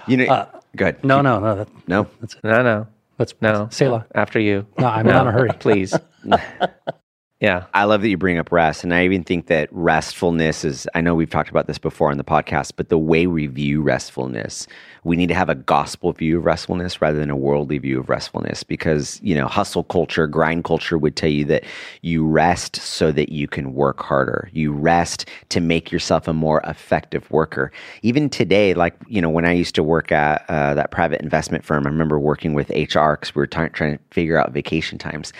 You 0.08 0.16
know, 0.18 0.26
Uh, 0.26 0.46
good. 0.76 1.02
no, 1.04 1.20
no, 1.22 1.40
no. 1.40 1.54
That, 1.56 1.68
No, 1.88 2.06
No, 2.44 2.62
no. 2.62 2.86
that's 3.18 3.34
No. 3.40 3.68
Selah. 3.70 4.06
After 4.14 4.38
you. 4.38 4.66
No, 4.78 4.86
I'm 4.86 5.06
not 5.06 5.22
in 5.22 5.28
a 5.28 5.32
hurry. 5.32 5.50
Please. 5.58 5.92
yeah. 7.40 7.64
I 7.74 7.84
love 7.84 8.02
that 8.02 8.08
you 8.08 8.16
bring 8.16 8.38
up 8.38 8.52
rest. 8.52 8.84
And 8.84 8.94
I 8.94 9.04
even 9.04 9.24
think 9.24 9.46
that 9.48 9.68
restfulness 9.72 10.64
is, 10.64 10.86
I 10.94 11.00
know 11.00 11.14
we've 11.14 11.30
talked 11.30 11.50
about 11.50 11.66
this 11.66 11.78
before 11.78 12.10
on 12.10 12.18
the 12.18 12.24
podcast, 12.24 12.72
but 12.76 12.88
the 12.88 12.98
way 12.98 13.26
we 13.26 13.46
view 13.46 13.82
restfulness, 13.82 14.66
we 15.06 15.14
need 15.14 15.28
to 15.28 15.34
have 15.34 15.48
a 15.48 15.54
gospel 15.54 16.10
view 16.12 16.38
of 16.38 16.44
restfulness 16.44 17.00
rather 17.00 17.16
than 17.16 17.30
a 17.30 17.36
worldly 17.36 17.78
view 17.78 18.00
of 18.00 18.08
restfulness 18.08 18.64
because, 18.64 19.20
you 19.22 19.36
know, 19.36 19.46
hustle 19.46 19.84
culture, 19.84 20.26
grind 20.26 20.64
culture 20.64 20.98
would 20.98 21.14
tell 21.14 21.30
you 21.30 21.44
that 21.44 21.62
you 22.02 22.26
rest 22.26 22.74
so 22.74 23.12
that 23.12 23.28
you 23.28 23.46
can 23.46 23.72
work 23.72 24.02
harder. 24.02 24.50
You 24.52 24.72
rest 24.72 25.28
to 25.50 25.60
make 25.60 25.92
yourself 25.92 26.26
a 26.26 26.32
more 26.32 26.60
effective 26.66 27.30
worker. 27.30 27.70
Even 28.02 28.28
today, 28.28 28.74
like, 28.74 28.96
you 29.06 29.22
know, 29.22 29.30
when 29.30 29.44
I 29.44 29.52
used 29.52 29.76
to 29.76 29.82
work 29.84 30.10
at 30.10 30.44
uh, 30.48 30.74
that 30.74 30.90
private 30.90 31.20
investment 31.20 31.64
firm, 31.64 31.86
I 31.86 31.90
remember 31.90 32.18
working 32.18 32.52
with 32.52 32.68
HR 32.70 33.12
because 33.12 33.32
we 33.32 33.38
were 33.38 33.46
trying 33.46 33.70
trying 33.70 33.98
to 33.98 34.04
figure 34.10 34.36
out 34.36 34.50
vacation 34.50 34.98
times. 34.98 35.32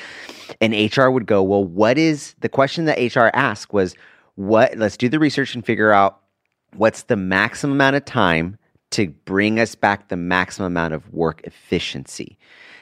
And 0.60 0.74
HR 0.96 1.08
would 1.08 1.26
go, 1.26 1.42
Well, 1.42 1.64
what 1.64 1.98
is 1.98 2.36
the 2.38 2.48
question 2.48 2.84
that 2.84 2.98
HR 2.98 3.30
asked 3.34 3.72
was, 3.72 3.96
What, 4.36 4.76
let's 4.76 4.96
do 4.96 5.08
the 5.08 5.18
research 5.18 5.56
and 5.56 5.66
figure 5.66 5.90
out 5.90 6.20
what's 6.76 7.02
the 7.02 7.16
maximum 7.16 7.72
amount 7.72 7.96
of 7.96 8.04
time 8.04 8.58
to 8.96 9.08
bring 9.24 9.60
us 9.60 9.74
back 9.74 10.08
the 10.08 10.16
maximum 10.16 10.66
amount 10.66 10.94
of 10.94 11.12
work 11.12 11.42
efficiency. 11.44 12.38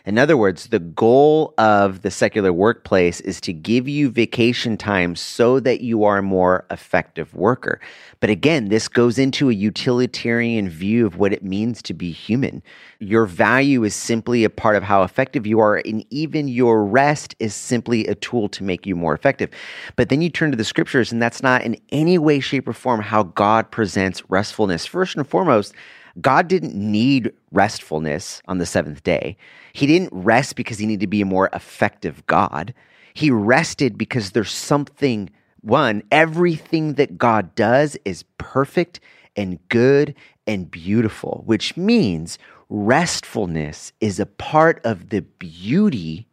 In 0.06 0.18
other 0.18 0.36
words, 0.36 0.66
the 0.66 0.80
goal 0.80 1.54
of 1.56 2.02
the 2.02 2.10
secular 2.10 2.52
workplace 2.52 3.22
is 3.22 3.40
to 3.40 3.54
give 3.54 3.88
you 3.88 4.10
vacation 4.10 4.76
time 4.76 5.16
so 5.16 5.58
that 5.60 5.80
you 5.80 6.04
are 6.04 6.18
a 6.18 6.22
more 6.22 6.66
effective 6.70 7.32
worker. 7.34 7.80
But 8.20 8.28
again, 8.28 8.68
this 8.68 8.86
goes 8.86 9.18
into 9.18 9.48
a 9.48 9.54
utilitarian 9.54 10.68
view 10.68 11.06
of 11.06 11.16
what 11.16 11.32
it 11.32 11.42
means 11.42 11.80
to 11.82 11.94
be 11.94 12.12
human. 12.12 12.62
Your 12.98 13.24
value 13.24 13.82
is 13.82 13.94
simply 13.94 14.44
a 14.44 14.50
part 14.50 14.76
of 14.76 14.82
how 14.82 15.04
effective 15.04 15.46
you 15.46 15.58
are, 15.58 15.80
and 15.86 16.04
even 16.10 16.48
your 16.48 16.84
rest 16.84 17.34
is 17.38 17.54
simply 17.54 18.06
a 18.06 18.14
tool 18.14 18.50
to 18.50 18.62
make 18.62 18.84
you 18.84 18.94
more 18.94 19.14
effective. 19.14 19.48
But 19.96 20.10
then 20.10 20.20
you 20.20 20.28
turn 20.28 20.50
to 20.50 20.56
the 20.58 20.64
scriptures, 20.64 21.12
and 21.12 21.22
that's 21.22 21.42
not 21.42 21.62
in 21.62 21.78
any 21.92 22.18
way, 22.18 22.40
shape, 22.40 22.68
or 22.68 22.74
form 22.74 23.00
how 23.00 23.22
God 23.22 23.70
presents 23.70 24.22
restfulness. 24.28 24.84
First 24.84 25.16
and 25.16 25.26
foremost, 25.26 25.74
God 26.20 26.48
didn't 26.48 26.74
need 26.74 27.32
restfulness 27.52 28.40
on 28.46 28.58
the 28.58 28.66
seventh 28.66 29.02
day. 29.02 29.36
He 29.72 29.86
didn't 29.86 30.10
rest 30.12 30.56
because 30.56 30.78
he 30.78 30.86
needed 30.86 31.00
to 31.00 31.06
be 31.06 31.20
a 31.20 31.26
more 31.26 31.50
effective 31.52 32.24
God. 32.26 32.72
He 33.14 33.30
rested 33.30 33.98
because 33.98 34.30
there's 34.30 34.52
something, 34.52 35.30
one, 35.60 36.02
everything 36.10 36.94
that 36.94 37.18
God 37.18 37.54
does 37.54 37.96
is 38.04 38.24
perfect 38.38 39.00
and 39.36 39.58
good 39.68 40.14
and 40.46 40.70
beautiful, 40.70 41.42
which 41.46 41.76
means 41.76 42.38
restfulness 42.70 43.92
is 44.00 44.20
a 44.20 44.26
part 44.26 44.80
of 44.84 45.10
the 45.10 45.22
beauty 45.22 46.26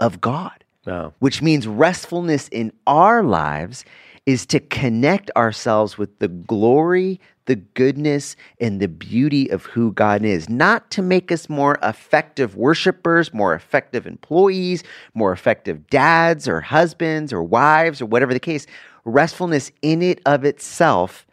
of 0.00 0.20
God 0.20 0.64
No. 0.86 1.12
which 1.18 1.40
means 1.42 1.66
restfulness 1.66 2.48
in 2.48 2.72
our 2.86 3.22
lives 3.22 3.84
is 4.26 4.46
to 4.46 4.60
connect 4.60 5.30
ourselves 5.36 5.98
with 5.98 6.18
the 6.18 6.28
glory, 6.28 7.20
the 7.44 7.56
goodness, 7.56 8.36
and 8.58 8.80
the 8.80 8.88
beauty 8.88 9.50
of 9.50 9.66
who 9.66 9.92
God 9.92 10.24
is, 10.24 10.48
not 10.48 10.90
to 10.92 11.02
make 11.02 11.30
us 11.30 11.48
more 11.50 11.78
effective 11.82 12.56
worshipers, 12.56 13.34
more 13.34 13.54
effective 13.54 14.06
employees, 14.06 14.82
more 15.12 15.32
effective 15.32 15.86
dads 15.88 16.48
or 16.48 16.60
husbands 16.60 17.32
or 17.32 17.42
wives 17.42 18.00
or 18.00 18.06
whatever 18.06 18.32
the 18.32 18.40
case. 18.40 18.66
Restfulness 19.04 19.70
in 19.82 20.00
it 20.00 20.22
of 20.24 20.44
itself 20.44 21.26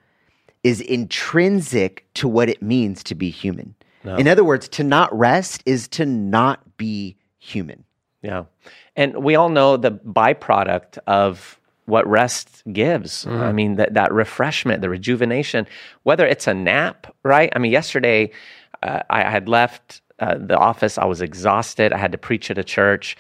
is 0.64 0.82
intrinsic 0.82 2.06
to 2.16 2.28
what 2.28 2.50
it 2.50 2.62
means 2.62 3.04
to 3.04 3.16
be 3.16 3.30
human. 3.30 3.74
In 4.04 4.28
other 4.28 4.44
words, 4.44 4.68
to 4.70 4.84
not 4.84 5.18
rest 5.18 5.62
is 5.66 5.88
to 5.90 6.06
not 6.08 6.76
be 6.76 7.16
human. 7.38 7.84
Yeah. 8.24 8.46
And 8.96 9.24
we 9.24 9.36
all 9.36 9.50
know 9.50 9.78
the 9.78 9.92
byproduct 9.92 10.98
of 11.06 11.61
what 11.92 12.08
rest 12.08 12.64
gives. 12.72 13.26
Mm-hmm. 13.26 13.42
I 13.42 13.52
mean, 13.52 13.76
that, 13.76 13.94
that 13.96 14.14
refreshment, 14.14 14.82
the 14.82 14.90
rejuvenation, 14.90 15.68
whether 16.04 16.26
it's 16.26 16.48
a 16.48 16.54
nap, 16.54 17.14
right? 17.24 17.52
I 17.54 17.60
mean, 17.60 17.72
yesterday 17.72 18.32
uh, 18.82 19.02
I 19.10 19.30
had 19.30 19.50
left 19.50 20.02
uh, 20.20 20.38
the 20.40 20.58
office. 20.58 20.98
I 20.98 21.04
was 21.04 21.22
exhausted. 21.22 21.92
I 21.92 21.98
had 21.98 22.14
to 22.14 22.18
preach 22.18 22.50
at 22.50 22.58
a 22.58 22.64
church 22.64 23.18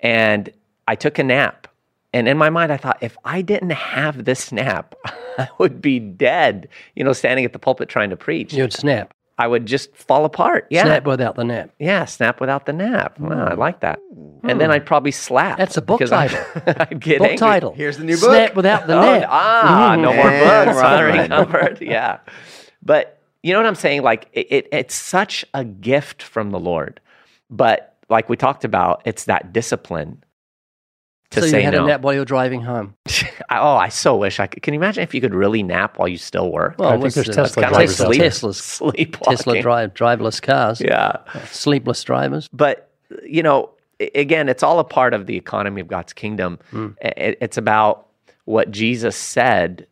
and 0.00 0.50
I 0.86 0.94
took 0.94 1.18
a 1.18 1.24
nap. 1.24 1.68
And 2.12 2.28
in 2.28 2.36
my 2.36 2.50
mind, 2.50 2.70
I 2.70 2.76
thought, 2.76 2.98
if 3.00 3.16
I 3.24 3.40
didn't 3.40 3.70
have 3.72 4.26
this 4.26 4.52
nap, 4.52 4.94
I 5.38 5.48
would 5.58 5.80
be 5.80 5.98
dead, 5.98 6.68
you 6.94 7.04
know, 7.04 7.14
standing 7.14 7.46
at 7.46 7.54
the 7.54 7.58
pulpit 7.58 7.88
trying 7.88 8.10
to 8.10 8.16
preach. 8.18 8.52
You'd 8.52 8.74
snap. 8.74 9.14
I 9.38 9.46
would 9.46 9.66
just 9.66 9.94
fall 9.96 10.24
apart. 10.24 10.66
Yeah. 10.70 10.84
Snap 10.84 11.04
without 11.04 11.36
the 11.36 11.44
nap. 11.44 11.70
Yeah, 11.78 12.04
snap 12.04 12.40
without 12.40 12.66
the 12.66 12.72
nap. 12.72 13.18
Wow, 13.18 13.46
I 13.46 13.54
like 13.54 13.80
that. 13.80 13.98
And 14.44 14.60
then 14.60 14.70
I'd 14.70 14.84
probably 14.86 15.10
slap. 15.10 15.58
That's 15.58 15.76
a 15.76 15.82
book 15.82 15.98
because 15.98 16.12
I- 16.12 16.28
title. 16.28 16.62
I'd 16.90 17.00
get 17.00 17.18
Book 17.18 17.28
angry. 17.28 17.36
title. 17.38 17.72
Here's 17.74 17.96
the 17.96 18.04
new 18.04 18.16
book. 18.16 18.30
Snap 18.30 18.54
without 18.54 18.86
the 18.86 18.94
Oh, 18.98 19.00
nap. 19.18 19.28
ah, 19.30 19.96
no 19.98 20.12
more 20.12 20.28
And 20.28 20.66
books. 20.66 20.80
Huh, 20.80 20.82
run. 21.02 21.04
Rick 21.18 21.30
Hubbard. 21.30 21.78
Yeah. 21.80 22.18
But 22.82 23.20
you 23.42 23.52
know 23.52 23.58
what 23.58 23.66
I'm 23.66 23.74
saying? 23.74 24.02
Like 24.02 24.28
it, 24.32 24.46
it, 24.50 24.68
it's 24.70 24.94
such 24.94 25.44
a 25.54 25.64
gift 25.64 26.22
from 26.22 26.50
the 26.50 26.60
Lord. 26.60 27.00
But 27.50 27.96
like 28.08 28.28
we 28.28 28.36
talked 28.36 28.64
about, 28.64 29.02
it's 29.06 29.24
that 29.24 29.52
discipline 29.52 30.22
to 31.32 31.40
so 31.42 31.46
say 31.48 31.58
you 31.58 31.64
had 31.64 31.74
no. 31.74 31.84
a 31.84 31.88
nap 31.88 32.00
while 32.02 32.14
you 32.14 32.20
were 32.20 32.24
driving 32.24 32.62
home. 32.62 32.94
I- 33.50 33.58
oh, 33.58 33.76
I 33.76 33.88
so 33.88 34.16
wish 34.16 34.40
I 34.40 34.46
could. 34.46 34.62
Can 34.62 34.74
you 34.74 34.80
imagine 34.80 35.02
if 35.02 35.14
you 35.14 35.20
could 35.20 35.34
really 35.34 35.62
nap 35.62 35.98
while 35.98 36.08
you 36.08 36.16
still 36.18 36.50
work? 36.52 36.76
Well, 36.78 36.88
I 36.88 36.92
think 36.92 37.02
what's 37.02 37.14
there's 37.16 37.26
the- 37.28 37.32
Tesla 37.34 37.62
kinda 37.64 37.76
drivers 37.76 37.96
Tesla, 37.96 38.06
out 38.06 38.12
there. 38.12 38.22
Tesla's, 38.22 38.56
Sleepwalking. 38.62 39.36
Tesla 39.36 39.60
drive 39.60 39.94
driverless 39.94 40.40
cars. 40.40 40.80
Yeah. 40.80 41.16
Sleepless 41.50 42.02
drivers. 42.04 42.48
but 42.52 42.88
you 43.24 43.42
know 43.42 43.68
again 44.14 44.48
it's 44.48 44.62
all 44.62 44.78
a 44.78 44.84
part 44.84 45.12
of 45.12 45.26
the 45.26 45.36
economy 45.36 45.80
of 45.82 45.86
god's 45.86 46.14
kingdom 46.14 46.58
hmm. 46.70 46.88
I- 47.04 47.36
it's 47.42 47.58
about 47.58 48.08
what 48.46 48.70
jesus 48.70 49.16
said 49.16 49.86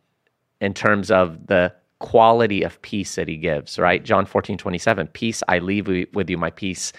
in 0.59 0.73
terms 0.73 1.11
of 1.11 1.45
the 1.47 1.71
quality 1.99 2.63
of 2.63 2.81
peace 2.81 3.13
that 3.15 3.27
he 3.27 3.37
gives 3.37 3.77
right 3.77 4.03
john 4.03 4.25
14 4.25 4.57
27 4.57 5.05
peace 5.07 5.43
i 5.47 5.59
leave 5.59 5.87
with 6.13 6.29
you 6.31 6.37
my 6.37 6.49
peace 6.49 6.91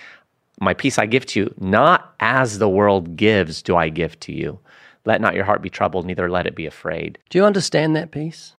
my 0.63 0.75
peace 0.75 0.99
i 0.99 1.07
give 1.07 1.27
to 1.27 1.41
you 1.41 1.55
not 1.59 2.15
as 2.21 2.59
the 2.59 2.69
world 2.69 3.17
gives 3.17 3.63
do 3.63 3.77
i 3.77 3.89
give 3.89 4.19
to 4.21 4.33
you 4.33 4.59
let 5.05 5.21
not 5.21 5.35
your 5.35 5.45
heart 5.45 5.61
be 5.63 5.69
troubled 5.71 6.07
neither 6.07 6.31
let 6.31 6.47
it 6.47 6.55
be 6.55 6.67
afraid 6.67 7.19
Do 7.31 7.39
you 7.39 7.45
understand 7.45 7.95
that 7.97 8.11
peace? 8.13 8.55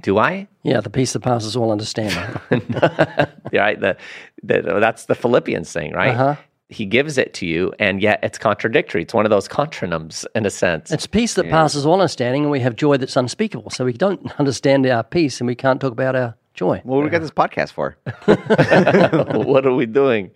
do 0.00 0.18
i 0.18 0.46
Yeah, 0.62 0.80
the 0.80 0.90
peace 0.90 1.12
that 1.14 1.20
passes 1.20 1.56
all 1.56 1.72
understanding. 1.72 2.16
right 3.52 3.78
the, 3.80 3.96
the, 4.42 4.62
that's 4.80 5.06
the 5.06 5.14
philippians 5.14 5.72
thing 5.72 5.92
right 5.92 6.14
Uh-huh. 6.14 6.36
he 6.68 6.84
gives 6.86 7.18
it 7.18 7.34
to 7.34 7.46
you 7.46 7.72
and 7.78 8.00
yet 8.00 8.20
it's 8.22 8.38
contradictory 8.38 9.02
it's 9.02 9.14
one 9.14 9.26
of 9.26 9.30
those 9.30 9.48
contronyms 9.48 10.24
in 10.36 10.46
a 10.46 10.50
sense 10.50 10.92
It's 10.92 11.06
peace 11.08 11.34
that 11.34 11.48
passes 11.50 11.84
all 11.86 11.94
understanding, 11.94 12.42
and 12.42 12.50
we 12.52 12.60
have 12.60 12.76
joy 12.76 12.96
that's 12.98 13.16
unspeakable. 13.16 13.70
So 13.70 13.84
we 13.84 13.92
don't 13.92 14.20
understand 14.38 14.86
our 14.86 15.02
peace, 15.02 15.40
and 15.40 15.48
we 15.48 15.54
can't 15.56 15.80
talk 15.80 15.92
about 15.92 16.14
our 16.14 16.34
joy. 16.54 16.80
What 16.84 16.98
do 16.98 17.02
we 17.04 17.10
got 17.10 17.22
this 17.22 17.30
podcast 17.42 17.72
for? 17.72 17.96
what 19.50 19.66
are 19.66 19.74
we 19.74 19.86
doing 19.86 20.30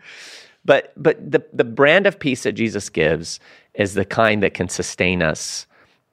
but 0.64 0.92
but 0.96 1.18
the 1.30 1.44
the 1.52 1.64
brand 1.64 2.06
of 2.06 2.18
peace 2.18 2.42
that 2.44 2.52
jesus 2.52 2.88
gives 2.88 3.40
is 3.74 3.94
the 3.94 4.04
kind 4.04 4.42
that 4.42 4.54
can 4.54 4.68
sustain 4.68 5.22
us 5.22 5.66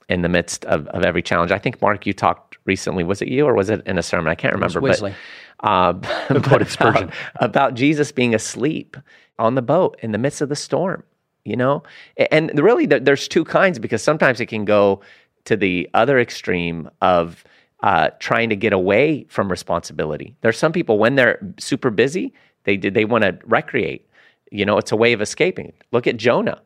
in 0.10 0.24
the 0.24 0.30
midst 0.30 0.66
of, 0.66 0.88
of 0.88 1.04
every 1.04 1.22
challenge. 1.22 1.52
I 1.52 1.58
think 1.58 1.82
mark 1.82 2.06
you 2.06 2.12
talked 2.12 2.58
recently. 2.66 3.06
Was 3.06 3.22
it 3.22 3.30
you 3.30 3.46
or 3.46 3.54
was 3.54 3.70
it 3.70 3.86
in 3.88 3.98
a 3.98 4.04
sermon? 4.04 4.30
I 4.30 4.36
can't 4.36 4.54
remember 4.54 4.82
Wesley. 4.82 5.16
but 5.62 5.66
uh, 5.66 5.94
but 6.30 6.76
about, 6.76 7.14
about 7.36 7.74
jesus 7.76 8.12
being 8.12 8.36
asleep 8.36 8.98
on 9.40 9.56
the 9.56 9.62
boat 9.62 9.98
in 10.02 10.12
the 10.12 10.18
midst 10.18 10.42
of 10.42 10.50
the 10.50 10.56
storm 10.56 11.04
you 11.44 11.56
know? 11.56 11.84
And 12.32 12.52
really 12.60 12.86
there's 12.86 13.28
two 13.28 13.44
kinds 13.44 13.80
because 13.80 14.02
sometimes 14.02 14.40
it 14.40 14.48
can 14.48 14.66
go 14.66 15.02
to 15.46 15.58
the 15.58 15.90
other 15.94 16.20
extreme 16.20 16.90
of 17.02 17.44
uh, 17.82 18.12
trying 18.20 18.50
to 18.50 18.56
get 18.56 18.74
away 18.74 19.26
from 19.28 19.50
responsibility. 19.50 20.36
There's 20.42 20.58
some 20.58 20.72
people 20.72 21.00
when 21.00 21.16
they're 21.16 21.40
super 21.60 21.90
busy 21.90 22.34
they 22.64 22.78
they 22.78 23.06
want 23.06 23.24
to 23.24 23.40
recreate 23.46 24.08
you 24.52 24.66
know 24.66 24.78
it's 24.78 24.92
a 24.92 24.96
way 24.96 25.14
of 25.14 25.22
escaping. 25.22 25.74
Look 25.92 26.08
at 26.08 26.18
jonah 26.18 26.62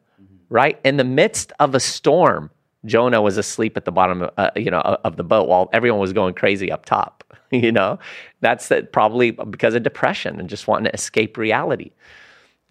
right? 0.49 0.79
In 0.83 0.97
the 0.97 1.03
midst 1.03 1.51
of 1.59 1.75
a 1.75 1.79
storm 1.79 2.49
jonah 2.85 3.21
was 3.21 3.37
asleep 3.37 3.75
at 3.77 3.85
the 3.85 3.91
bottom 3.91 4.21
of, 4.21 4.31
uh, 4.37 4.51
you 4.55 4.69
know 4.69 4.79
of 4.79 5.15
the 5.17 5.23
boat 5.23 5.47
while 5.47 5.69
everyone 5.73 5.99
was 5.99 6.13
going 6.13 6.35
crazy 6.35 6.71
up 6.71 6.85
top 6.85 7.23
you 7.51 7.71
know? 7.71 7.99
That's 8.41 8.71
probably 8.91 9.31
because 9.31 9.73
of 9.73 9.83
depression 9.83 10.39
and 10.39 10.49
just 10.49 10.67
wanting 10.67 10.85
to 10.85 10.93
escape 10.93 11.37
reality 11.37 11.91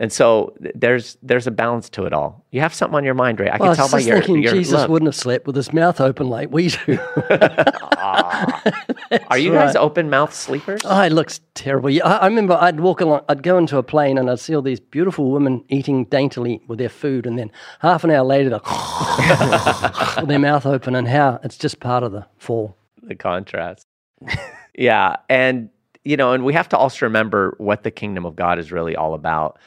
and 0.00 0.12
so 0.12 0.54
there's 0.74 1.16
there's 1.22 1.46
a 1.46 1.50
balance 1.50 1.88
to 1.90 2.04
it 2.04 2.12
all. 2.12 2.44
You 2.50 2.60
have 2.60 2.74
something 2.74 2.96
on 2.96 3.04
your 3.04 3.14
mind, 3.14 3.38
Ray. 3.40 3.48
I 3.48 3.56
Well, 3.58 3.70
can 3.74 3.76
tell 3.76 3.88
by 3.90 3.98
your, 4.00 4.16
thinking 4.16 4.42
your 4.42 4.52
Jesus 4.52 4.72
look. 4.80 4.88
wouldn't 4.90 5.06
have 5.08 5.14
slept 5.14 5.46
with 5.46 5.56
his 5.56 5.72
mouth 5.72 6.00
open 6.00 6.28
like 6.28 6.50
we 6.50 6.68
do. 6.68 6.98
Are 9.28 9.38
you 9.38 9.52
guys 9.52 9.76
open 9.76 10.10
mouth 10.10 10.34
sleepers? 10.34 10.80
Oh, 10.84 11.02
it 11.02 11.12
looks 11.12 11.40
terrible. 11.54 11.90
Yeah, 11.90 12.04
I, 12.06 12.16
I 12.16 12.26
remember 12.26 12.54
I'd 12.60 12.80
walk 12.80 13.00
along, 13.00 13.22
I'd 13.28 13.42
go 13.42 13.56
into 13.58 13.78
a 13.78 13.82
plane 13.82 14.18
and 14.18 14.30
I'd 14.30 14.40
see 14.40 14.54
all 14.54 14.62
these 14.62 14.80
beautiful 14.80 15.30
women 15.30 15.64
eating 15.68 16.04
daintily 16.06 16.60
with 16.68 16.78
their 16.78 16.88
food, 16.88 17.26
and 17.26 17.38
then 17.38 17.50
half 17.80 18.04
an 18.04 18.10
hour 18.10 18.24
later, 18.24 18.50
they're 18.50 18.60
with 20.18 20.28
their 20.28 20.38
mouth 20.38 20.66
open, 20.66 20.94
and 20.96 21.06
how 21.08 21.38
it's 21.44 21.56
just 21.56 21.80
part 21.80 22.02
of 22.02 22.12
the 22.12 22.26
fall. 22.38 22.76
the 23.02 23.14
contrast. 23.14 23.86
yeah, 24.76 25.16
and 25.28 25.70
you 26.04 26.16
know, 26.16 26.32
and 26.32 26.44
we 26.44 26.52
have 26.52 26.68
to 26.70 26.76
also 26.76 27.06
remember 27.06 27.54
what 27.58 27.82
the 27.82 27.90
kingdom 27.90 28.26
of 28.26 28.36
God 28.36 28.58
is 28.58 28.70
really 28.70 28.94
all 28.94 29.14
about. 29.14 29.58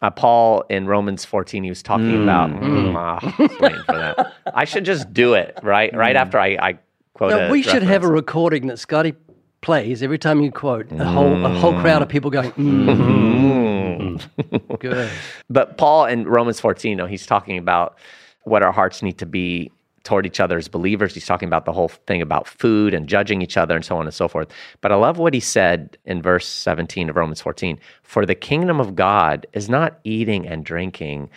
Uh, 0.00 0.10
Paul 0.10 0.64
in 0.70 0.86
Romans 0.86 1.24
14, 1.24 1.62
he 1.62 1.68
was 1.68 1.82
talking 1.82 2.22
about. 2.22 2.50
Mm, 2.50 2.94
ah, 2.96 3.18
I 3.22 3.82
for 3.84 3.92
that. 3.92 4.32
I 4.54 4.64
should 4.64 4.84
just 4.84 5.12
do 5.12 5.34
it 5.34 5.58
right, 5.62 5.94
right 5.94 6.16
after 6.16 6.38
I, 6.38 6.56
I 6.60 6.78
quote. 7.14 7.30
Now, 7.30 7.48
a 7.48 7.50
we 7.50 7.62
should 7.62 7.82
have 7.82 8.02
a 8.02 8.08
recording 8.08 8.68
that 8.68 8.78
Scotty 8.78 9.14
plays 9.60 10.02
every 10.02 10.18
time 10.18 10.40
you 10.40 10.50
quote. 10.50 10.90
A 10.92 11.04
whole 11.04 11.44
a 11.44 11.50
whole 11.50 11.78
crowd 11.80 12.02
of 12.02 12.08
people 12.08 12.30
going. 12.30 12.52
Mm. 12.52 14.78
Good. 14.78 15.10
But 15.48 15.78
Paul 15.78 16.06
in 16.06 16.26
Romans 16.26 16.60
14, 16.60 16.90
you 16.90 16.96
know, 16.96 17.06
he's 17.06 17.26
talking 17.26 17.58
about 17.58 17.96
what 18.44 18.62
our 18.62 18.72
hearts 18.72 19.02
need 19.02 19.18
to 19.18 19.26
be 19.26 19.70
toward 20.04 20.26
each 20.26 20.40
other 20.40 20.58
as 20.58 20.68
believers. 20.68 21.14
He's 21.14 21.26
talking 21.26 21.48
about 21.48 21.64
the 21.64 21.72
whole 21.72 21.88
thing 21.88 22.22
about 22.22 22.46
food 22.46 22.94
and 22.94 23.08
judging 23.08 23.42
each 23.42 23.56
other 23.56 23.76
and 23.76 23.84
so 23.84 23.96
on 23.96 24.06
and 24.06 24.14
so 24.14 24.28
forth. 24.28 24.48
But 24.80 24.92
I 24.92 24.96
love 24.96 25.18
what 25.18 25.34
he 25.34 25.40
said 25.40 25.96
in 26.04 26.22
verse 26.22 26.46
17 26.46 27.10
of 27.10 27.16
Romans 27.16 27.40
14 27.40 27.78
For 28.02 28.26
the 28.26 28.34
kingdom 28.34 28.80
of 28.80 28.96
God 28.96 29.46
is 29.52 29.68
not 29.68 29.98
eating 30.04 30.46
and 30.46 30.64
drinking, 30.64 31.30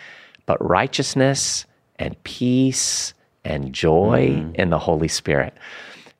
but 0.46 0.64
righteousness 0.64 1.64
and 1.98 2.22
peace 2.24 3.14
and 3.44 3.72
joy 3.72 4.30
mm-hmm. 4.30 4.54
in 4.56 4.70
the 4.70 4.78
Holy 4.78 5.08
Spirit. 5.08 5.54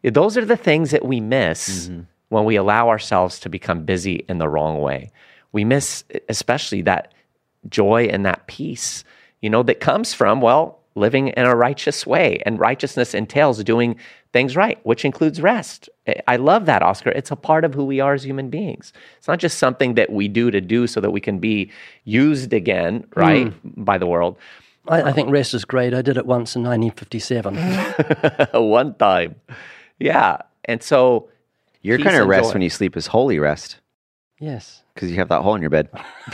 Those 0.02 0.36
are 0.36 0.44
the 0.44 0.56
things 0.56 0.92
that 0.92 1.04
we 1.04 1.20
miss 1.20 1.88
mm-hmm. 1.88 2.02
when 2.28 2.44
we 2.44 2.56
allow 2.56 2.88
ourselves 2.88 3.40
to 3.40 3.48
become 3.48 3.84
busy 3.84 4.24
in 4.28 4.38
the 4.38 4.48
wrong 4.48 4.80
way. 4.80 5.10
We 5.52 5.64
miss, 5.64 6.04
especially 6.28 6.82
that 6.82 7.12
joy 7.68 8.04
and 8.04 8.24
that 8.24 8.46
peace, 8.46 9.02
you 9.40 9.50
know, 9.50 9.62
that 9.64 9.80
comes 9.80 10.14
from, 10.14 10.40
well, 10.40 10.80
living 10.96 11.28
in 11.28 11.46
a 11.46 11.54
righteous 11.54 12.06
way. 12.06 12.42
And 12.44 12.58
righteousness 12.58 13.14
entails 13.14 13.62
doing 13.62 13.96
things 14.32 14.56
right, 14.56 14.78
which 14.84 15.04
includes 15.04 15.40
rest. 15.40 15.88
I- 16.08 16.22
I 16.26 16.36
love 16.36 16.66
that, 16.66 16.82
Oscar. 16.82 17.10
It's 17.10 17.30
a 17.30 17.36
part 17.36 17.64
of 17.64 17.74
who 17.74 17.84
we 17.84 18.00
are 18.00 18.14
as 18.14 18.24
human 18.24 18.50
beings. 18.50 18.92
It's 19.18 19.28
not 19.28 19.38
just 19.38 19.58
something 19.58 19.94
that 19.94 20.10
we 20.10 20.28
do 20.28 20.50
to 20.50 20.60
do 20.60 20.86
so 20.86 21.00
that 21.00 21.10
we 21.10 21.20
can 21.20 21.38
be 21.38 21.70
used 22.04 22.52
again, 22.52 23.06
right, 23.14 23.48
hmm. 23.48 23.84
by 23.84 23.98
the 23.98 24.06
world. 24.06 24.36
I, 24.88 25.02
I 25.02 25.12
think 25.12 25.30
rest 25.30 25.54
is 25.54 25.64
great. 25.64 25.94
I 25.94 26.02
did 26.02 26.16
it 26.16 26.26
once 26.26 26.54
in 26.56 26.62
1957. 26.62 27.56
One 28.70 28.94
time. 28.94 29.36
Yeah. 29.98 30.38
And 30.64 30.82
so 30.82 31.28
Your 31.82 31.98
Peace 31.98 32.06
kind 32.06 32.16
of 32.18 32.28
rest 32.28 32.50
joy. 32.50 32.54
when 32.54 32.62
you 32.62 32.70
sleep 32.70 32.96
is 32.96 33.08
holy 33.08 33.38
rest 33.38 33.80
yes. 34.38 34.82
because 34.94 35.10
you 35.10 35.16
have 35.16 35.28
that 35.28 35.42
hole 35.42 35.54
in 35.54 35.60
your 35.60 35.70
bed. 35.70 35.88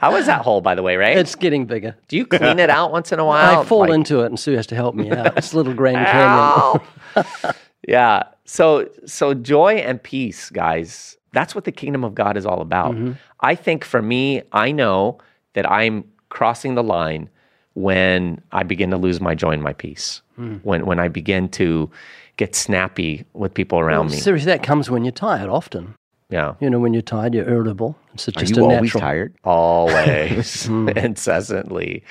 how 0.00 0.16
is 0.16 0.26
that 0.26 0.42
hole, 0.42 0.60
by 0.60 0.74
the 0.74 0.82
way, 0.82 0.96
right? 0.96 1.16
It's 1.16 1.34
getting 1.34 1.66
bigger. 1.66 1.96
do 2.08 2.16
you 2.16 2.26
clean 2.26 2.58
it 2.58 2.70
out 2.70 2.92
once 2.92 3.12
in 3.12 3.18
a 3.18 3.24
while? 3.24 3.60
I 3.60 3.64
fall 3.64 3.80
Like- 3.80 3.90
into 3.94 4.20
it, 4.22 4.26
and 4.26 4.38
Sue 4.38 4.54
has 4.56 4.66
to 4.68 4.74
help 4.74 4.94
me 4.94 5.10
out. 5.10 5.36
It's 5.38 5.52
a 5.52 5.56
little 5.56 5.74
Grand 5.74 6.06
Canyon. 6.06 6.80
Yeah. 7.88 8.22
So 8.44 8.88
so 9.06 9.34
joy 9.34 9.74
and 9.74 10.00
peace, 10.00 10.50
guys. 10.50 11.16
That's 11.32 11.52
what 11.54 11.64
the 11.64 11.72
kingdom 11.72 12.04
of 12.04 12.14
God 12.14 12.36
is 12.36 12.46
all 12.46 12.60
about. 12.60 12.92
Mm-hmm. 12.92 13.12
I 13.40 13.56
think 13.56 13.84
for 13.84 14.00
me, 14.00 14.42
I 14.52 14.70
know 14.70 15.18
that 15.54 15.68
I'm 15.68 16.04
crossing 16.28 16.76
the 16.76 16.82
line 16.84 17.28
when 17.74 18.40
I 18.52 18.62
begin 18.62 18.90
to 18.90 18.96
lose 18.96 19.20
my 19.20 19.34
joy 19.34 19.50
and 19.50 19.62
my 19.64 19.72
peace. 19.72 20.22
Hmm. 20.36 20.56
When 20.62 20.86
when 20.86 21.00
I 21.00 21.08
begin 21.08 21.48
to 21.50 21.90
get 22.36 22.54
snappy 22.54 23.24
with 23.32 23.52
people 23.52 23.80
around 23.80 24.10
me. 24.12 24.16
Seriously, 24.18 24.46
that 24.46 24.62
comes 24.62 24.88
when 24.88 25.04
you're 25.04 25.10
tired. 25.10 25.48
Often, 25.48 25.94
Yeah. 26.32 26.54
you 26.60 26.68
know, 26.70 26.80
when 26.80 26.92
you're 26.94 27.02
tired, 27.02 27.34
you're 27.34 27.48
irritable. 27.48 27.96
It's 28.14 28.26
Are 28.28 28.32
just 28.32 28.56
you 28.56 28.62
a 28.62 28.64
always 28.64 28.80
natural. 28.94 29.00
tired? 29.00 29.34
always 29.44 30.66
mm. 30.66 30.96
incessantly 31.04 32.02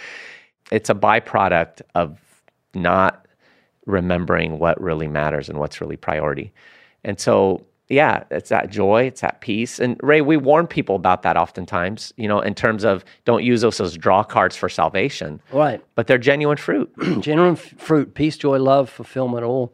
it's 0.72 0.90
a 0.90 0.96
byproduct 0.96 1.82
of 1.96 2.18
not 2.74 3.26
remembering 3.86 4.58
what 4.60 4.80
really 4.80 5.08
matters 5.08 5.50
and 5.50 5.60
what's 5.60 5.82
really 5.82 5.98
priority 5.98 6.54
and 7.04 7.20
so 7.20 7.66
yeah 7.90 8.24
it's 8.32 8.50
that 8.50 8.70
joy 8.70 9.04
it's 9.04 9.22
that 9.22 9.42
peace 9.42 9.80
and 9.80 10.00
ray 10.04 10.22
we 10.22 10.38
warn 10.38 10.66
people 10.68 10.96
about 10.96 11.24
that 11.24 11.36
oftentimes 11.36 12.14
you 12.16 12.28
know 12.28 12.40
in 12.40 12.54
terms 12.56 12.86
of 12.86 13.04
don't 13.26 13.44
use 13.44 13.62
those 13.62 13.82
as 13.82 13.98
draw 13.98 14.24
cards 14.24 14.56
for 14.56 14.70
salvation 14.70 15.42
Right. 15.52 15.84
but 15.96 16.08
they're 16.08 16.18
genuine 16.20 16.58
fruit 16.58 16.90
Genuine 17.22 17.54
f- 17.54 17.74
fruit, 17.78 18.14
peace, 18.14 18.38
joy, 18.38 18.60
love, 18.60 18.90
fulfillment, 18.90 19.44
all 19.44 19.74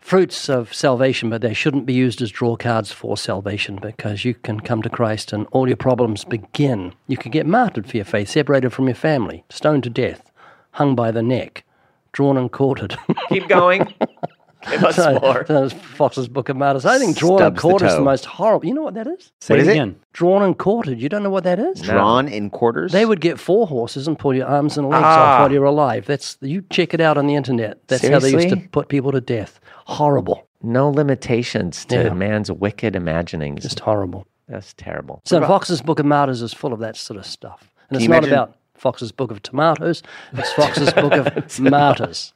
fruits 0.00 0.48
of 0.48 0.74
salvation, 0.74 1.30
but 1.30 1.42
they 1.42 1.54
shouldn't 1.54 1.86
be 1.86 1.92
used 1.92 2.20
as 2.22 2.30
draw 2.30 2.56
cards 2.56 2.90
for 2.90 3.16
salvation 3.16 3.76
because 3.76 4.24
you 4.24 4.34
can 4.34 4.60
come 4.60 4.82
to 4.82 4.90
Christ 4.90 5.32
and 5.32 5.46
all 5.52 5.68
your 5.68 5.76
problems 5.76 6.24
begin. 6.24 6.92
You 7.06 7.16
could 7.16 7.32
get 7.32 7.46
martyred 7.46 7.88
for 7.88 7.96
your 7.96 8.04
faith, 8.04 8.28
separated 8.28 8.70
from 8.70 8.86
your 8.86 8.94
family, 8.94 9.44
stoned 9.50 9.84
to 9.84 9.90
death, 9.90 10.30
hung 10.72 10.94
by 10.96 11.10
the 11.10 11.22
neck, 11.22 11.64
drawn 12.12 12.36
and 12.36 12.50
quartered. 12.50 12.96
keep 13.28 13.48
going 13.48 13.94
give 14.68 14.84
us 14.84 14.98
more 15.22 15.44
That's 15.48 15.72
Foxe's 15.72 16.28
Book 16.28 16.48
of 16.48 16.56
Martyrs. 16.56 16.84
I 16.86 16.98
think 16.98 17.16
drawn 17.16 17.32
and 17.34 17.40
Stubs 17.40 17.54
the 17.56 17.60
quartered 17.60 17.88
is 17.88 17.94
the 17.94 18.00
most 18.00 18.24
horrible. 18.24 18.66
You 18.66 18.74
know 18.74 18.82
what 18.82 18.94
that 18.94 19.06
is? 19.06 19.32
Say 19.40 19.54
What 19.54 19.58
it 19.60 19.62
is 19.62 19.68
it? 19.68 19.70
again. 19.72 19.96
Drawn 20.12 20.42
and 20.42 20.58
quartered. 20.58 21.00
You 21.00 21.08
don't 21.08 21.22
know 21.22 21.30
what 21.30 21.44
that 21.44 21.58
is? 21.58 21.80
Drawn 21.80 22.28
in 22.28 22.50
quarters? 22.50 22.92
They 22.92 23.06
would 23.06 23.20
get 23.20 23.38
four 23.38 23.66
horses 23.66 24.06
and 24.08 24.18
pull 24.18 24.34
your 24.34 24.46
arms 24.46 24.76
and 24.76 24.88
legs 24.88 25.02
Ah. 25.04 25.34
off 25.34 25.40
while 25.42 25.52
you're 25.52 25.64
alive. 25.64 26.06
That's 26.06 26.36
you 26.40 26.62
check 26.70 26.92
it 26.94 27.00
out 27.00 27.16
on 27.18 27.26
the 27.26 27.34
internet. 27.34 27.86
That's 27.88 28.06
how 28.06 28.18
they 28.18 28.30
used 28.32 28.48
to 28.50 28.56
put 28.72 28.88
people 28.88 29.12
to 29.12 29.20
death. 29.20 29.60
Horrible, 29.86 30.46
no 30.62 30.88
limitations 30.88 31.84
to 31.86 32.04
Yeah. 32.04 32.14
man's 32.14 32.50
wicked 32.50 32.94
imaginings 32.96 33.62
just 33.62 33.80
horrible. 33.80 34.26
that's 34.48 34.72
terrible 34.74 35.20
So 35.24 35.40
Foxe's 35.46 35.80
Book 35.82 35.98
of 36.00 36.06
Martyrs 36.06 36.42
is 36.42 36.52
full 36.52 36.72
of 36.72 36.80
that 36.80 36.96
sort 36.96 37.18
of 37.18 37.26
stuff, 37.26 37.70
and 37.88 37.96
it's 37.96 38.02
you 38.02 38.08
not 38.08 38.18
imagine- 38.24 38.32
about 38.34 38.54
Foxe's 38.80 39.12
Book 39.12 39.30
of 39.30 39.42
Tomatoes. 39.42 40.02
It's 40.32 40.52
Foxe's 40.54 40.92
Book 40.94 41.12
of 41.12 41.60
Martyrs. 41.60 42.32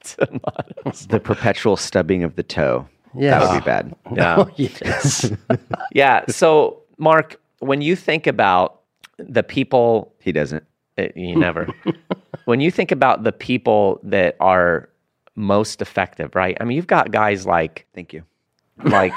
the 1.08 1.18
perpetual 1.22 1.76
stubbing 1.76 2.22
of 2.22 2.36
the 2.36 2.42
toe. 2.42 2.86
Yeah. 3.16 3.38
That 3.38 3.50
would 3.50 3.60
be 3.60 3.64
bad. 3.64 3.94
yeah 4.16 4.36
Oh, 4.38 4.50
yes. 4.56 5.30
yeah 5.92 6.24
so 6.28 6.82
mark 6.98 7.40
when 7.60 7.80
you 7.80 7.96
think 7.96 8.26
about 8.26 8.80
the 9.18 9.42
people 9.42 10.12
He 10.20 10.32
doesn't. 10.32 10.64
Uh, 10.98 11.06
you 11.16 11.34
never. 11.36 11.66
when 12.44 12.60
you 12.60 12.70
think 12.70 12.92
about 12.92 13.22
the 13.24 13.32
people 13.32 13.98
that 14.02 14.36
are 14.38 14.88
most 15.36 15.80
effective, 15.82 16.34
right? 16.34 16.56
I 16.60 16.64
mean, 16.64 16.76
you've 16.76 16.86
got 16.86 17.10
guys 17.10 17.46
like 17.46 17.86
Thank 17.94 18.12
you. 18.12 18.22
Like 18.82 19.12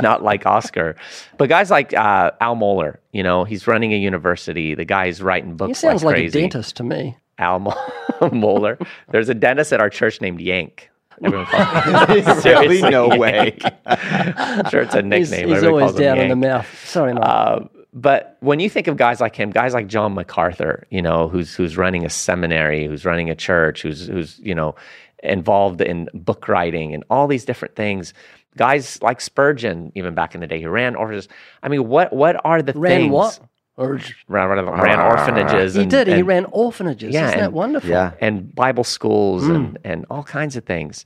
not 0.00 0.22
like 0.22 0.46
Oscar, 0.46 0.96
but 1.38 1.48
guys 1.48 1.70
like 1.70 1.92
uh, 1.94 2.30
Al 2.40 2.56
Mohler. 2.56 2.98
You 3.12 3.22
know, 3.22 3.44
he's 3.44 3.66
running 3.66 3.92
a 3.92 3.96
university. 3.96 4.74
The 4.74 4.84
guy's 4.84 5.22
writing 5.22 5.56
books. 5.56 5.68
he 5.68 5.74
sounds 5.74 6.04
like, 6.04 6.16
like, 6.16 6.26
a 6.26 6.30
dentist 6.30 6.76
to 6.76 6.84
me. 6.84 7.16
Al 7.38 7.58
Mo- 7.58 7.90
Mohler. 8.20 8.84
There's 9.10 9.28
a 9.28 9.34
dentist 9.34 9.72
at 9.72 9.80
our 9.80 9.90
church 9.90 10.20
named 10.20 10.40
Yank. 10.40 10.90
Everyone 11.22 11.46
calls 11.46 11.84
him. 11.84 11.94
Really? 12.08 12.40
Seriously, 12.40 12.90
No 12.90 13.08
Yank. 13.08 13.20
way. 13.20 13.58
I'm 13.86 14.70
sure 14.70 14.82
it's 14.82 14.94
a 14.94 15.02
nickname. 15.02 15.48
he's 15.48 15.56
Everybody 15.58 15.66
always 15.66 15.82
calls 15.90 15.96
down 15.98 16.18
in 16.18 16.28
the 16.28 16.36
mouth. 16.36 16.86
Sorry, 16.86 17.14
Mike. 17.14 17.22
Uh, 17.24 17.60
but 17.92 18.36
when 18.40 18.60
you 18.60 18.68
think 18.68 18.88
of 18.88 18.98
guys 18.98 19.20
like 19.22 19.34
him, 19.34 19.50
guys 19.50 19.72
like 19.72 19.86
John 19.86 20.12
MacArthur, 20.14 20.86
you 20.90 21.00
know, 21.00 21.28
who's 21.28 21.54
who's 21.54 21.78
running 21.78 22.04
a 22.04 22.10
seminary, 22.10 22.86
who's 22.86 23.06
running 23.06 23.30
a 23.30 23.34
church, 23.34 23.80
who's 23.82 24.06
who's 24.06 24.38
you 24.40 24.54
know 24.54 24.74
involved 25.22 25.80
in 25.80 26.08
book 26.14 26.48
writing 26.48 26.94
and 26.94 27.04
all 27.10 27.26
these 27.26 27.44
different 27.44 27.74
things. 27.76 28.12
Guys 28.56 29.00
like 29.02 29.20
Spurgeon, 29.20 29.92
even 29.94 30.14
back 30.14 30.34
in 30.34 30.40
the 30.40 30.46
day, 30.46 30.62
who 30.62 30.70
ran 30.70 30.96
orphanages. 30.96 31.28
I 31.62 31.68
mean, 31.68 31.88
what 31.88 32.12
what 32.12 32.40
are 32.44 32.62
the 32.62 32.72
ran 32.72 33.00
things? 33.02 33.12
what? 33.12 33.40
Or 33.78 34.00
Ran, 34.28 34.48
ran, 34.48 34.64
ran 34.64 34.98
ah. 34.98 35.10
orphanages. 35.10 35.74
he 35.74 35.82
and, 35.82 35.90
did. 35.90 36.08
he 36.08 36.22
ran 36.22 36.46
orphanages. 36.46 37.12
Yeah, 37.12 37.26
Isn't 37.26 37.38
that 37.38 37.44
and- 37.46 37.52
wonderful? 37.54 37.90
Yeah. 37.90 38.12
and 38.22 38.54
Bible 38.54 38.84
schools 38.84 39.46
and, 39.46 39.74
mm. 39.74 39.76
and 39.84 40.06
all 40.08 40.22
kinds 40.22 40.56
of 40.56 40.64
things. 40.64 41.04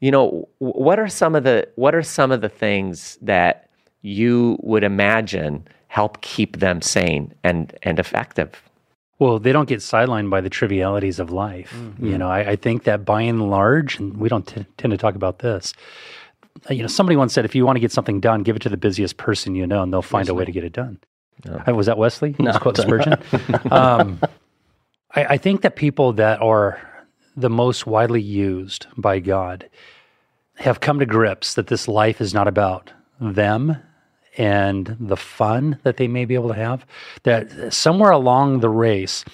You 0.00 0.10
know, 0.10 0.46
what 0.58 0.98
are 0.98 1.08
some 1.08 1.34
of 1.34 1.44
the 1.44 1.66
what 1.76 1.94
are 1.94 2.02
some 2.02 2.30
of 2.30 2.42
the 2.42 2.50
things 2.50 3.16
that 3.22 3.70
you 4.02 4.58
would 4.62 4.84
imagine 4.84 5.66
help 5.88 6.20
keep 6.20 6.58
them 6.58 6.82
sane 6.82 7.32
and 7.42 7.72
and 7.82 7.98
effective? 7.98 8.62
Well, 9.18 9.38
they 9.38 9.52
don't 9.52 9.68
get 9.68 9.78
sidelined 9.78 10.28
by 10.30 10.40
the 10.40 10.50
trivialities 10.50 11.18
of 11.20 11.30
life. 11.30 11.72
You 12.00 12.18
know, 12.18 12.28
I, 12.28 12.50
I 12.50 12.56
think 12.56 12.84
that 12.84 13.04
by 13.04 13.22
and 13.22 13.48
large, 13.48 13.98
and 13.98 14.16
we 14.16 14.28
don't 14.28 14.46
t- 14.46 14.66
tend 14.76 14.90
to 14.90 14.96
talk 14.98 15.14
about 15.14 15.38
this. 15.38 15.72
uh, 16.68 16.74
You 16.74 16.82
know, 16.82 16.88
somebody 16.88 17.16
once 17.16 17.32
said, 17.32 17.44
if 17.44 17.54
you 17.54 17.64
want 17.64 17.76
to 17.76 17.80
get 17.80 17.92
something 17.92 18.18
done, 18.20 18.42
give 18.42 18.56
it 18.56 18.62
to 18.62 18.68
the 18.68 18.76
busiest 18.76 19.16
person 19.16 19.54
you 19.54 19.66
know, 19.66 19.82
and 19.82 19.92
they'll 19.92 20.02
find 20.02 20.28
a 20.28 20.34
way 20.34 20.44
to 20.44 20.52
get 20.52 20.64
it 20.64 20.72
done. 20.72 20.98
Uh, 21.48 21.74
Was 21.74 21.86
that 21.86 21.96
Wesley? 21.98 22.34
No, 22.38 22.58
quote 22.58 22.76
Spurgeon. 22.76 23.14
um, 23.70 24.20
I, 25.14 25.24
I 25.24 25.36
think 25.38 25.62
that 25.62 25.76
people 25.76 26.12
that 26.14 26.40
are 26.42 26.80
the 27.36 27.50
most 27.50 27.86
widely 27.86 28.20
used 28.22 28.86
by 28.96 29.18
God 29.20 29.68
have 30.56 30.80
come 30.80 30.98
to 31.00 31.06
grips 31.06 31.54
that 31.54 31.66
this 31.68 31.86
life 31.88 32.20
is 32.20 32.32
not 32.34 32.46
about 32.48 32.92
them 33.20 33.76
and 34.36 34.96
the 35.00 35.16
fun 35.16 35.78
that 35.82 35.96
they 35.96 36.08
may 36.08 36.24
be 36.24 36.34
able 36.34 36.48
to 36.48 36.54
have. 36.54 36.86
That 37.22 37.72
somewhere 37.72 38.10
along 38.10 38.60
the 38.60 38.68
race, 38.68 39.24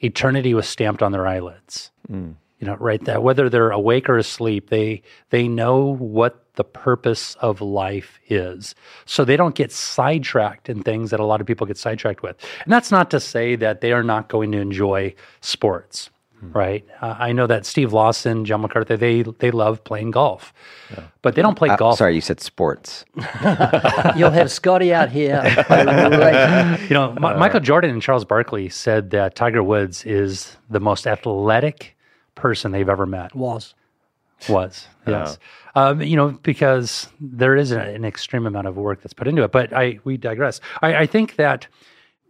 eternity 0.00 0.54
was 0.54 0.68
stamped 0.68 1.02
on 1.02 1.12
their 1.12 1.26
eyelids. 1.26 1.90
Mm. 2.10 2.34
You 2.58 2.66
know, 2.66 2.76
right? 2.76 3.04
That 3.04 3.22
whether 3.22 3.50
they're 3.50 3.70
awake 3.70 4.08
or 4.08 4.16
asleep, 4.16 4.70
they 4.70 5.02
they 5.28 5.46
know 5.46 5.94
what 5.94 6.42
the 6.54 6.64
purpose 6.64 7.34
of 7.36 7.60
life 7.60 8.18
is. 8.28 8.74
So 9.04 9.24
they 9.24 9.36
don't 9.36 9.54
get 9.54 9.70
sidetracked 9.70 10.70
in 10.70 10.82
things 10.82 11.10
that 11.10 11.20
a 11.20 11.24
lot 11.24 11.42
of 11.42 11.46
people 11.46 11.66
get 11.66 11.76
sidetracked 11.76 12.22
with. 12.22 12.36
And 12.64 12.72
that's 12.72 12.90
not 12.90 13.10
to 13.10 13.20
say 13.20 13.56
that 13.56 13.82
they 13.82 13.92
are 13.92 14.02
not 14.02 14.28
going 14.28 14.52
to 14.52 14.58
enjoy 14.58 15.14
sports. 15.42 16.08
Right, 16.42 16.84
uh, 17.00 17.14
I 17.18 17.32
know 17.32 17.46
that 17.46 17.64
Steve 17.64 17.92
Lawson, 17.94 18.44
John 18.44 18.60
MacArthur, 18.60 18.96
they 18.96 19.22
they 19.22 19.50
love 19.50 19.82
playing 19.84 20.10
golf, 20.10 20.52
but 21.22 21.34
they 21.34 21.40
don't 21.42 21.54
play 21.56 21.70
Uh, 21.70 21.76
golf. 21.76 21.96
sorry, 21.98 22.14
you 22.14 22.20
said 22.20 22.40
sports. 22.40 23.04
You'll 24.16 24.30
have 24.30 24.50
Scotty 24.50 24.92
out 24.92 25.08
here. 25.10 25.42
You 26.88 26.94
know, 26.94 27.12
Mi- 27.14 27.34
Michael 27.36 27.60
Jordan 27.60 27.90
and 27.90 28.02
Charles 28.02 28.24
Barkley 28.24 28.68
said 28.68 29.10
that 29.10 29.34
Tiger 29.34 29.62
Woods 29.62 30.04
is 30.04 30.56
the 30.70 30.78
most 30.80 31.06
athletic 31.06 31.96
person 32.34 32.70
they've 32.72 32.88
ever 32.88 33.06
met. 33.06 33.34
Was. 33.34 33.74
Was 34.48 34.86
yes, 35.06 35.38
um, 35.74 36.02
you 36.02 36.14
know, 36.16 36.38
because 36.42 37.08
there 37.18 37.56
is 37.56 37.72
a, 37.72 37.80
an 37.80 38.04
extreme 38.04 38.46
amount 38.46 38.66
of 38.66 38.76
work 38.76 39.00
that's 39.02 39.14
put 39.14 39.26
into 39.26 39.42
it. 39.42 39.50
But 39.52 39.72
I 39.72 39.98
we 40.04 40.18
digress. 40.18 40.60
I, 40.82 40.94
I 40.94 41.06
think 41.06 41.36
that 41.36 41.66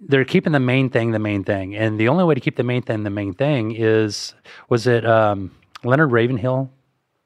they're 0.01 0.25
keeping 0.25 0.53
the 0.53 0.61
main 0.61 0.91
thing 0.91 1.11
the 1.13 1.19
main 1.19 1.45
thing, 1.45 1.75
and 1.75 1.99
the 1.99 2.09
only 2.09 2.25
way 2.25 2.35
to 2.35 2.41
keep 2.41 2.57
the 2.57 2.63
main 2.63 2.83
thing 2.83 3.03
the 3.03 3.11
main 3.11 3.33
thing 3.35 3.75
is 3.75 4.35
was 4.69 4.87
it 4.87 5.05
um, 5.07 5.51
Leonard 5.85 6.13
Ravenhill? 6.13 6.71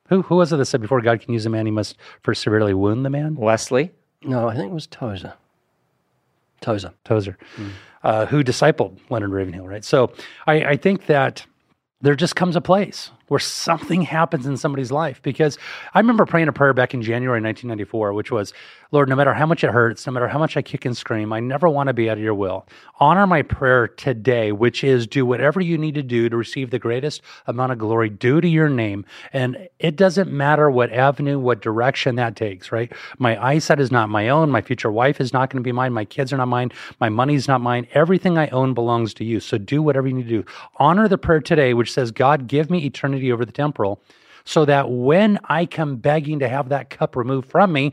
Who 0.08 0.22
who 0.22 0.36
was 0.36 0.52
it 0.52 0.56
that 0.56 0.64
said 0.66 0.80
before 0.80 1.00
God 1.00 1.20
can 1.20 1.32
use 1.32 1.46
a 1.46 1.50
man, 1.50 1.66
he 1.66 1.72
must 1.72 1.96
first 2.22 2.42
severely 2.42 2.74
wound 2.74 3.04
the 3.04 3.10
man? 3.10 3.34
Wesley, 3.36 3.92
No, 4.22 4.48
I 4.48 4.54
think 4.56 4.70
it 4.70 4.74
was 4.74 4.86
Tozer. 4.86 5.34
Tozer. 6.60 6.92
Tozer, 7.04 7.38
uh, 8.02 8.26
who 8.26 8.44
discipled 8.44 8.98
Leonard 9.08 9.30
Ravenhill, 9.30 9.66
right? 9.66 9.84
So 9.84 10.12
I, 10.46 10.64
I 10.64 10.76
think 10.76 11.06
that 11.06 11.46
there 12.02 12.14
just 12.14 12.36
comes 12.36 12.54
a 12.56 12.60
place 12.60 13.10
where 13.30 13.38
something 13.38 14.02
happens 14.02 14.44
in 14.44 14.56
somebody's 14.56 14.90
life 14.90 15.22
because 15.22 15.56
I 15.94 16.00
remember 16.00 16.26
praying 16.26 16.48
a 16.48 16.52
prayer 16.52 16.74
back 16.74 16.94
in 16.94 17.00
January 17.00 17.40
1994, 17.40 18.12
which 18.12 18.32
was, 18.32 18.52
Lord, 18.90 19.08
no 19.08 19.14
matter 19.14 19.32
how 19.32 19.46
much 19.46 19.62
it 19.62 19.70
hurts, 19.70 20.04
no 20.04 20.12
matter 20.12 20.26
how 20.26 20.40
much 20.40 20.56
I 20.56 20.62
kick 20.62 20.84
and 20.84 20.96
scream, 20.96 21.32
I 21.32 21.38
never 21.38 21.68
want 21.68 21.86
to 21.86 21.92
be 21.92 22.10
out 22.10 22.18
of 22.18 22.24
your 22.24 22.34
will. 22.34 22.66
Honor 22.98 23.28
my 23.28 23.42
prayer 23.42 23.86
today, 23.86 24.50
which 24.50 24.82
is 24.82 25.06
do 25.06 25.24
whatever 25.24 25.60
you 25.60 25.78
need 25.78 25.94
to 25.94 26.02
do 26.02 26.28
to 26.28 26.36
receive 26.36 26.70
the 26.70 26.80
greatest 26.80 27.22
amount 27.46 27.70
of 27.70 27.78
glory 27.78 28.10
due 28.10 28.40
to 28.40 28.48
your 28.48 28.68
name. 28.68 29.04
And 29.32 29.68
it 29.78 29.94
doesn't 29.94 30.32
matter 30.32 30.68
what 30.68 30.92
avenue, 30.92 31.38
what 31.38 31.62
direction 31.62 32.16
that 32.16 32.34
takes, 32.34 32.72
right? 32.72 32.92
My 33.18 33.40
eyesight 33.40 33.78
is 33.78 33.92
not 33.92 34.08
my 34.08 34.28
own. 34.28 34.50
My 34.50 34.60
future 34.60 34.90
wife 34.90 35.20
is 35.20 35.32
not 35.32 35.50
going 35.50 35.62
to 35.62 35.66
be 35.66 35.70
mine. 35.70 35.92
My 35.92 36.04
kids 36.04 36.32
are 36.32 36.36
not 36.36 36.48
mine. 36.48 36.72
My 36.98 37.10
money's 37.10 37.46
not 37.46 37.60
mine. 37.60 37.86
Everything 37.94 38.38
I 38.38 38.48
own 38.48 38.74
belongs 38.74 39.14
to 39.14 39.24
you. 39.24 39.38
So 39.38 39.56
do 39.56 39.82
whatever 39.82 40.08
you 40.08 40.14
need 40.14 40.24
to 40.24 40.42
do. 40.42 40.44
Honor 40.80 41.06
the 41.06 41.16
prayer 41.16 41.40
today, 41.40 41.74
which 41.74 41.92
says, 41.92 42.10
God, 42.10 42.48
give 42.48 42.70
me 42.70 42.84
eternity 42.84 43.19
over 43.32 43.44
the 43.44 43.52
temporal, 43.52 44.00
so 44.44 44.64
that 44.64 44.90
when 44.90 45.38
I 45.44 45.66
come 45.66 45.96
begging 45.96 46.38
to 46.40 46.48
have 46.48 46.70
that 46.70 46.90
cup 46.90 47.16
removed 47.16 47.50
from 47.50 47.72
me, 47.72 47.92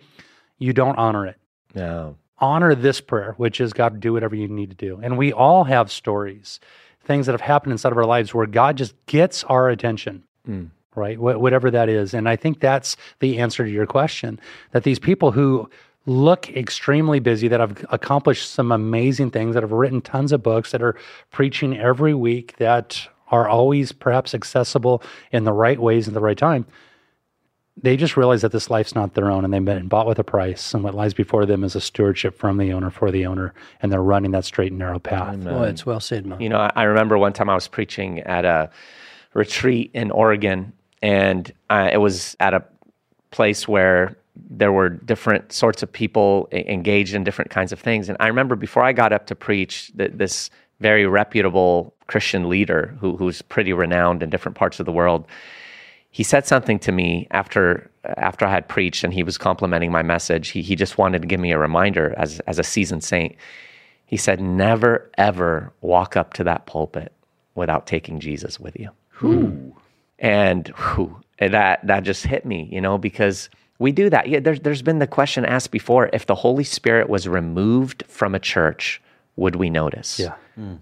you 0.57 0.73
don't 0.73 0.97
honor 0.97 1.27
it 1.27 1.37
no, 1.77 2.17
honor 2.39 2.75
this 2.75 3.01
prayer, 3.01 3.33
which 3.37 3.61
is 3.61 3.73
God, 3.73 3.99
do 3.99 4.13
whatever 4.13 4.35
you 4.35 4.47
need 4.47 4.69
to 4.71 4.75
do. 4.75 4.99
And 5.01 5.17
we 5.17 5.31
all 5.31 5.63
have 5.63 5.91
stories, 5.91 6.59
things 7.03 7.25
that 7.25 7.33
have 7.33 7.41
happened 7.41 7.71
inside 7.71 7.91
of 7.91 7.97
our 7.97 8.05
lives 8.05 8.33
where 8.33 8.47
God 8.47 8.77
just 8.77 8.93
gets 9.05 9.43
our 9.45 9.69
attention, 9.69 10.23
hmm. 10.45 10.65
right? 10.95 11.17
Wh- 11.17 11.39
whatever 11.39 11.71
that 11.71 11.89
is. 11.89 12.13
And 12.13 12.27
I 12.27 12.35
think 12.35 12.59
that's 12.59 12.97
the 13.19 13.37
answer 13.37 13.63
to 13.63 13.69
your 13.69 13.85
question 13.85 14.39
that 14.71 14.83
these 14.83 14.99
people 14.99 15.31
who 15.31 15.69
look 16.05 16.49
extremely 16.49 17.19
busy, 17.19 17.47
that 17.49 17.59
have 17.59 17.85
accomplished 17.89 18.49
some 18.49 18.71
amazing 18.71 19.29
things, 19.29 19.53
that 19.53 19.63
have 19.63 19.73
written 19.73 20.01
tons 20.01 20.31
of 20.31 20.41
books, 20.41 20.71
that 20.71 20.81
are 20.81 20.95
preaching 21.31 21.77
every 21.77 22.13
week, 22.13 22.55
that 22.57 23.07
are 23.29 23.47
always 23.47 23.91
perhaps 23.91 24.33
accessible 24.33 25.01
in 25.31 25.43
the 25.43 25.53
right 25.53 25.79
ways 25.79 26.07
at 26.07 26.13
the 26.13 26.21
right 26.21 26.37
time. 26.37 26.65
They 27.79 27.95
just 27.95 28.17
realize 28.17 28.41
that 28.41 28.51
this 28.51 28.71
life's 28.71 28.95
not 28.95 29.13
their 29.13 29.29
own 29.29 29.45
and 29.45 29.53
they've 29.53 29.63
been 29.63 29.87
bought 29.87 30.07
with 30.07 30.17
a 30.17 30.23
price. 30.23 30.73
And 30.73 30.83
what 30.83 30.95
lies 30.95 31.13
before 31.13 31.45
them 31.45 31.63
is 31.63 31.75
a 31.75 31.81
stewardship 31.81 32.35
from 32.35 32.57
the 32.57 32.73
owner 32.73 32.89
for 32.89 33.11
the 33.11 33.27
owner. 33.27 33.53
And 33.81 33.91
they're 33.91 34.01
running 34.01 34.31
that 34.31 34.45
straight 34.45 34.71
and 34.71 34.79
narrow 34.79 34.97
path. 34.97 35.39
Boy, 35.43 35.67
it's 35.67 35.85
well 35.85 35.99
said, 35.99 36.25
man. 36.25 36.39
You 36.39 36.49
know, 36.49 36.57
I, 36.57 36.71
I 36.75 36.83
remember 36.83 37.19
one 37.19 37.33
time 37.33 37.49
I 37.49 37.55
was 37.55 37.67
preaching 37.67 38.21
at 38.21 38.45
a 38.45 38.71
retreat 39.35 39.91
in 39.93 40.09
Oregon, 40.09 40.73
and 41.03 41.51
uh, 41.69 41.89
it 41.93 41.97
was 41.97 42.35
at 42.39 42.55
a 42.55 42.63
place 43.29 43.67
where 43.67 44.17
there 44.49 44.71
were 44.71 44.89
different 44.89 45.51
sorts 45.51 45.83
of 45.83 45.91
people 45.91 46.47
engaged 46.51 47.13
in 47.13 47.23
different 47.23 47.51
kinds 47.51 47.71
of 47.71 47.79
things. 47.79 48.09
And 48.09 48.17
I 48.19 48.27
remember 48.27 48.55
before 48.55 48.83
I 48.83 48.93
got 48.93 49.13
up 49.13 49.27
to 49.27 49.35
preach, 49.35 49.91
that 49.95 50.17
this 50.17 50.49
very 50.79 51.05
reputable 51.05 51.93
Christian 52.07 52.49
leader 52.49 52.95
who, 52.99 53.17
who's 53.17 53.41
pretty 53.41 53.73
renowned 53.73 54.23
in 54.23 54.29
different 54.29 54.57
parts 54.57 54.79
of 54.79 54.85
the 54.85 54.91
world, 54.91 55.25
he 56.11 56.23
said 56.23 56.45
something 56.45 56.79
to 56.79 56.91
me 56.91 57.27
after 57.31 57.89
after 58.03 58.45
I 58.45 58.51
had 58.51 58.67
preached, 58.69 59.03
and 59.03 59.13
he 59.13 59.23
was 59.23 59.37
complimenting 59.37 59.91
my 59.91 60.03
message. 60.03 60.49
He 60.49 60.61
he 60.61 60.75
just 60.75 60.97
wanted 60.97 61.21
to 61.21 61.27
give 61.27 61.39
me 61.39 61.51
a 61.51 61.57
reminder 61.59 62.13
as 62.17 62.39
as 62.41 62.59
a 62.59 62.63
seasoned 62.63 63.03
saint. 63.03 63.35
He 64.05 64.17
said, 64.17 64.39
"Never 64.39 65.11
ever 65.17 65.73
walk 65.81 66.15
up 66.15 66.33
to 66.33 66.43
that 66.45 66.65
pulpit 66.65 67.11
without 67.55 67.85
taking 67.85 68.19
Jesus 68.19 68.59
with 68.59 68.79
you." 68.79 68.89
Who? 69.09 69.75
and 70.19 70.67
whew, 70.69 71.21
that 71.39 71.85
that 71.85 72.03
just 72.03 72.25
hit 72.25 72.45
me, 72.45 72.67
you 72.71 72.81
know, 72.81 72.97
because 72.97 73.49
we 73.79 73.91
do 73.91 74.09
that. 74.09 74.27
Yeah, 74.27 74.39
there's 74.39 74.59
there's 74.61 74.81
been 74.81 74.99
the 74.99 75.07
question 75.07 75.45
asked 75.45 75.71
before: 75.71 76.09
if 76.13 76.25
the 76.25 76.35
Holy 76.35 76.63
Spirit 76.63 77.09
was 77.09 77.27
removed 77.27 78.03
from 78.07 78.33
a 78.33 78.39
church, 78.39 79.01
would 79.37 79.55
we 79.55 79.69
notice? 79.69 80.19
Yeah. 80.19 80.35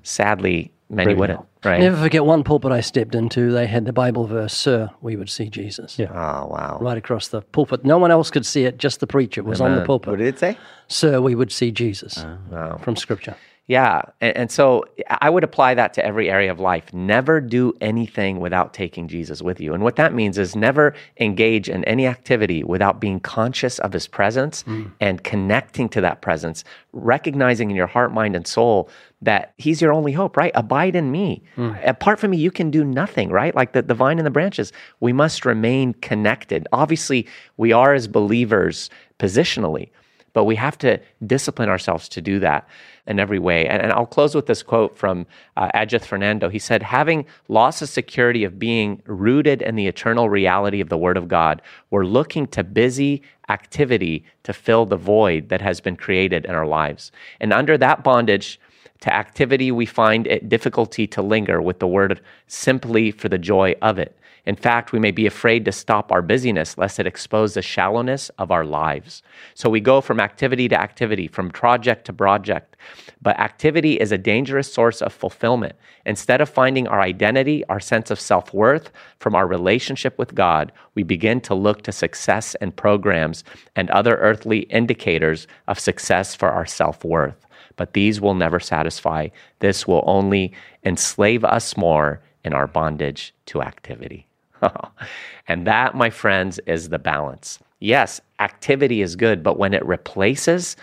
Sadly, 0.03 0.71
many 0.89 1.05
Very 1.07 1.15
wouldn't. 1.19 1.39
no. 1.39 1.45
Right? 1.69 1.79
Never 1.81 1.97
forget 1.97 2.23
one 2.25 2.43
pulpit 2.43 2.71
I 2.71 2.81
stepped 2.81 3.15
into. 3.15 3.51
They 3.51 3.65
had 3.65 3.85
the 3.85 3.93
Bible 3.93 4.27
verse, 4.27 4.53
"Sir, 4.53 4.89
we 5.01 5.15
would 5.15 5.29
see 5.29 5.49
Jesus." 5.49 5.97
Yeah. 5.97 6.11
oh 6.11 6.47
wow. 6.47 6.77
Right 6.79 6.97
across 6.97 7.27
the 7.29 7.41
pulpit. 7.41 7.83
No 7.83 7.97
one 7.97 8.11
else 8.11 8.29
could 8.29 8.45
see 8.45 8.65
it, 8.65 8.77
just 8.77 8.99
the 8.99 9.07
preacher 9.07 9.41
was 9.43 9.59
on 9.61 9.71
the 9.71 9.77
Amen. 9.77 9.85
pulpit. 9.87 10.09
What 10.11 10.19
did 10.19 10.27
it 10.27 10.39
say? 10.39 10.57
Sir, 10.87 11.19
we 11.21 11.33
would 11.35 11.51
see 11.51 11.71
Jesus 11.71 12.19
ah, 12.19 12.37
Wow. 12.51 12.77
from 12.77 12.95
Scripture. 12.95 13.35
Yeah. 13.67 14.03
And, 14.21 14.37
and 14.37 14.51
so 14.51 14.85
I 15.09 15.29
would 15.29 15.43
apply 15.43 15.73
that 15.73 15.93
to 15.95 16.05
every 16.05 16.29
area 16.29 16.51
of 16.51 16.59
life. 16.59 16.93
Never 16.93 17.41
do 17.41 17.73
anything 17.81 18.39
without 18.39 18.73
taking 18.73 19.07
Jesus 19.07 19.41
with 19.41 19.59
you. 19.59 19.73
And 19.73 19.81
what 19.81 19.95
that 19.95 20.13
means 20.13 20.37
is 20.37 20.55
never 20.55 20.93
engage 21.19 21.67
in 21.67 21.83
any 21.85 22.05
activity 22.05 22.63
without 22.63 22.99
being 22.99 23.19
conscious 23.19 23.79
of 23.79 23.91
his 23.91 24.07
presence 24.07 24.61
hmm. 24.63 24.85
and 24.99 25.23
connecting 25.23 25.89
to 25.89 26.01
that 26.01 26.21
presence, 26.21 26.63
recognizing 26.93 27.71
in 27.71 27.75
your 27.75 27.87
heart, 27.87 28.13
mind, 28.13 28.35
and 28.35 28.45
soul 28.45 28.89
that 29.21 29.53
he's 29.57 29.81
your 29.81 29.91
only 29.91 30.11
hope, 30.11 30.37
right? 30.37 30.51
Abide 30.53 30.95
in 30.95 31.11
me. 31.11 31.41
Hmm. 31.55 31.71
Apart 31.83 32.19
from 32.19 32.31
me, 32.31 32.37
you 32.37 32.51
can 32.51 32.69
do 32.69 32.83
nothing, 32.83 33.29
right? 33.29 33.55
Like 33.55 33.73
the, 33.73 33.81
the 33.81 33.95
vine 33.95 34.19
and 34.19 34.27
the 34.27 34.31
branches. 34.31 34.71
We 34.99 35.11
must 35.11 35.43
remain 35.43 35.93
connected. 35.95 36.67
Obviously, 36.71 37.25
we 37.57 37.71
are 37.71 37.95
as 37.95 38.07
believers 38.07 38.91
positionally 39.17 39.89
but 40.35 40.43
we 40.43 40.55
have 40.57 40.77
to 40.77 40.99
discipline 41.25 41.69
ourselves 41.69 42.09
to 42.09 42.21
do 42.21 42.39
that 42.39 42.67
in 43.07 43.19
every 43.19 43.39
way. 43.39 43.67
And, 43.67 43.81
and 43.81 43.91
I'll 43.91 44.05
close 44.05 44.35
with 44.35 44.47
this 44.47 44.63
quote 44.63 44.97
from 44.97 45.25
uh, 45.57 45.69
Ajith 45.75 46.05
Fernando. 46.05 46.49
He 46.49 46.59
said, 46.59 46.81
Having 46.81 47.25
lost 47.47 47.79
the 47.79 47.87
security 47.87 48.43
of 48.43 48.59
being 48.59 49.01
rooted 49.05 49.61
in 49.61 49.75
the 49.75 49.87
eternal 49.87 50.29
reality 50.29 50.81
of 50.81 50.89
the 50.89 50.97
Word 50.97 51.17
of 51.17 51.27
God, 51.27 51.61
we're 51.91 52.05
looking 52.05 52.47
to 52.47 52.63
busy 52.63 53.21
activity 53.49 54.25
to 54.43 54.53
fill 54.53 54.85
the 54.85 54.97
void 54.97 55.49
that 55.49 55.61
has 55.61 55.79
been 55.79 55.95
created 55.95 56.45
in 56.45 56.55
our 56.55 56.67
lives. 56.67 57.11
And 57.39 57.53
under 57.53 57.77
that 57.77 58.03
bondage, 58.03 58.59
to 59.01 59.13
activity, 59.13 59.71
we 59.71 59.85
find 59.85 60.25
it 60.25 60.49
difficulty 60.49 61.05
to 61.07 61.21
linger 61.21 61.61
with 61.61 61.79
the 61.79 61.87
word 61.87 62.21
simply 62.47 63.11
for 63.11 63.29
the 63.29 63.37
joy 63.37 63.75
of 63.81 63.99
it. 63.99 64.17
In 64.45 64.55
fact, 64.55 64.91
we 64.91 64.99
may 64.99 65.11
be 65.11 65.25
afraid 65.25 65.65
to 65.65 65.71
stop 65.71 66.11
our 66.11 66.21
busyness 66.21 66.77
lest 66.77 66.99
it 66.99 67.07
expose 67.07 67.55
the 67.55 67.61
shallowness 67.61 68.29
of 68.37 68.51
our 68.51 68.63
lives. 68.63 69.23
So 69.55 69.69
we 69.69 69.79
go 69.79 70.01
from 70.01 70.19
activity 70.19 70.67
to 70.69 70.79
activity, 70.79 71.27
from 71.27 71.49
project 71.49 72.05
to 72.05 72.13
project. 72.13 72.77
But 73.21 73.39
activity 73.39 73.99
is 73.99 74.11
a 74.11 74.17
dangerous 74.17 74.71
source 74.71 75.01
of 75.01 75.13
fulfillment. 75.13 75.75
Instead 76.05 76.41
of 76.41 76.49
finding 76.49 76.87
our 76.87 77.01
identity, 77.01 77.65
our 77.65 77.79
sense 77.79 78.11
of 78.11 78.19
self 78.19 78.53
worth 78.53 78.91
from 79.19 79.33
our 79.33 79.47
relationship 79.47 80.17
with 80.19 80.35
God, 80.35 80.71
we 80.93 81.01
begin 81.01 81.41
to 81.41 81.55
look 81.55 81.81
to 81.83 81.91
success 81.91 82.53
and 82.55 82.75
programs 82.75 83.43
and 83.75 83.89
other 83.89 84.15
earthly 84.17 84.59
indicators 84.59 85.47
of 85.67 85.79
success 85.79 86.35
for 86.35 86.49
our 86.49 86.67
self 86.67 87.03
worth. 87.03 87.45
But 87.77 87.93
these 87.93 88.21
will 88.21 88.35
never 88.35 88.59
satisfy. 88.59 89.29
This 89.59 89.87
will 89.87 90.03
only 90.05 90.53
enslave 90.83 91.43
us 91.43 91.75
more 91.75 92.21
in 92.43 92.53
our 92.53 92.67
bondage 92.67 93.33
to 93.47 93.61
activity. 93.61 94.27
and 95.47 95.67
that, 95.67 95.95
my 95.95 96.09
friends, 96.09 96.59
is 96.65 96.89
the 96.89 96.99
balance. 96.99 97.59
Yes, 97.79 98.21
activity 98.39 99.01
is 99.01 99.15
good, 99.15 99.43
but 99.43 99.59
when 99.59 99.73
it 99.73 99.85
replaces 99.85 100.75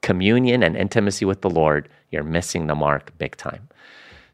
communion 0.00 0.62
and 0.62 0.76
intimacy 0.76 1.24
with 1.24 1.40
the 1.40 1.50
Lord, 1.50 1.88
you're 2.10 2.22
missing 2.22 2.66
the 2.66 2.74
mark 2.74 3.16
big 3.18 3.36
time. 3.36 3.68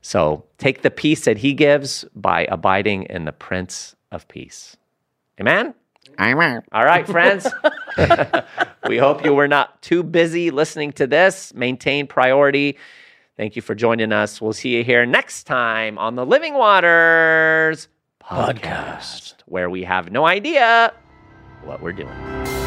So 0.00 0.44
take 0.58 0.82
the 0.82 0.90
peace 0.90 1.24
that 1.24 1.38
He 1.38 1.52
gives 1.52 2.04
by 2.14 2.46
abiding 2.46 3.04
in 3.04 3.24
the 3.24 3.32
Prince 3.32 3.94
of 4.10 4.26
Peace. 4.28 4.76
Amen? 5.40 5.74
Amen. 6.20 6.62
All 6.72 6.84
right, 6.84 7.06
friends. 7.06 7.46
we 8.88 8.96
hope 8.96 9.24
you 9.24 9.34
were 9.34 9.48
not 9.48 9.80
too 9.82 10.02
busy 10.02 10.50
listening 10.50 10.92
to 10.92 11.06
this. 11.06 11.54
Maintain 11.54 12.06
priority. 12.06 12.78
Thank 13.36 13.54
you 13.54 13.62
for 13.62 13.74
joining 13.74 14.12
us. 14.12 14.40
We'll 14.40 14.52
see 14.52 14.76
you 14.76 14.82
here 14.82 15.06
next 15.06 15.44
time 15.44 15.96
on 15.98 16.16
the 16.16 16.26
Living 16.26 16.54
Waters 16.54 17.88
podcast, 18.28 19.34
where 19.46 19.70
we 19.70 19.84
have 19.84 20.12
no 20.12 20.26
idea 20.26 20.92
what 21.64 21.80
we're 21.80 21.92
doing. 21.92 22.57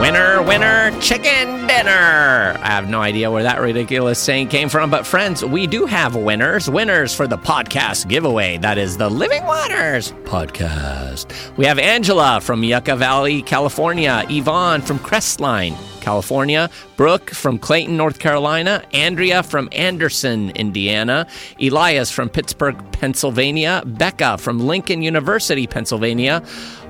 Winner, 0.00 0.42
winner, 0.42 0.98
chicken 1.02 1.66
dinner. 1.66 2.56
I 2.62 2.68
have 2.68 2.88
no 2.88 3.02
idea 3.02 3.30
where 3.30 3.42
that 3.42 3.60
ridiculous 3.60 4.18
saying 4.18 4.48
came 4.48 4.70
from, 4.70 4.90
but 4.90 5.06
friends, 5.06 5.44
we 5.44 5.66
do 5.66 5.84
have 5.84 6.16
winners. 6.16 6.70
Winners 6.70 7.14
for 7.14 7.26
the 7.26 7.36
podcast 7.36 8.08
giveaway. 8.08 8.56
That 8.56 8.78
is 8.78 8.96
the 8.96 9.10
Living 9.10 9.44
Waters 9.44 10.12
podcast. 10.24 11.56
We 11.58 11.66
have 11.66 11.78
Angela 11.78 12.40
from 12.40 12.64
Yucca 12.64 12.96
Valley, 12.96 13.42
California, 13.42 14.24
Yvonne 14.30 14.80
from 14.80 14.98
Crestline, 15.00 15.76
California, 16.00 16.70
Brooke 16.96 17.30
from 17.30 17.58
Clayton, 17.58 17.96
North 17.96 18.18
Carolina, 18.18 18.82
Andrea 18.92 19.42
from 19.42 19.68
Anderson, 19.72 20.50
Indiana, 20.50 21.26
Elias 21.60 22.10
from 22.10 22.28
Pittsburgh, 22.28 22.76
Pennsylvania, 22.92 23.82
Becca 23.86 24.38
from 24.38 24.60
Lincoln 24.66 25.02
University, 25.02 25.66
Pennsylvania, 25.66 26.42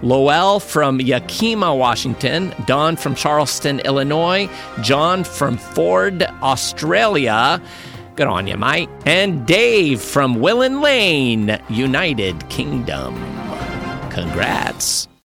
Lowell 0.03 0.61
from 0.61 1.01
Yakima, 1.01 1.75
Washington, 1.75 2.55
Don 2.67 2.97
from 2.97 3.15
Charleston, 3.15 3.81
Illinois, 3.81 4.49
John 4.81 5.25
from 5.25 5.57
Ford, 5.57 6.23
Australia. 6.43 7.61
Good 8.17 8.27
on 8.27 8.47
you, 8.47 8.57
mate. 8.57 8.89
And 9.07 9.47
Dave 9.47 10.01
from 10.01 10.41
Willen 10.41 10.81
Lane, 10.81 11.59
United 11.69 12.49
Kingdom. 12.49 13.15
Congrats. 14.11 15.10